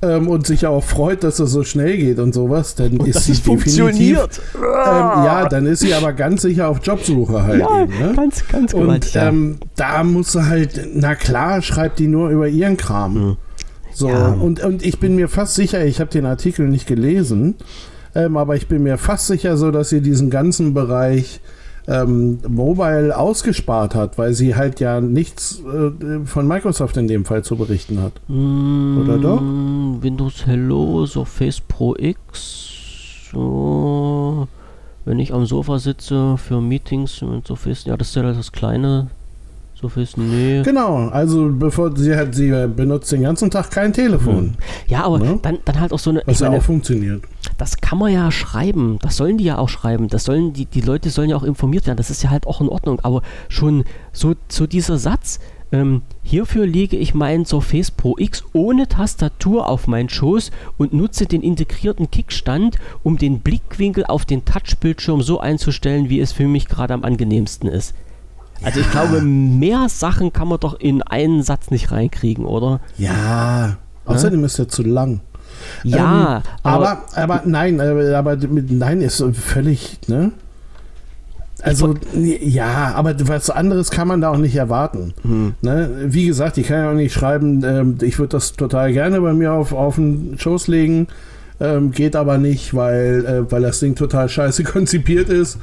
ähm, 0.00 0.28
und 0.28 0.46
sich 0.46 0.66
auch 0.66 0.84
freut, 0.84 1.24
dass 1.24 1.40
es 1.40 1.50
so 1.50 1.64
schnell 1.64 1.96
geht 1.96 2.18
und 2.18 2.32
sowas, 2.32 2.74
dann 2.74 2.98
und 2.98 3.08
ist 3.08 3.24
sie 3.24 3.34
funktioniert. 3.34 4.40
Ähm, 4.54 4.62
ja, 4.62 5.48
dann 5.48 5.66
ist 5.66 5.80
sie 5.80 5.92
aber 5.92 6.12
ganz 6.12 6.42
sicher 6.42 6.68
auf 6.68 6.78
Jobsuche 6.82 7.42
halt. 7.42 7.60
Ja, 7.60 7.82
eben, 7.82 7.98
ne? 7.98 8.12
ganz, 8.14 8.46
ganz 8.46 8.72
gut. 8.72 8.82
Und 8.82 9.16
ähm, 9.16 9.58
da 9.74 10.04
muss 10.04 10.32
sie 10.32 10.46
halt, 10.46 10.88
na 10.94 11.14
klar, 11.14 11.62
schreibt 11.62 11.98
die 11.98 12.06
nur 12.06 12.30
über 12.30 12.46
ihren 12.46 12.76
Kram. 12.76 13.14
Hm. 13.14 13.36
So, 13.92 14.08
ja. 14.08 14.28
und, 14.28 14.62
und 14.62 14.84
ich 14.84 15.00
bin 15.00 15.16
mir 15.16 15.28
fast 15.28 15.56
sicher, 15.56 15.84
ich 15.84 15.98
habe 15.98 16.10
den 16.10 16.26
Artikel 16.26 16.68
nicht 16.68 16.86
gelesen, 16.86 17.56
ähm, 18.14 18.36
aber 18.36 18.54
ich 18.54 18.68
bin 18.68 18.84
mir 18.84 18.98
fast 18.98 19.26
sicher 19.26 19.56
so, 19.56 19.72
dass 19.72 19.88
sie 19.88 20.00
diesen 20.00 20.30
ganzen 20.30 20.74
Bereich 20.74 21.40
ähm, 21.88 22.38
Mobile 22.46 23.16
ausgespart 23.16 23.94
hat, 23.94 24.18
weil 24.18 24.34
sie 24.34 24.54
halt 24.54 24.78
ja 24.78 25.00
nichts 25.00 25.60
äh, 25.60 26.24
von 26.26 26.46
Microsoft 26.46 26.96
in 26.98 27.08
dem 27.08 27.24
Fall 27.24 27.42
zu 27.42 27.56
berichten 27.56 28.02
hat. 28.02 28.12
Mm, 28.28 28.98
Oder 28.98 29.18
doch? 29.18 29.40
Windows 29.40 30.46
Hello, 30.46 31.06
Surface 31.06 31.60
Pro 31.60 31.96
X. 31.96 33.30
So, 33.32 34.48
wenn 35.04 35.18
ich 35.18 35.32
am 35.32 35.46
Sofa 35.46 35.78
sitze 35.78 36.36
für 36.36 36.60
Meetings 36.60 37.22
mit 37.22 37.46
Surface, 37.46 37.84
ja, 37.86 37.96
das 37.96 38.08
ist 38.08 38.16
ja 38.16 38.22
das 38.22 38.52
kleine 38.52 39.08
Surface, 39.80 40.16
nee. 40.16 40.62
Genau, 40.64 41.08
also 41.08 41.50
bevor 41.52 41.96
sie 41.96 42.16
hat, 42.16 42.34
sie 42.34 42.50
benutzt 42.68 43.12
den 43.12 43.22
ganzen 43.22 43.48
Tag 43.48 43.70
kein 43.70 43.92
Telefon. 43.92 44.36
Hm. 44.36 44.54
Ja, 44.88 45.04
aber 45.04 45.20
ne? 45.20 45.38
dann, 45.40 45.58
dann 45.64 45.80
halt 45.80 45.92
auch 45.92 46.00
so 46.00 46.10
eine. 46.10 46.22
Was 46.26 46.40
ja 46.40 46.50
auch 46.50 46.62
funktioniert. 46.62 47.22
Das 47.58 47.76
kann 47.76 47.98
man 47.98 48.12
ja 48.12 48.30
schreiben. 48.32 48.98
Das 49.02 49.16
sollen 49.16 49.38
die 49.38 49.44
ja 49.44 49.58
auch 49.58 49.68
schreiben. 49.68 50.08
Das 50.08 50.24
sollen 50.24 50.52
die, 50.52 50.66
die 50.66 50.80
Leute 50.80 51.10
sollen 51.10 51.30
ja 51.30 51.36
auch 51.36 51.44
informiert 51.44 51.86
werden. 51.86 51.96
Das 51.96 52.10
ist 52.10 52.24
ja 52.24 52.30
halt 52.30 52.46
auch 52.48 52.60
in 52.60 52.68
Ordnung. 52.68 52.98
Aber 53.04 53.22
schon 53.48 53.84
so, 54.12 54.34
so 54.48 54.66
dieser 54.66 54.98
Satz, 54.98 55.38
ähm, 55.70 56.02
hierfür 56.24 56.66
lege 56.66 56.96
ich 56.96 57.14
meinen 57.14 57.44
Surface 57.44 57.92
Pro 57.92 58.16
X 58.18 58.42
ohne 58.52 58.88
Tastatur 58.88 59.68
auf 59.68 59.86
meinen 59.86 60.08
Schoß 60.08 60.50
und 60.76 60.92
nutze 60.92 61.26
den 61.26 61.42
integrierten 61.42 62.10
Kickstand, 62.10 62.78
um 63.04 63.16
den 63.16 63.40
Blickwinkel 63.40 64.06
auf 64.06 64.24
den 64.24 64.44
Touchbildschirm 64.44 65.22
so 65.22 65.38
einzustellen, 65.38 66.08
wie 66.08 66.18
es 66.18 66.32
für 66.32 66.48
mich 66.48 66.66
gerade 66.66 66.94
am 66.94 67.04
angenehmsten 67.04 67.68
ist. 67.68 67.94
Also 68.62 68.80
ich 68.80 68.90
glaube, 68.90 69.20
mehr 69.22 69.88
Sachen 69.88 70.32
kann 70.32 70.48
man 70.48 70.60
doch 70.60 70.78
in 70.78 71.02
einen 71.02 71.42
Satz 71.42 71.70
nicht 71.70 71.92
reinkriegen, 71.92 72.44
oder? 72.44 72.80
Ja. 72.96 73.76
Außerdem 74.04 74.40
ja? 74.40 74.46
ist 74.46 74.58
er 74.58 74.68
zu 74.68 74.82
lang. 74.82 75.20
Ja, 75.84 76.36
ähm, 76.36 76.42
aber, 76.62 76.90
aber, 76.90 77.02
aber 77.14 77.42
nein, 77.44 77.80
aber, 77.80 78.16
aber 78.16 78.36
mit 78.36 78.70
nein 78.70 79.00
ist 79.00 79.22
völlig, 79.34 79.98
ne? 80.06 80.32
Also, 81.60 81.94
ja, 82.14 82.92
aber 82.94 83.16
was 83.26 83.50
anderes 83.50 83.90
kann 83.90 84.06
man 84.06 84.20
da 84.20 84.30
auch 84.30 84.36
nicht 84.36 84.54
erwarten. 84.54 85.12
Hm. 85.22 85.54
Ne? 85.60 85.90
Wie 86.06 86.26
gesagt, 86.26 86.56
ich 86.56 86.68
kann 86.68 86.78
ja 86.78 86.90
auch 86.90 86.94
nicht 86.94 87.12
schreiben, 87.12 87.64
ähm, 87.64 87.98
ich 88.00 88.20
würde 88.20 88.30
das 88.30 88.52
total 88.52 88.92
gerne 88.92 89.20
bei 89.20 89.32
mir 89.32 89.52
auf, 89.52 89.72
auf 89.72 89.96
den 89.96 90.38
Schoß 90.38 90.68
legen, 90.68 91.08
ähm, 91.58 91.90
geht 91.90 92.14
aber 92.14 92.38
nicht, 92.38 92.74
weil, 92.74 93.24
äh, 93.26 93.50
weil 93.50 93.62
das 93.62 93.80
Ding 93.80 93.96
total 93.96 94.28
scheiße 94.28 94.62
konzipiert 94.64 95.30
ist 95.30 95.58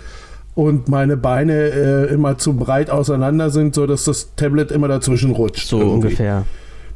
und 0.56 0.88
meine 0.88 1.18
Beine 1.18 1.54
äh, 1.54 2.14
immer 2.14 2.38
zu 2.38 2.54
breit 2.56 2.90
auseinander 2.90 3.50
sind, 3.50 3.76
so 3.76 3.86
dass 3.86 4.06
das 4.06 4.36
Tablet 4.36 4.72
immer 4.72 4.88
dazwischen 4.88 5.32
rutscht. 5.32 5.68
So 5.68 5.80
irgendwie. 5.80 5.94
ungefähr. 6.08 6.46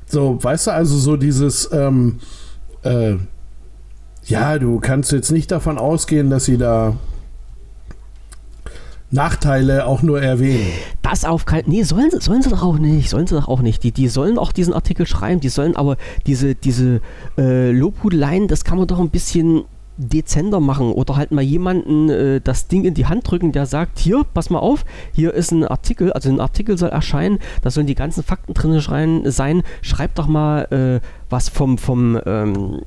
So, 0.06 0.42
weißt 0.42 0.68
du, 0.68 0.72
also 0.72 0.98
so 0.98 1.18
dieses, 1.18 1.70
ähm, 1.72 2.20
äh, 2.84 3.16
ja, 4.26 4.58
du 4.58 4.80
kannst 4.80 5.12
jetzt 5.12 5.32
nicht 5.32 5.52
davon 5.52 5.78
ausgehen, 5.78 6.30
dass 6.30 6.46
sie 6.46 6.58
da 6.58 6.96
Nachteile 9.12 9.88
auch 9.88 10.04
nur 10.04 10.22
erwähnen. 10.22 10.68
Das 11.02 11.26
auf 11.26 11.46
keinen 11.46 11.68
Nee, 11.68 11.84
sollen 11.84 12.12
sie, 12.12 12.22
sollen 12.22 12.42
sie 12.42 12.50
doch 12.50 12.64
auch 12.64 12.78
nicht. 12.78 13.10
Sollen 13.10 13.28
sie 13.28 13.36
doch 13.36 13.48
auch 13.48 13.62
nicht. 13.62 13.84
Die, 13.84 13.92
die 13.92 14.08
sollen 14.08 14.38
auch 14.38 14.52
diesen 14.52 14.74
Artikel 14.74 15.08
schreiben, 15.08 15.42
die 15.42 15.50
sollen 15.50 15.76
aber 15.76 15.98
diese, 16.28 16.56
diese 16.56 17.02
äh, 17.38 17.72
Lobhudeleien, 17.72 18.48
das 18.48 18.64
kann 18.64 18.78
man 18.78 18.88
doch 18.88 19.00
ein 19.00 19.10
bisschen 19.10 19.64
dezenter 20.00 20.60
machen 20.60 20.92
oder 20.92 21.18
halt 21.18 21.32
mal 21.32 21.42
jemanden 21.42 22.10
äh, 22.10 22.42
das 22.42 22.68
Ding 22.68 22.86
in 22.86 22.94
die 22.94 23.06
Hand 23.06 23.30
drücken, 23.30 23.52
der 23.52 23.66
sagt, 23.66 24.00
hier, 24.00 24.24
pass 24.34 24.50
mal 24.50 24.60
auf, 24.60 24.86
hier 25.14 25.34
ist 25.34 25.52
ein 25.52 25.66
Artikel, 25.66 26.14
also 26.14 26.30
ein 26.30 26.40
Artikel 26.40 26.78
soll 26.78 26.90
erscheinen, 26.90 27.40
da 27.62 27.70
sollen 27.70 27.88
die 27.88 27.96
ganzen 27.96 28.24
Fakten 28.24 28.54
drin 28.54 28.80
sein, 29.30 29.64
schreib 29.82 30.16
doch 30.16 30.28
mal 30.28 31.02
äh, 31.02 31.06
was 31.30 31.50
vom, 31.50 31.78
vom 31.78 32.20
ähm, 32.26 32.82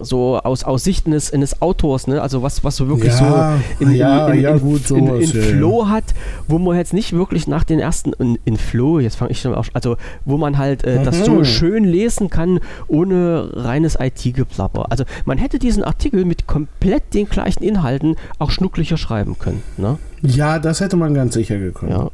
so 0.00 0.38
aus, 0.38 0.64
aus 0.64 0.84
Sicht 0.84 1.06
eines, 1.06 1.32
eines 1.32 1.60
Autors, 1.60 2.06
ne? 2.06 2.22
also 2.22 2.42
was, 2.42 2.64
was 2.64 2.76
so 2.76 2.88
wirklich 2.88 3.12
ja, 3.12 3.58
so 3.78 3.84
in, 3.84 3.94
ja, 3.94 4.28
in, 4.28 4.34
in, 4.34 4.40
ja, 4.40 4.56
gut, 4.56 4.90
in, 4.90 5.06
in, 5.06 5.28
Flow 5.28 5.88
hat, 5.88 6.04
wo 6.48 6.58
man 6.58 6.76
jetzt 6.76 6.92
nicht 6.92 7.12
wirklich 7.12 7.46
nach 7.46 7.64
den 7.64 7.78
ersten, 7.78 8.12
in, 8.44 8.56
Flow, 8.56 8.98
jetzt 9.00 9.16
fange 9.16 9.30
ich 9.30 9.40
schon 9.40 9.54
auch, 9.54 9.66
also 9.72 9.96
wo 10.24 10.36
man 10.36 10.58
halt 10.58 10.84
äh, 10.84 10.98
mhm. 10.98 11.04
das 11.04 11.24
so 11.24 11.44
schön 11.44 11.84
lesen 11.84 12.30
kann, 12.30 12.60
ohne 12.88 13.50
reines 13.52 13.96
IT-Geplapper. 13.98 14.86
Also 14.90 15.04
man 15.24 15.38
hätte 15.38 15.58
diesen 15.58 15.84
Artikel 15.84 16.24
mit 16.24 16.46
komplett 16.46 17.14
den 17.14 17.28
gleichen 17.28 17.62
Inhalten 17.62 18.16
auch 18.38 18.50
schnucklicher 18.50 18.96
schreiben 18.96 19.38
können. 19.38 19.62
Ne? 19.76 19.98
Ja, 20.22 20.58
das 20.58 20.80
hätte 20.80 20.96
man 20.96 21.14
ganz 21.14 21.34
sicher 21.34 21.58
gekonnt. 21.58 21.92
Ja. 21.92 22.10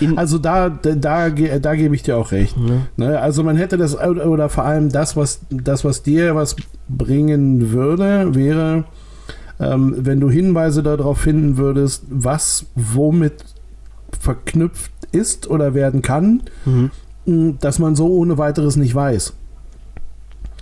In 0.00 0.18
also 0.18 0.38
da, 0.38 0.70
da, 0.70 0.94
da, 0.94 1.28
da 1.30 1.74
gebe 1.74 1.94
ich 1.94 2.02
dir 2.02 2.16
auch 2.16 2.32
recht. 2.32 2.56
Ja. 2.56 2.74
Ne, 2.96 3.20
also 3.20 3.42
man 3.42 3.56
hätte 3.56 3.76
das, 3.76 3.96
oder 3.96 4.48
vor 4.48 4.64
allem 4.64 4.90
das, 4.90 5.16
was, 5.16 5.40
das, 5.50 5.84
was 5.84 6.02
dir 6.02 6.34
was 6.34 6.56
bringen 6.88 7.72
würde, 7.72 8.34
wäre, 8.34 8.84
ähm, 9.60 9.94
wenn 9.98 10.20
du 10.20 10.30
Hinweise 10.30 10.82
darauf 10.82 11.18
finden 11.18 11.56
würdest, 11.58 12.04
was 12.08 12.66
womit 12.74 13.44
verknüpft 14.18 14.92
ist 15.12 15.48
oder 15.48 15.74
werden 15.74 16.02
kann, 16.02 16.42
mhm. 16.64 17.58
dass 17.58 17.78
man 17.78 17.94
so 17.94 18.08
ohne 18.08 18.38
weiteres 18.38 18.76
nicht 18.76 18.94
weiß. 18.94 19.34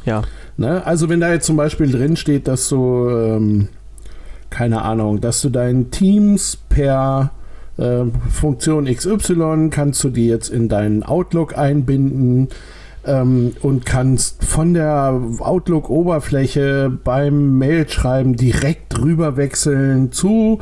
Ja. 0.04 0.22
Ne? 0.56 0.84
Also 0.84 1.08
wenn 1.08 1.20
da 1.20 1.32
jetzt 1.32 1.46
zum 1.46 1.56
Beispiel 1.56 1.90
drin 1.90 2.16
steht, 2.16 2.48
dass 2.48 2.68
du, 2.68 3.08
ähm, 3.08 3.68
keine 4.50 4.82
Ahnung, 4.82 5.20
dass 5.20 5.40
du 5.42 5.50
deinen 5.50 5.90
Teams 5.90 6.58
per 6.68 7.30
äh, 7.78 8.04
Funktion 8.30 8.86
XY 8.86 9.68
kannst 9.70 10.02
du 10.04 10.10
die 10.10 10.26
jetzt 10.26 10.50
in 10.50 10.68
deinen 10.68 11.02
Outlook 11.02 11.56
einbinden 11.56 12.48
ähm, 13.04 13.52
und 13.62 13.86
kannst 13.86 14.44
von 14.44 14.74
der 14.74 15.20
Outlook-Oberfläche 15.38 16.92
beim 17.02 17.58
Mailschreiben 17.58 18.36
direkt 18.36 18.98
rüber 19.00 19.36
wechseln 19.36 20.12
zu 20.12 20.58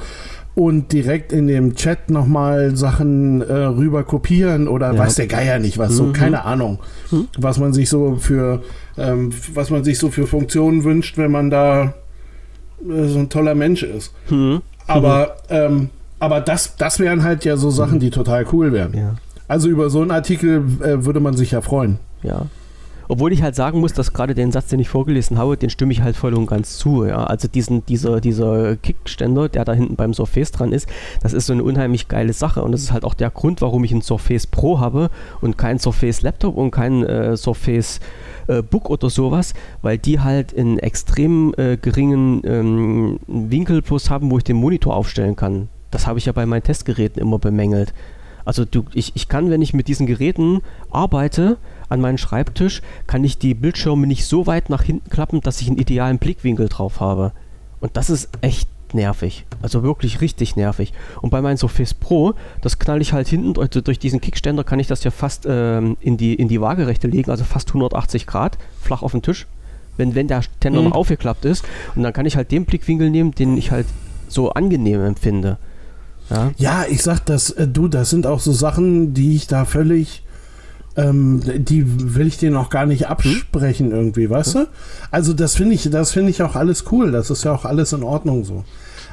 und 0.55 0.93
direkt 0.93 1.33
in 1.33 1.49
dem 1.49 1.75
Chat 1.75 2.09
nochmal 2.11 2.77
Sachen 2.77 3.43
äh, 3.43 3.53
rüber 3.53 4.05
kopieren 4.05 4.69
oder 4.69 4.93
ja. 4.93 4.99
weiß 4.99 5.17
der 5.17 5.27
Geier 5.27 5.59
nicht 5.59 5.77
was, 5.77 5.93
so 5.93 6.05
mhm. 6.05 6.13
keine 6.15 6.45
Ahnung, 6.45 6.79
mhm. 7.11 7.29
was 7.37 7.59
man 7.59 7.75
sich 7.75 7.91
so 7.91 8.17
für 8.17 8.63
ähm, 8.97 9.33
was 9.53 9.71
man 9.71 9.85
sich 9.85 9.99
so 9.99 10.11
für 10.11 10.27
Funktionen 10.27 10.85
wünscht, 10.85 11.19
wenn 11.19 11.31
man 11.31 11.51
da 11.51 11.95
äh, 12.89 13.05
so 13.05 13.19
ein 13.19 13.29
toller 13.29 13.55
Mensch 13.55 13.83
ist. 13.83 14.15
Mhm. 14.31 14.63
Aber 14.87 15.37
ähm, 15.51 15.91
aber 16.19 16.41
das, 16.41 16.77
das 16.77 16.99
wären 16.99 17.23
halt 17.23 17.45
ja 17.45 17.57
so 17.57 17.71
Sachen, 17.71 18.01
die 18.01 18.11
total 18.11 18.47
cool 18.53 18.73
wären. 18.73 18.97
Ja. 18.97 19.15
Also 19.49 19.69
über 19.69 19.91
so 19.91 20.01
einen 20.01 20.11
Artikel 20.11 20.65
äh, 20.81 21.05
würde 21.05 21.21
man 21.21 21.37
sich 21.37 21.53
ja 21.53 21.61
freuen. 21.61 21.99
Ja. 22.23 22.47
Obwohl 23.09 23.33
ich 23.33 23.43
halt 23.43 23.55
sagen 23.55 23.79
muss, 23.81 23.93
dass 23.93 24.13
gerade 24.13 24.35
den 24.35 24.51
Satz, 24.51 24.67
den 24.67 24.81
ich 24.81 24.89
vorgelesen 24.89 25.39
habe, 25.39 25.57
den 25.57 25.71
stimme 25.71 25.93
ich 25.93 26.03
halt 26.03 26.17
voll 26.17 26.35
und 26.35 26.47
ganz 26.47 26.77
zu. 26.77 27.05
Ja? 27.05 27.25
Also 27.25 27.47
diesen, 27.47 27.87
dieser, 27.87 28.21
dieser 28.21 28.77
Kickständer, 28.77 29.49
der 29.49 29.65
da 29.65 29.75
hinten 29.75 29.95
beim 29.95 30.13
Surface 30.13 30.51
dran 30.51 30.73
ist, 30.73 30.89
das 31.23 31.33
ist 31.33 31.47
so 31.47 31.53
eine 31.53 31.63
unheimlich 31.63 32.09
geile 32.09 32.33
Sache. 32.33 32.63
Und 32.63 32.73
das 32.73 32.83
ist 32.83 32.93
halt 32.93 33.05
auch 33.05 33.15
der 33.15 33.31
Grund, 33.31 33.61
warum 33.61 33.85
ich 33.85 33.93
ein 33.93 34.03
Surface 34.03 34.49
Pro 34.49 34.81
habe 34.81 35.11
und 35.41 35.57
kein 35.57 35.79
Surface 35.79 36.23
Laptop 36.23 36.57
und 36.57 36.73
kein 36.73 37.05
äh, 37.05 37.37
Surface 37.37 38.01
äh, 38.49 38.63
Book 38.63 38.91
oder 38.91 39.09
sowas, 39.09 39.55
weil 39.83 39.99
die 39.99 40.19
halt 40.19 40.57
einen 40.57 40.79
extrem 40.81 41.55
äh, 41.57 41.77
geringen 41.77 42.43
ähm, 42.45 43.21
Winkel 43.29 43.83
plus 43.83 44.11
haben, 44.11 44.31
wo 44.33 44.39
ich 44.39 44.45
den 44.45 44.57
Monitor 44.57 44.97
aufstellen 44.97 45.37
kann. 45.37 45.69
Das 45.97 46.07
habe 46.07 46.19
ich 46.19 46.27
ja 46.27 46.33
bei 46.33 46.45
meinen 46.45 46.63
Testgeräten 46.63 47.23
immer 47.23 47.39
bemängelt. 47.39 47.95
Also 48.45 48.67
du, 48.67 48.85
ich, 48.93 49.13
ich 49.15 49.31
kann, 49.31 49.49
wenn 49.49 49.63
ich 49.63 49.73
mit 49.73 49.89
diesen 49.89 50.07
Geräten 50.07 50.61
arbeite, 50.91 51.57
an 51.89 52.03
meinem 52.03 52.19
Schreibtisch, 52.19 52.83
kann 53.07 53.25
ich 53.25 53.39
die 53.39 53.55
Bildschirme 53.55 54.07
nicht 54.07 54.27
so 54.27 54.47
weit 54.47 54.69
nach 54.69 54.83
hinten 54.83 55.09
klappen, 55.09 55.41
dass 55.41 55.63
ich 55.63 55.69
einen 55.69 55.79
idealen 55.79 56.19
Blickwinkel 56.19 56.69
drauf 56.69 57.01
habe. 57.01 57.33
Und 57.81 57.97
das 57.97 58.11
ist 58.11 58.29
echt 58.43 58.69
nervig. 58.93 59.47
Also 59.63 59.83
wirklich 59.83 60.21
richtig 60.21 60.55
nervig. 60.55 60.93
Und 61.23 61.31
bei 61.31 61.41
meinem 61.41 61.57
Surface 61.57 61.95
Pro, 61.95 62.35
das 62.61 62.79
knall 62.79 63.01
ich 63.01 63.15
halt 63.15 63.27
hinten, 63.27 63.59
also 63.59 63.81
durch 63.81 63.99
diesen 63.99 64.21
Kickständer 64.21 64.65
kann 64.65 64.79
ich 64.79 64.89
das 64.89 65.03
ja 65.03 65.11
fast 65.11 65.47
ähm, 65.49 65.97
in, 66.03 66.19
die, 66.19 66.35
in 66.35 66.49
die 66.49 66.61
Waagerechte 66.61 67.09
legen, 67.09 67.31
also 67.31 67.45
fast 67.45 67.69
180 67.69 68.27
Grad, 68.27 68.59
flach 68.83 69.01
auf 69.01 69.13
den 69.13 69.23
Tisch, 69.23 69.47
wenn, 69.97 70.15
wenn 70.15 70.29
der 70.29 70.43
Ständer 70.43 70.83
mhm. 70.83 70.89
noch 70.89 70.95
aufgeklappt 70.95 71.47
ist. 71.47 71.65
Und 71.95 72.03
dann 72.03 72.13
kann 72.13 72.27
ich 72.27 72.37
halt 72.37 72.53
den 72.53 72.67
Blickwinkel 72.67 73.09
nehmen, 73.09 73.31
den 73.35 73.57
ich 73.57 73.71
halt 73.71 73.87
so 74.29 74.51
angenehm 74.51 75.03
empfinde. 75.03 75.57
Ja, 76.31 76.51
ja 76.57 76.85
ich 76.89 77.03
sag 77.03 77.25
das, 77.27 77.51
äh, 77.51 77.69
du, 77.69 77.89
das 77.89 78.11
sind 78.11 78.27
auch 78.27 78.41
so 78.41 78.53
Sachen, 78.53 79.15
die 79.15 79.37
ich 79.37 79.47
da 79.47 79.65
völlig, 79.65 80.23
ähm, 80.97 81.43
die 81.45 82.15
will 82.17 82.27
ich 82.27 82.39
dir 82.39 82.51
noch 82.51 82.71
gar 82.71 82.87
nicht 82.87 83.09
absprechen 83.09 83.91
hm? 83.91 83.97
irgendwie, 83.97 84.31
weißt 84.31 84.55
hm? 84.55 84.61
du? 84.63 84.69
Also 85.11 85.33
das 85.33 85.57
finde 85.57 85.75
ich, 85.75 85.89
das 85.91 86.13
finde 86.13 86.31
ich 86.31 86.43
auch 86.43 86.57
alles 86.57 86.85
cool, 86.91 87.11
das 87.13 87.31
ist 87.31 87.45
ja 87.45 87.53
auch 87.53 87.65
alles 87.65 87.93
in 87.93 88.03
Ordnung 88.03 88.45
so. 88.45 88.65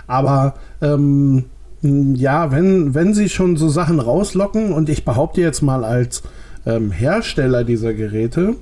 Aber 0.08 0.56
ähm, 0.82 1.46
ja, 1.82 2.52
wenn, 2.52 2.94
wenn 2.94 3.14
sie 3.14 3.30
schon 3.30 3.58
so 3.58 3.68
Sachen 3.70 4.00
rauslocken 4.00 4.72
und 4.72 4.90
ich 4.90 5.04
behaupte 5.04 5.42
jetzt 5.42 5.62
mal 5.62 5.84
als 5.84 6.24
ähm, 6.66 6.92
Hersteller 6.92 7.64
dieser 7.64 7.94
Geräte, 7.94 8.56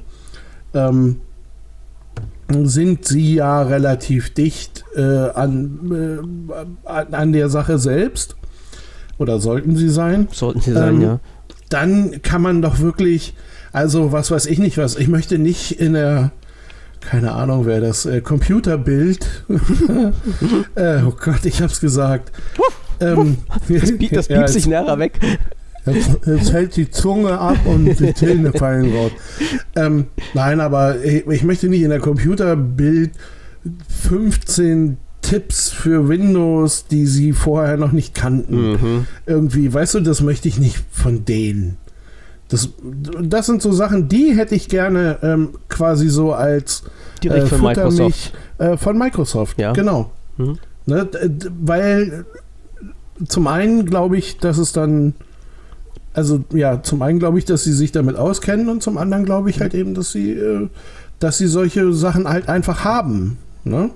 ähm, 0.74 1.18
sind 2.50 3.06
sie 3.06 3.36
ja 3.36 3.62
relativ 3.62 4.34
dicht 4.34 4.84
äh, 4.96 5.02
an, 5.02 6.24
äh, 6.86 7.16
an 7.16 7.32
der 7.32 7.50
Sache 7.50 7.78
selbst. 7.78 8.36
Oder 9.22 9.40
sollten 9.40 9.76
sie 9.76 9.90
sein? 9.90 10.28
Sollten 10.32 10.62
sie 10.62 10.74
sein, 10.74 10.96
ähm, 10.96 11.02
ja. 11.02 11.20
Dann 11.70 12.24
kann 12.24 12.42
man 12.42 12.64
doch 12.64 12.80
wirklich, 12.80 13.36
also 13.72 14.12
was 14.12 14.32
weiß 14.32 14.48
ich 14.48 14.58
nicht 14.58 14.80
was, 14.80 14.96
ich 14.96 15.10
möchte 15.10 15.38
nicht 15.38 15.80
in 15.80 15.94
der, 15.94 16.32
keine 17.02 17.34
Ahnung, 17.34 17.68
wer 17.68 17.82
das, 17.82 18.08
äh, 18.08 18.22
Computerbild, 18.22 19.28
äh, 20.76 21.04
oh 21.06 21.14
Gott, 21.24 21.46
ich 21.46 21.62
hab's 21.62 21.80
gesagt. 21.80 22.32
Ähm, 23.00 23.38
das, 23.70 23.92
piep, 24.00 24.12
das 24.12 24.28
ja, 24.28 24.48
sich 24.48 24.66
näher 24.66 24.98
weg. 24.98 25.20
Jetzt, 25.86 26.10
jetzt, 26.26 26.52
hält 26.52 26.76
die 26.76 26.90
Zunge 26.90 27.38
ab 27.38 27.60
und 27.66 28.00
die 28.00 28.16
Zähne 28.16 28.52
fallen 28.58 28.92
raus. 28.92 29.12
Ähm, 29.76 30.08
nein, 30.34 30.60
aber 30.60 31.04
ich, 31.04 31.28
ich, 31.28 31.44
möchte 31.44 31.70
nicht 31.70 31.84
in 31.84 31.92
der 31.92 32.00
Computerbild 32.00 33.12
15 33.88 34.98
Tipps 35.32 35.70
für 35.70 36.10
Windows, 36.10 36.88
die 36.88 37.06
sie 37.06 37.32
vorher 37.32 37.78
noch 37.78 37.94
nicht 37.94 38.14
kannten. 38.14 38.72
Mhm. 38.74 39.08
Irgendwie, 39.26 39.74
weißt 39.74 39.94
du, 39.94 40.00
das 40.02 40.20
möchte 40.20 40.50
ich 40.50 40.60
nicht 40.60 40.84
von 40.92 41.24
denen. 41.24 41.78
Das, 42.50 42.68
das 43.22 43.46
sind 43.46 43.62
so 43.62 43.72
Sachen, 43.72 44.10
die 44.10 44.36
hätte 44.36 44.56
ich 44.56 44.68
gerne 44.68 45.20
ähm, 45.24 45.52
quasi 45.70 46.10
so 46.10 46.34
als 46.34 46.84
Direkt 47.24 47.46
äh, 47.46 47.48
von 47.48 47.62
Microsoft. 47.62 48.34
Äh, 48.58 48.76
von 48.76 48.98
Microsoft, 48.98 49.58
ja. 49.58 49.72
genau. 49.72 50.12
Mhm. 50.36 50.58
Ne, 50.86 51.08
weil 51.62 52.26
zum 53.26 53.48
einen 53.48 53.86
glaube 53.86 54.18
ich, 54.18 54.38
dass 54.38 54.58
es 54.58 54.74
dann 54.74 55.14
also 56.14 56.44
ja, 56.54 56.84
zum 56.84 57.04
einen 57.04 57.20
glaube 57.20 57.40
ich, 57.40 57.46
dass 57.46 57.64
sie 57.64 57.72
sich 57.72 57.94
damit 57.94 58.18
auskennen 58.18 58.68
und 58.68 58.84
zum 58.84 58.98
anderen 58.98 59.24
glaube 59.24 59.50
ich 59.50 59.62
halt 59.62 59.76
eben, 59.76 59.94
dass 59.94 60.12
sie, 60.12 60.32
äh, 60.32 60.68
dass 61.20 61.38
sie 61.38 61.48
solche 61.48 61.94
Sachen 61.94 62.28
halt 62.28 62.50
einfach 62.50 62.84
haben. 62.84 63.38
Ne? 63.64 63.92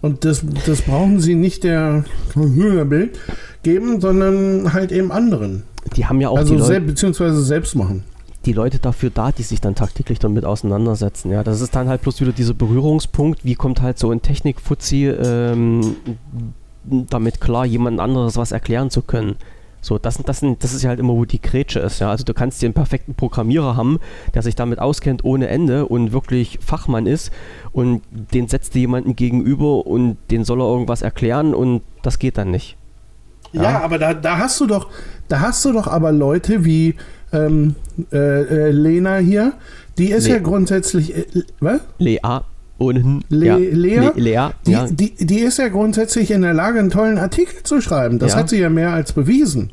Und 0.00 0.24
das, 0.24 0.44
das 0.66 0.82
brauchen 0.82 1.20
sie 1.20 1.34
nicht 1.34 1.64
der 1.64 2.04
Bild 2.34 3.18
geben, 3.62 4.00
sondern 4.00 4.72
halt 4.72 4.92
eben 4.92 5.10
anderen. 5.10 5.64
Die 5.96 6.06
haben 6.06 6.20
ja 6.20 6.28
auch 6.28 6.38
also 6.38 6.54
die 6.54 6.60
Leute, 6.60 6.80
beziehungsweise 6.80 7.42
selbst 7.42 7.74
machen. 7.74 8.04
Die 8.44 8.52
Leute 8.52 8.78
dafür 8.78 9.10
da, 9.10 9.32
die 9.32 9.42
sich 9.42 9.60
dann 9.60 9.74
tagtäglich 9.74 10.20
damit 10.20 10.44
auseinandersetzen. 10.44 11.32
Ja, 11.32 11.42
das 11.42 11.60
ist 11.60 11.74
dann 11.74 11.88
halt 11.88 12.02
bloß 12.02 12.20
wieder 12.20 12.32
dieser 12.32 12.54
Berührungspunkt. 12.54 13.44
Wie 13.44 13.56
kommt 13.56 13.82
halt 13.82 13.98
so 13.98 14.10
ein 14.10 14.22
Technikfuzzi 14.22 15.06
ähm, 15.06 15.96
damit 16.84 17.40
klar, 17.40 17.66
jemand 17.66 17.98
anderes 17.98 18.36
was 18.36 18.52
erklären 18.52 18.90
zu 18.90 19.02
können? 19.02 19.36
So, 19.80 19.98
das, 19.98 20.18
das, 20.18 20.44
das 20.58 20.74
ist 20.74 20.82
ja 20.82 20.90
halt 20.90 21.00
immer, 21.00 21.14
wo 21.14 21.24
die 21.24 21.40
Grätsche 21.40 21.80
ist. 21.80 22.00
Ja? 22.00 22.10
Also 22.10 22.24
du 22.24 22.34
kannst 22.34 22.60
dir 22.60 22.66
einen 22.66 22.74
perfekten 22.74 23.14
Programmierer 23.14 23.76
haben, 23.76 23.98
der 24.34 24.42
sich 24.42 24.54
damit 24.54 24.78
auskennt 24.78 25.24
ohne 25.24 25.48
Ende 25.48 25.86
und 25.86 26.12
wirklich 26.12 26.58
Fachmann 26.60 27.06
ist 27.06 27.30
und 27.72 28.02
den 28.10 28.48
setzt 28.48 28.74
dir 28.74 28.80
jemanden 28.80 29.16
gegenüber 29.16 29.86
und 29.86 30.16
den 30.30 30.44
soll 30.44 30.60
er 30.60 30.66
irgendwas 30.66 31.02
erklären 31.02 31.54
und 31.54 31.82
das 32.02 32.18
geht 32.18 32.38
dann 32.38 32.50
nicht. 32.50 32.76
Ja, 33.52 33.62
ja 33.62 33.80
aber 33.80 33.98
da, 33.98 34.14
da 34.14 34.38
hast 34.38 34.60
du 34.60 34.66
doch, 34.66 34.88
da 35.28 35.40
hast 35.40 35.64
du 35.64 35.72
doch 35.72 35.86
aber 35.86 36.12
Leute 36.12 36.64
wie 36.64 36.96
ähm, 37.32 37.74
äh, 38.12 38.16
äh, 38.16 38.70
Lena 38.70 39.18
hier, 39.18 39.54
die 39.96 40.10
ist 40.10 40.26
Le 40.26 40.34
ja 40.34 40.38
grundsätzlich. 40.38 41.16
Äh, 41.16 41.26
was? 41.60 41.80
Lea. 41.98 42.18
Ohnehin. 42.78 43.24
Le 43.28 43.46
ja. 43.46 43.56
Lea, 43.56 43.98
Le 43.98 44.12
Lea 44.16 44.48
die, 44.66 44.70
ja. 44.70 44.86
die, 44.88 45.14
die, 45.14 45.40
ist 45.40 45.58
ja 45.58 45.68
grundsätzlich 45.68 46.30
in 46.30 46.42
der 46.42 46.54
Lage, 46.54 46.78
einen 46.78 46.90
tollen 46.90 47.18
Artikel 47.18 47.62
zu 47.64 47.80
schreiben. 47.80 48.18
Das 48.18 48.32
ja. 48.32 48.38
hat 48.38 48.48
sie 48.48 48.60
ja 48.60 48.70
mehr 48.70 48.92
als 48.92 49.12
bewiesen. 49.12 49.70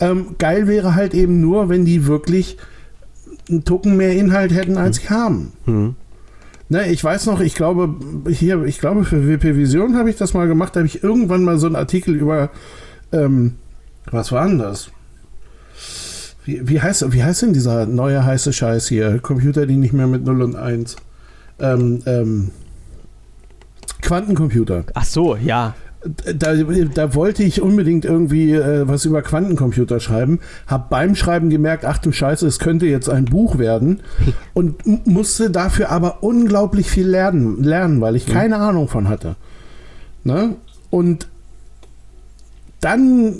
Ähm, 0.00 0.36
geil 0.38 0.68
wäre 0.68 0.94
halt 0.94 1.14
eben 1.14 1.40
nur, 1.40 1.68
wenn 1.68 1.84
die 1.84 2.06
wirklich 2.06 2.56
einen 3.48 3.64
Tucken 3.64 3.96
mehr 3.96 4.12
Inhalt 4.12 4.54
hätten, 4.54 4.78
als 4.78 4.98
hm. 4.98 5.02
sie 5.02 5.10
haben. 5.10 5.52
Hm. 5.64 5.94
Ne, 6.68 6.90
ich 6.90 7.02
weiß 7.02 7.26
noch, 7.26 7.40
ich 7.40 7.54
glaube, 7.54 7.96
hier, 8.30 8.62
ich 8.64 8.78
glaube, 8.78 9.04
für 9.04 9.28
WP 9.28 9.56
Vision 9.56 9.96
habe 9.96 10.08
ich 10.08 10.16
das 10.16 10.32
mal 10.32 10.46
gemacht, 10.46 10.74
da 10.74 10.80
habe 10.80 10.86
ich 10.86 11.02
irgendwann 11.02 11.44
mal 11.44 11.58
so 11.58 11.66
einen 11.66 11.76
Artikel 11.76 12.14
über, 12.14 12.50
ähm, 13.12 13.56
was 14.10 14.32
war 14.32 14.46
denn 14.46 14.58
das? 14.58 14.90
Wie, 16.44 16.66
wie, 16.66 16.80
heißt, 16.80 17.12
wie 17.12 17.22
heißt 17.22 17.42
denn 17.42 17.52
dieser 17.52 17.86
neue 17.86 18.24
heiße 18.24 18.52
Scheiß 18.52 18.88
hier? 18.88 19.18
Computer, 19.18 19.66
die 19.66 19.76
nicht 19.76 19.92
mehr 19.92 20.06
mit 20.06 20.24
0 20.24 20.42
und 20.42 20.56
1 20.56 20.96
ähm, 21.62 22.02
ähm, 22.06 22.50
Quantencomputer. 24.02 24.84
Ach 24.94 25.04
so, 25.04 25.36
ja. 25.36 25.74
Da, 26.34 26.54
da, 26.56 27.14
wollte 27.14 27.44
ich 27.44 27.62
unbedingt 27.62 28.04
irgendwie 28.04 28.52
äh, 28.52 28.88
was 28.88 29.04
über 29.04 29.22
Quantencomputer 29.22 30.00
schreiben, 30.00 30.40
habe 30.66 30.86
beim 30.90 31.14
Schreiben 31.14 31.48
gemerkt, 31.48 31.84
ach 31.84 31.98
du 31.98 32.10
Scheiße, 32.10 32.44
es 32.44 32.58
könnte 32.58 32.86
jetzt 32.86 33.08
ein 33.08 33.26
Buch 33.26 33.56
werden 33.56 34.00
und 34.52 34.84
musste 35.06 35.50
dafür 35.50 35.90
aber 35.90 36.24
unglaublich 36.24 36.90
viel 36.90 37.06
lernen, 37.06 37.62
lernen 37.62 38.00
weil 38.00 38.16
ich 38.16 38.26
keine 38.26 38.56
mhm. 38.56 38.62
Ahnung 38.62 38.88
von 38.88 39.08
hatte. 39.08 39.36
Ne? 40.24 40.56
Und 40.90 41.28
dann 42.80 43.36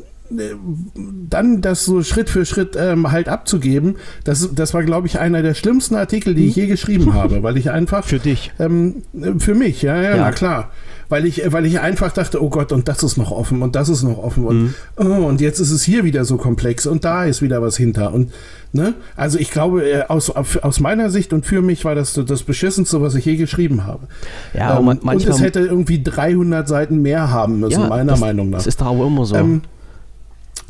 dann 1.29 1.61
das 1.61 1.85
so 1.85 2.03
Schritt 2.03 2.31
für 2.31 2.45
Schritt 2.45 2.77
ähm, 2.77 3.11
halt 3.11 3.29
abzugeben, 3.29 3.97
das, 4.25 4.51
das 4.55 4.75
war, 4.75 4.83
glaube 4.83 5.07
ich, 5.07 5.19
einer 5.19 5.43
der 5.43 5.55
schlimmsten 5.55 5.95
Artikel, 5.95 6.35
die 6.35 6.49
ich 6.49 6.57
je 6.57 6.67
geschrieben 6.67 7.15
habe, 7.15 7.43
weil 7.43 7.57
ich 7.57 7.71
einfach. 7.71 8.05
Für 8.05 8.19
dich. 8.19 8.53
Ähm, 8.59 9.03
für 9.39 9.55
mich, 9.55 9.83
ja, 9.83 10.01
ja, 10.01 10.17
ja, 10.17 10.33
klar. 10.33 10.71
Weil 11.09 11.27
ich, 11.27 11.43
weil 11.53 11.67
ich 11.67 11.79
einfach 11.79 12.11
dachte, 12.13 12.43
oh 12.43 12.49
Gott, 12.49 12.73
und 12.73 12.89
das 12.89 13.03
ist 13.03 13.19
noch 13.19 13.33
offen 13.33 13.61
und 13.61 13.77
das 13.77 13.91
ist 13.91 14.03
noch 14.03 14.17
offen 14.17 14.47
und, 14.47 14.63
mhm. 14.63 14.75
oh, 14.97 15.27
und 15.27 15.43
jetzt 15.43 15.59
ist 15.59 15.71
es 15.71 15.83
hier 15.83 16.05
wieder 16.05 16.25
so 16.25 16.39
komplex 16.39 16.87
und 16.87 17.05
da 17.05 17.25
ist 17.27 17.43
wieder 17.43 17.61
was 17.61 17.77
hinter. 17.77 18.15
Und 18.15 18.33
ne, 18.73 18.95
also 19.15 19.39
ich 19.39 19.51
glaube, 19.51 19.85
äh, 19.85 20.05
aus, 20.09 20.31
aus 20.31 20.81
meiner 20.81 21.11
Sicht 21.11 21.35
und 21.35 21.45
für 21.45 21.61
mich 21.61 21.85
war 21.85 21.95
das 21.95 22.15
das 22.15 22.43
Beschissenste, 22.45 23.03
was 23.03 23.15
ich 23.15 23.27
je 23.27 23.37
geschrieben 23.37 23.85
habe. 23.85 24.07
Ja, 24.55 24.79
ähm, 24.79 24.89
und, 24.89 25.03
und 25.03 25.27
es 25.27 25.43
hätte 25.43 25.61
irgendwie 25.61 26.03
300 26.03 26.67
Seiten 26.67 27.03
mehr 27.03 27.31
haben 27.31 27.61
müssen, 27.61 27.83
ja, 27.83 27.89
meiner 27.89 28.13
das, 28.13 28.21
Meinung 28.21 28.49
nach. 28.49 28.59
Das 28.59 28.67
ist 28.67 28.81
doch 28.81 28.87
auch 28.87 29.07
immer 29.07 29.27
so. 29.27 29.37
Ähm, 29.37 29.63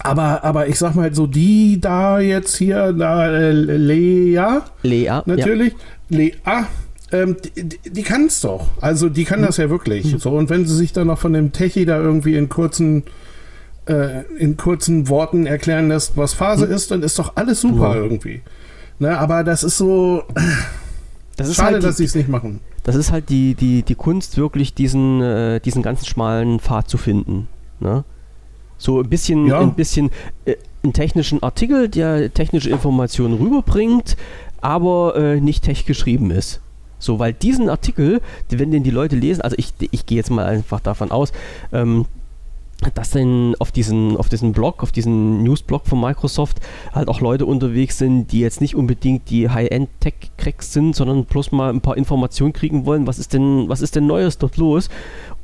aber, 0.02 0.44
aber 0.44 0.68
ich 0.68 0.78
sag 0.78 0.94
mal 0.94 1.14
so, 1.14 1.26
die 1.26 1.80
da 1.80 2.20
jetzt 2.20 2.56
hier, 2.56 2.92
da, 2.92 3.28
äh, 3.28 3.52
Lea. 3.52 4.60
Lea. 4.82 5.20
Natürlich. 5.26 5.74
Ja. 6.08 6.18
Lea. 6.18 6.32
Ähm, 7.12 7.36
die, 7.42 7.90
die 7.90 8.02
kann 8.02 8.26
es 8.26 8.40
doch. 8.40 8.70
Also 8.80 9.08
die 9.08 9.24
kann 9.24 9.40
mhm. 9.40 9.46
das 9.46 9.58
ja 9.58 9.70
wirklich. 9.70 10.12
Mhm. 10.12 10.18
So, 10.18 10.30
und 10.30 10.50
wenn 10.50 10.66
sie 10.66 10.74
sich 10.74 10.92
dann 10.92 11.08
noch 11.08 11.18
von 11.18 11.32
dem 11.32 11.52
Techie 11.52 11.84
da 11.84 12.00
irgendwie 12.00 12.36
in 12.36 12.48
kurzen, 12.48 13.04
äh, 13.86 14.24
in 14.38 14.56
kurzen 14.56 15.08
Worten 15.08 15.46
erklären 15.46 15.88
lässt, 15.88 16.16
was 16.16 16.32
Phase 16.32 16.66
mhm. 16.66 16.72
ist, 16.72 16.90
dann 16.90 17.02
ist 17.02 17.18
doch 17.18 17.32
alles 17.36 17.60
super 17.60 17.96
irgendwie. 17.96 18.40
Ne, 18.98 19.18
aber 19.18 19.44
das 19.44 19.62
ist 19.62 19.78
so. 19.78 20.24
Das 21.36 21.48
ist 21.48 21.56
Schade, 21.56 21.72
halt 21.72 21.82
die, 21.82 21.86
dass 21.86 21.96
sie 21.96 22.04
es 22.04 22.14
nicht 22.14 22.28
machen. 22.28 22.60
Das 22.84 22.94
ist 22.94 23.10
halt 23.10 23.30
die, 23.30 23.54
die, 23.54 23.82
die 23.82 23.94
Kunst, 23.94 24.36
wirklich 24.36 24.74
diesen, 24.74 25.22
äh, 25.22 25.60
diesen 25.60 25.82
ganzen 25.82 26.04
schmalen 26.04 26.60
Pfad 26.60 26.88
zu 26.88 26.98
finden. 26.98 27.48
Ne? 27.80 28.04
So 28.82 29.00
ein 29.00 29.08
bisschen, 29.08 29.46
ja. 29.46 29.60
ein 29.60 29.74
bisschen 29.74 30.10
äh, 30.44 30.56
einen 30.82 30.92
technischen 30.92 31.40
Artikel, 31.40 31.88
der 31.88 32.34
technische 32.34 32.68
Informationen 32.68 33.34
rüberbringt, 33.34 34.16
aber 34.60 35.14
äh, 35.14 35.40
nicht 35.40 35.62
tech 35.62 35.86
geschrieben 35.86 36.32
ist. 36.32 36.60
So, 36.98 37.20
weil 37.20 37.32
diesen 37.32 37.68
Artikel, 37.68 38.20
wenn 38.48 38.72
den 38.72 38.82
die 38.82 38.90
Leute 38.90 39.14
lesen, 39.14 39.40
also 39.40 39.54
ich, 39.56 39.72
ich 39.78 40.04
gehe 40.04 40.16
jetzt 40.16 40.30
mal 40.30 40.46
einfach 40.46 40.80
davon 40.80 41.12
aus, 41.12 41.32
ähm, 41.72 42.06
dass 42.94 43.10
denn 43.10 43.54
auf 43.60 43.70
diesen, 43.70 44.16
auf 44.16 44.28
diesen 44.28 44.50
Blog, 44.50 44.82
auf 44.82 44.90
diesen 44.90 45.44
Newsblog 45.44 45.86
von 45.86 46.00
Microsoft 46.00 46.58
halt 46.92 47.06
auch 47.06 47.20
Leute 47.20 47.46
unterwegs 47.46 47.98
sind, 47.98 48.32
die 48.32 48.40
jetzt 48.40 48.60
nicht 48.60 48.74
unbedingt 48.74 49.30
die 49.30 49.48
High-End-Tech-Cracks 49.48 50.72
sind, 50.72 50.96
sondern 50.96 51.24
bloß 51.24 51.52
mal 51.52 51.70
ein 51.70 51.82
paar 51.82 51.96
Informationen 51.96 52.52
kriegen 52.52 52.84
wollen, 52.84 53.06
was 53.06 53.20
ist 53.20 53.32
denn, 53.32 53.68
was 53.68 53.80
ist 53.80 53.94
denn 53.94 54.08
Neues 54.08 54.38
dort 54.38 54.56
los? 54.56 54.88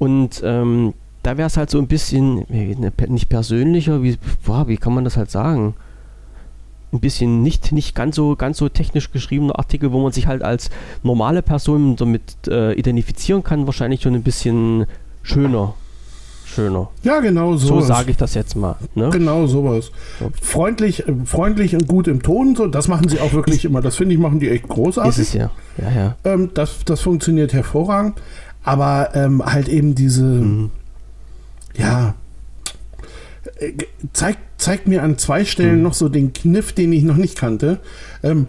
Und 0.01 0.43
ähm, 0.45 0.95
da 1.23 1.37
wäre 1.37 1.47
es 1.47 1.57
halt 1.57 1.71
so 1.71 1.79
ein 1.79 1.87
bisschen, 1.87 2.45
ne, 2.49 2.93
nicht 3.09 3.29
persönlicher, 3.29 4.03
wie, 4.03 4.19
boah, 4.45 4.69
wie 4.69 4.77
kann 4.77 4.95
man 4.95 5.05
das 5.05 5.17
halt 5.17 5.31
sagen? 5.31 5.75
ein 6.93 7.01
bisschen 7.01 7.43
nicht, 7.43 7.73
nicht 7.73 7.95
ganz, 7.95 8.17
so, 8.17 8.35
ganz 8.37 8.59
so 8.59 8.69
technisch 8.69 9.11
geschriebener 9.11 9.59
Artikel, 9.59 9.93
wo 9.93 10.03
man 10.03 10.13
sich 10.13 10.27
halt 10.27 10.43
als 10.43 10.71
normale 11.03 11.43
Person 11.43 11.97
damit 11.97 12.23
äh, 12.49 12.73
identifizieren 12.73 13.43
kann, 13.43 13.67
wahrscheinlich 13.67 14.01
schon 14.01 14.15
ein 14.15 14.23
bisschen 14.23 14.87
schöner. 15.23 15.75
Schöner. 16.47 16.89
Ja, 17.03 17.21
genau 17.21 17.57
so. 17.57 17.67
So 17.67 17.81
sage 17.83 18.11
ich 18.11 18.17
das 18.17 18.33
jetzt 18.33 18.57
mal. 18.57 18.77
Ne? 18.95 19.11
Genau 19.11 19.47
sowas. 19.47 19.91
So. 20.19 20.31
Freundlich, 20.41 21.07
äh, 21.07 21.15
freundlich 21.27 21.75
und 21.75 21.87
gut 21.87 22.09
im 22.09 22.23
Ton, 22.23 22.57
so, 22.57 22.67
das 22.67 22.89
machen 22.89 23.09
sie 23.09 23.21
auch 23.21 23.35
wirklich 23.35 23.67
immer. 23.67 23.83
Das 23.83 23.97
finde 23.97 24.15
ich, 24.15 24.21
machen 24.21 24.41
die 24.41 24.49
echt 24.49 24.67
großartig. 24.67 25.11
Ist 25.11 25.29
es 25.29 25.35
ja. 25.35 25.51
ja, 25.77 25.91
ja. 25.91 26.17
Ähm, 26.25 26.51
das, 26.55 26.87
das 26.87 27.03
funktioniert 27.03 27.53
hervorragend. 27.53 28.21
Aber 28.65 29.11
ähm, 29.15 29.45
halt 29.45 29.69
eben 29.69 29.95
diese, 29.95 30.25
mhm. 30.25 30.71
Ja, 31.79 32.15
äh, 33.59 33.73
zeigt, 34.13 34.41
zeigt 34.59 34.89
mir 34.89 35.03
an 35.03 35.17
zwei 35.17 35.45
Stellen 35.45 35.77
hm. 35.77 35.83
noch 35.83 35.95
so 35.95 36.09
den 36.09 36.33
Kniff, 36.33 36.73
den 36.73 36.93
ich 36.93 37.05
noch 37.05 37.17
nicht 37.17 37.39
kannte. 37.39 37.79
Ähm, 38.23 38.49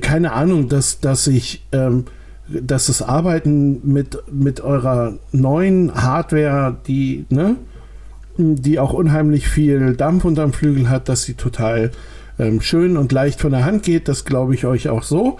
keine 0.00 0.32
Ahnung, 0.32 0.68
dass, 0.68 1.00
dass 1.00 1.26
ich, 1.26 1.64
ähm, 1.72 2.04
dass 2.48 2.86
das 2.86 3.02
Arbeiten 3.02 3.80
mit, 3.84 4.18
mit 4.30 4.60
eurer 4.60 5.18
neuen 5.32 5.94
Hardware, 5.94 6.76
die, 6.86 7.26
ne, 7.28 7.56
die 8.36 8.78
auch 8.78 8.92
unheimlich 8.92 9.48
viel 9.48 9.94
Dampf 9.94 10.24
unterm 10.24 10.52
Flügel 10.52 10.88
hat, 10.88 11.08
dass 11.08 11.22
sie 11.22 11.34
total 11.34 11.90
ähm, 12.38 12.60
schön 12.60 12.96
und 12.96 13.12
leicht 13.12 13.40
von 13.40 13.52
der 13.52 13.64
Hand 13.64 13.84
geht, 13.84 14.08
das 14.08 14.24
glaube 14.24 14.54
ich 14.54 14.66
euch 14.66 14.88
auch 14.88 15.02
so. 15.02 15.38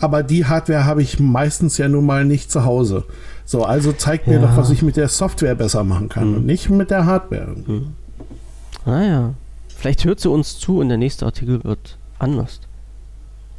Aber 0.00 0.22
die 0.22 0.44
Hardware 0.44 0.84
habe 0.84 1.02
ich 1.02 1.20
meistens 1.20 1.78
ja 1.78 1.88
nun 1.88 2.04
mal 2.04 2.24
nicht 2.24 2.50
zu 2.50 2.64
Hause. 2.64 3.04
So, 3.44 3.64
also 3.64 3.92
zeigt 3.92 4.26
mir 4.26 4.34
ja. 4.34 4.40
doch, 4.40 4.56
was 4.56 4.70
ich 4.70 4.82
mit 4.82 4.96
der 4.96 5.08
Software 5.08 5.54
besser 5.54 5.84
machen 5.84 6.08
kann 6.08 6.24
hm. 6.24 6.34
und 6.36 6.46
nicht 6.46 6.70
mit 6.70 6.90
der 6.90 7.06
Hardware. 7.06 7.54
Hm. 7.64 7.94
Naja, 8.86 9.20
ah 9.20 9.34
vielleicht 9.68 10.04
hört 10.04 10.20
sie 10.20 10.30
uns 10.30 10.58
zu 10.58 10.78
und 10.78 10.88
der 10.88 10.98
nächste 10.98 11.26
Artikel 11.26 11.62
wird 11.62 11.98
anders. 12.18 12.60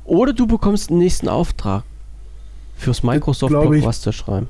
Oder 0.06 0.34
du 0.34 0.48
bekommst 0.48 0.90
den 0.90 1.00
nächsten 1.00 1.30
Auftrag 1.30 1.84
fürs 2.76 3.04
Microsoft-Blog 3.04 3.84
was 3.84 4.02
zu 4.02 4.12
schreiben. 4.12 4.48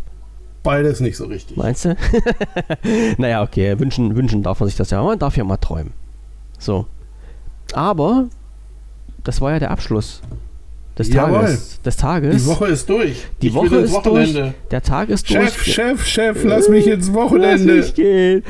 Beides 0.64 1.00
nicht 1.00 1.16
so 1.16 1.26
richtig. 1.26 1.58
Meinst 1.58 1.86
du? 1.86 1.96
naja, 3.18 3.44
okay, 3.44 3.78
wünschen, 3.80 4.16
wünschen 4.16 4.42
darf 4.42 4.60
man 4.60 4.68
sich 4.68 4.76
das 4.76 4.90
ja. 4.90 5.02
Man 5.04 5.20
darf 5.20 5.38
ja 5.38 5.44
mal 5.44 5.58
träumen. 5.58 5.94
So. 6.58 6.88
Aber 7.74 8.26
das 9.24 9.42
war 9.42 9.52
ja 9.52 9.60
der 9.60 9.72
Abschluss 9.72 10.22
des 10.98 11.10
Tages, 11.10 11.82
des 11.82 11.98
Tages. 11.98 12.44
Die 12.44 12.50
Woche 12.50 12.68
ist 12.68 12.90
durch. 12.90 13.26
Die 13.42 13.48
ich 13.48 13.54
Woche 13.54 13.76
ist 13.78 13.92
Wochenende. 13.92 14.42
durch. 14.42 14.54
Der 14.72 14.82
Tag 14.82 15.10
ist 15.10 15.28
Chef, 15.28 15.56
durch. 15.56 15.74
Chef, 15.74 16.06
Chef, 16.06 16.44
lass 16.44 16.70
mich 16.70 16.88
ins 16.88 17.14
Wochenende. 17.14 17.76
Lass 17.76 17.88
mich 17.88 17.96
gehen. 17.96 18.44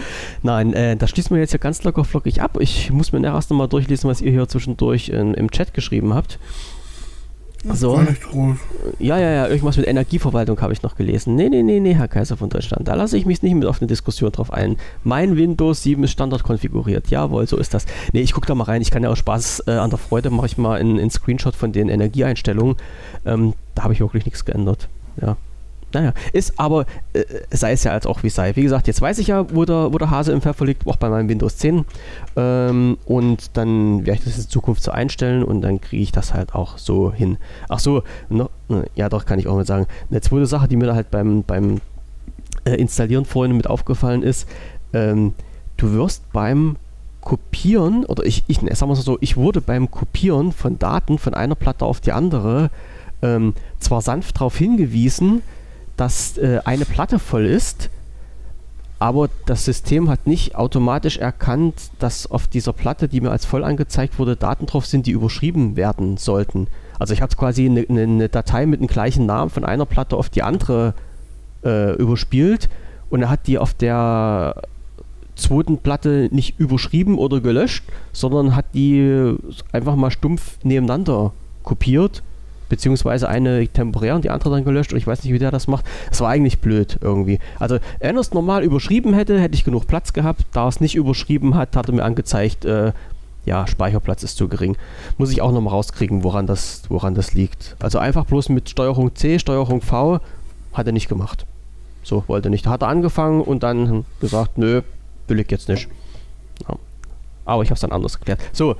Nein, 0.43 0.73
äh, 0.73 0.95
das 0.95 1.09
schließen 1.09 1.35
wir 1.35 1.41
jetzt 1.41 1.53
ja 1.53 1.59
ganz 1.59 1.83
locker 1.83 2.03
flockig 2.03 2.41
ab. 2.41 2.57
Ich 2.59 2.91
muss 2.91 3.11
mir 3.11 3.23
erst 3.23 3.49
nochmal 3.49 3.67
durchlesen, 3.67 4.09
was 4.09 4.21
ihr 4.21 4.31
hier 4.31 4.47
zwischendurch 4.47 5.09
in, 5.09 5.33
im 5.33 5.49
Chat 5.49 5.73
geschrieben 5.73 6.13
habt. 6.13 6.39
So. 7.73 7.99
Ja, 8.99 9.17
ja, 9.17 9.31
ja, 9.31 9.47
irgendwas 9.47 9.77
mit 9.77 9.87
Energieverwaltung 9.87 10.59
habe 10.61 10.73
ich 10.73 10.83
noch 10.83 10.95
gelesen. 10.95 11.35
Nee, 11.35 11.49
nee, 11.49 11.63
nee, 11.63 11.79
nee, 11.79 11.95
Herr 11.95 12.07
Kaiser 12.07 12.37
von 12.37 12.49
Deutschland. 12.49 12.87
Da 12.87 12.93
lasse 12.93 13.17
ich 13.17 13.25
mich 13.25 13.41
nicht 13.41 13.55
mit 13.55 13.65
auf 13.65 13.81
eine 13.81 13.87
Diskussion 13.87 14.31
drauf 14.31 14.53
ein. 14.53 14.77
Mein 15.03 15.35
Windows 15.35 15.81
7 15.83 16.03
ist 16.03 16.11
Standard 16.11 16.43
konfiguriert. 16.43 17.09
Jawohl, 17.09 17.47
so 17.47 17.57
ist 17.57 17.73
das. 17.73 17.85
Nee, 18.13 18.21
ich 18.21 18.33
gucke 18.33 18.47
da 18.47 18.55
mal 18.55 18.65
rein. 18.65 18.81
Ich 18.81 18.91
kann 18.91 19.03
ja 19.03 19.09
auch 19.09 19.15
Spaß 19.15 19.63
äh, 19.67 19.71
an 19.71 19.89
der 19.89 19.99
Freude, 19.99 20.29
mache 20.29 20.45
ich 20.45 20.57
mal 20.57 20.79
einen 20.79 21.09
Screenshot 21.09 21.55
von 21.55 21.71
den 21.71 21.89
Energieeinstellungen. 21.89 22.75
Ähm, 23.25 23.53
da 23.73 23.83
habe 23.83 23.93
ich 23.93 23.99
wirklich 23.99 24.25
nichts 24.25 24.45
geändert. 24.45 24.87
Ja. 25.21 25.37
Naja, 25.95 26.13
ist 26.33 26.59
aber, 26.59 26.85
äh, 27.13 27.23
sei 27.51 27.71
es 27.71 27.85
ja 27.85 27.93
als 27.93 28.05
auch 28.05 28.21
wie 28.21 28.29
sei. 28.29 28.53
Wie 28.57 28.63
gesagt, 28.63 28.87
jetzt 28.87 28.99
weiß 28.99 29.17
ich 29.19 29.27
ja, 29.27 29.45
wo 29.55 29.63
der, 29.63 29.93
wo 29.93 29.97
der 29.97 30.09
Hase 30.09 30.33
im 30.33 30.41
Pfeffer 30.41 30.65
liegt, 30.65 30.85
auch 30.85 30.97
bei 30.97 31.07
meinem 31.07 31.29
Windows 31.29 31.55
10. 31.55 31.85
Ähm, 32.35 32.97
und 33.05 33.55
dann 33.55 34.05
werde 34.05 34.19
ich 34.19 34.25
das 34.25 34.37
in 34.37 34.49
Zukunft 34.49 34.83
so 34.83 34.91
einstellen 34.91 35.41
und 35.41 35.61
dann 35.61 35.79
kriege 35.79 36.03
ich 36.03 36.11
das 36.11 36.33
halt 36.33 36.53
auch 36.53 36.77
so 36.77 37.13
hin. 37.13 37.37
Ach 37.69 37.79
so, 37.79 38.03
no, 38.27 38.49
ja 38.95 39.07
doch, 39.07 39.25
kann 39.25 39.39
ich 39.39 39.47
auch 39.47 39.55
mal 39.55 39.65
sagen. 39.65 39.87
Eine 40.11 40.19
zweite 40.19 40.47
Sache, 40.47 40.67
die 40.67 40.75
mir 40.75 40.87
da 40.87 40.95
halt 40.95 41.11
beim, 41.11 41.43
beim 41.43 41.79
äh, 42.65 42.75
Installieren 42.75 43.23
vorhin 43.23 43.55
mit 43.55 43.67
aufgefallen 43.67 44.21
ist, 44.21 44.49
ähm, 44.91 45.33
du 45.77 45.93
wirst 45.93 46.29
beim 46.33 46.75
Kopieren, 47.21 48.03
oder 48.03 48.25
ich, 48.25 48.43
ich 48.47 48.57
sagen 48.57 48.91
wir 48.91 48.95
so, 48.97 49.17
ich 49.21 49.37
wurde 49.37 49.61
beim 49.61 49.89
Kopieren 49.89 50.51
von 50.51 50.77
Daten 50.77 51.19
von 51.19 51.33
einer 51.33 51.55
Platte 51.55 51.85
auf 51.85 52.01
die 52.01 52.11
andere 52.11 52.69
ähm, 53.21 53.53
zwar 53.79 54.01
sanft 54.01 54.35
darauf 54.37 54.57
hingewiesen, 54.57 55.41
dass 55.97 56.37
äh, 56.37 56.59
eine 56.65 56.85
Platte 56.85 57.19
voll 57.19 57.45
ist, 57.45 57.89
aber 58.99 59.29
das 59.45 59.65
System 59.65 60.09
hat 60.09 60.25
nicht 60.25 60.55
automatisch 60.55 61.17
erkannt, 61.17 61.91
dass 61.99 62.29
auf 62.29 62.47
dieser 62.47 62.73
Platte, 62.73 63.07
die 63.07 63.21
mir 63.21 63.31
als 63.31 63.45
voll 63.45 63.63
angezeigt 63.63 64.19
wurde, 64.19 64.35
Daten 64.35 64.65
drauf 64.65 64.85
sind, 64.85 65.05
die 65.05 65.11
überschrieben 65.11 65.75
werden 65.75 66.17
sollten. 66.17 66.67
Also 66.97 67.13
ich 67.13 67.21
habe 67.21 67.35
quasi 67.35 67.65
eine, 67.65 67.85
eine, 67.89 68.03
eine, 68.03 68.29
Datei 68.29 68.65
mit 68.65 68.79
dem 68.79 68.87
gleichen 68.87 69.25
Namen 69.25 69.51
von 69.51 69.65
einer 69.65 69.85
Platte 69.85 70.15
auf 70.15 70.29
die 70.29 70.43
andere 70.43 70.93
äh, 71.63 71.93
überspielt 71.95 72.69
und 73.09 73.21
er 73.21 73.29
hat 73.29 73.47
die 73.47 73.57
auf 73.57 73.73
der 73.73 74.61
zweiten 75.35 75.79
Platte 75.79 76.29
nicht 76.31 76.57
überschrieben 76.57 77.17
oder 77.17 77.41
gelöscht, 77.41 77.83
sondern 78.13 78.55
hat 78.55 78.65
die 78.73 79.35
einfach 79.73 79.97
mal 79.97 80.11
stumpf 80.11 80.57
nebeneinander 80.63 81.33
kopiert 81.63 82.23
beziehungsweise 82.69 83.27
eine 83.27 83.67
temporär 83.67 84.15
und 84.15 84.23
die 84.23 84.29
andere 84.29 84.49
dann 84.49 84.63
gelöscht 84.63 84.91
und 84.91 84.97
ich 84.97 85.07
weiß 85.07 85.23
nicht, 85.23 85.33
wie 85.33 85.39
der 85.39 85.51
das 85.51 85.67
macht. 85.67 85.85
Das 86.09 86.21
war 86.21 86.29
eigentlich 86.29 86.59
blöd 86.59 86.97
irgendwie. 87.01 87.39
Also, 87.59 87.79
wenn 87.99 88.15
er 88.15 88.21
es 88.21 88.33
normal 88.33 88.63
überschrieben 88.63 89.13
hätte, 89.13 89.39
hätte 89.39 89.55
ich 89.55 89.63
genug 89.63 89.87
Platz 89.87 90.13
gehabt. 90.13 90.45
Da 90.51 90.65
er 90.65 90.67
es 90.67 90.81
nicht 90.81 90.95
überschrieben 90.95 91.55
hat, 91.55 91.75
hat 91.75 91.87
er 91.87 91.93
mir 91.93 92.03
angezeigt, 92.03 92.65
äh, 92.65 92.91
ja, 93.45 93.67
Speicherplatz 93.67 94.23
ist 94.23 94.37
zu 94.37 94.47
gering. 94.47 94.75
Muss 95.17 95.31
ich 95.31 95.41
auch 95.41 95.51
nochmal 95.51 95.73
rauskriegen, 95.73 96.23
woran 96.23 96.47
das, 96.47 96.83
woran 96.89 97.15
das 97.15 97.33
liegt. 97.33 97.75
Also 97.79 97.99
einfach 97.99 98.25
bloß 98.25 98.49
mit 98.49 98.69
Steuerung 98.69 99.15
C, 99.15 99.39
Steuerung 99.39 99.81
V 99.81 100.19
hat 100.73 100.87
er 100.87 100.93
nicht 100.93 101.07
gemacht. 101.07 101.45
So, 102.03 102.23
wollte 102.27 102.49
nicht. 102.49 102.67
Hat 102.67 102.81
er 102.81 102.87
angefangen 102.87 103.41
und 103.41 103.63
dann 103.63 104.05
gesagt, 104.19 104.57
nö, 104.57 104.81
will 105.27 105.39
ich 105.39 105.49
jetzt 105.49 105.69
nicht. 105.69 105.87
Ja. 106.67 106.75
Aber 107.45 107.63
ich 107.63 107.69
habe 107.69 107.75
es 107.75 107.81
dann 107.81 107.91
anders 107.91 108.19
geklärt. 108.19 108.39
So, 108.51 108.75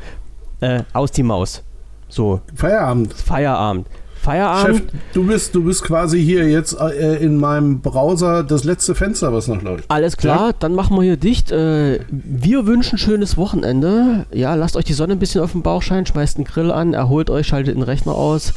äh, 0.61 0.83
aus 0.93 1.11
die 1.11 1.23
Maus. 1.23 1.63
So. 2.09 2.41
Feierabend. 2.55 3.13
Feierabend. 3.13 3.87
Feierabend. 4.25 4.77
Chef, 4.77 4.83
du 5.13 5.23
bist, 5.27 5.53
du 5.53 5.63
bist 5.63 5.83
quasi 5.83 6.21
hier 6.21 6.49
jetzt 6.49 6.75
äh, 6.79 7.17
in 7.17 7.37
meinem 7.37 7.81
Browser 7.81 8.43
das 8.43 8.63
letzte 8.63 8.95
Fenster, 8.95 9.31
was 9.31 9.47
noch 9.47 9.61
läuft. 9.61 9.85
Alles 9.89 10.17
klar, 10.17 10.47
ja? 10.47 10.53
dann 10.57 10.73
machen 10.73 10.97
wir 10.97 11.03
hier 11.03 11.17
dicht. 11.17 11.51
Äh, 11.51 11.99
wir 12.09 12.65
wünschen 12.65 12.97
schönes 12.97 13.37
Wochenende. 13.37 14.25
Ja, 14.31 14.55
lasst 14.55 14.75
euch 14.77 14.85
die 14.85 14.93
Sonne 14.93 15.13
ein 15.13 15.19
bisschen 15.19 15.41
auf 15.41 15.51
den 15.51 15.61
Bauch 15.61 15.83
scheinen, 15.83 16.07
schmeißt 16.07 16.37
einen 16.37 16.45
Grill 16.45 16.71
an, 16.71 16.93
erholt 16.93 17.29
euch, 17.29 17.45
schaltet 17.47 17.75
den 17.75 17.83
Rechner 17.83 18.15
aus. 18.15 18.53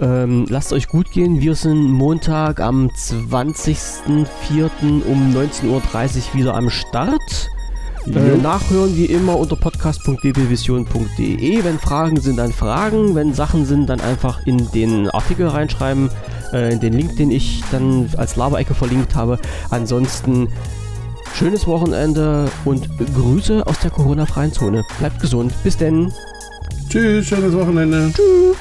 Ähm, 0.00 0.46
lasst 0.48 0.72
euch 0.72 0.88
gut 0.88 1.10
gehen. 1.10 1.40
Wir 1.40 1.54
sind 1.54 1.90
Montag 1.90 2.60
am 2.60 2.88
20.04. 2.88 4.70
um 5.08 5.34
19.30 5.34 5.68
Uhr 5.68 5.82
wieder 6.34 6.54
am 6.54 6.70
Start. 6.70 7.50
Äh, 8.06 8.36
nachhören 8.36 8.94
wie 8.96 9.06
immer 9.06 9.38
unter 9.38 9.56
podcast.bbvision.de. 9.56 11.64
Wenn 11.64 11.78
Fragen 11.78 12.20
sind, 12.20 12.36
dann 12.38 12.52
Fragen. 12.52 13.14
Wenn 13.14 13.32
Sachen 13.34 13.64
sind, 13.66 13.88
dann 13.88 14.00
einfach 14.00 14.44
in 14.46 14.70
den 14.72 15.08
Artikel 15.10 15.46
reinschreiben, 15.48 16.10
äh, 16.52 16.72
in 16.72 16.80
den 16.80 16.94
Link, 16.94 17.16
den 17.16 17.30
ich 17.30 17.62
dann 17.70 18.10
als 18.16 18.34
Laberecke 18.36 18.74
verlinkt 18.74 19.14
habe. 19.14 19.38
Ansonsten 19.70 20.48
schönes 21.34 21.66
Wochenende 21.66 22.50
und 22.64 22.88
Grüße 23.14 23.66
aus 23.66 23.78
der 23.80 23.90
Corona-freien 23.90 24.52
Zone. 24.52 24.84
Bleibt 24.98 25.20
gesund. 25.20 25.52
Bis 25.62 25.76
denn. 25.76 26.10
Tschüss, 26.88 27.26
schönes 27.26 27.54
Wochenende. 27.54 28.10
Tschüss. 28.14 28.56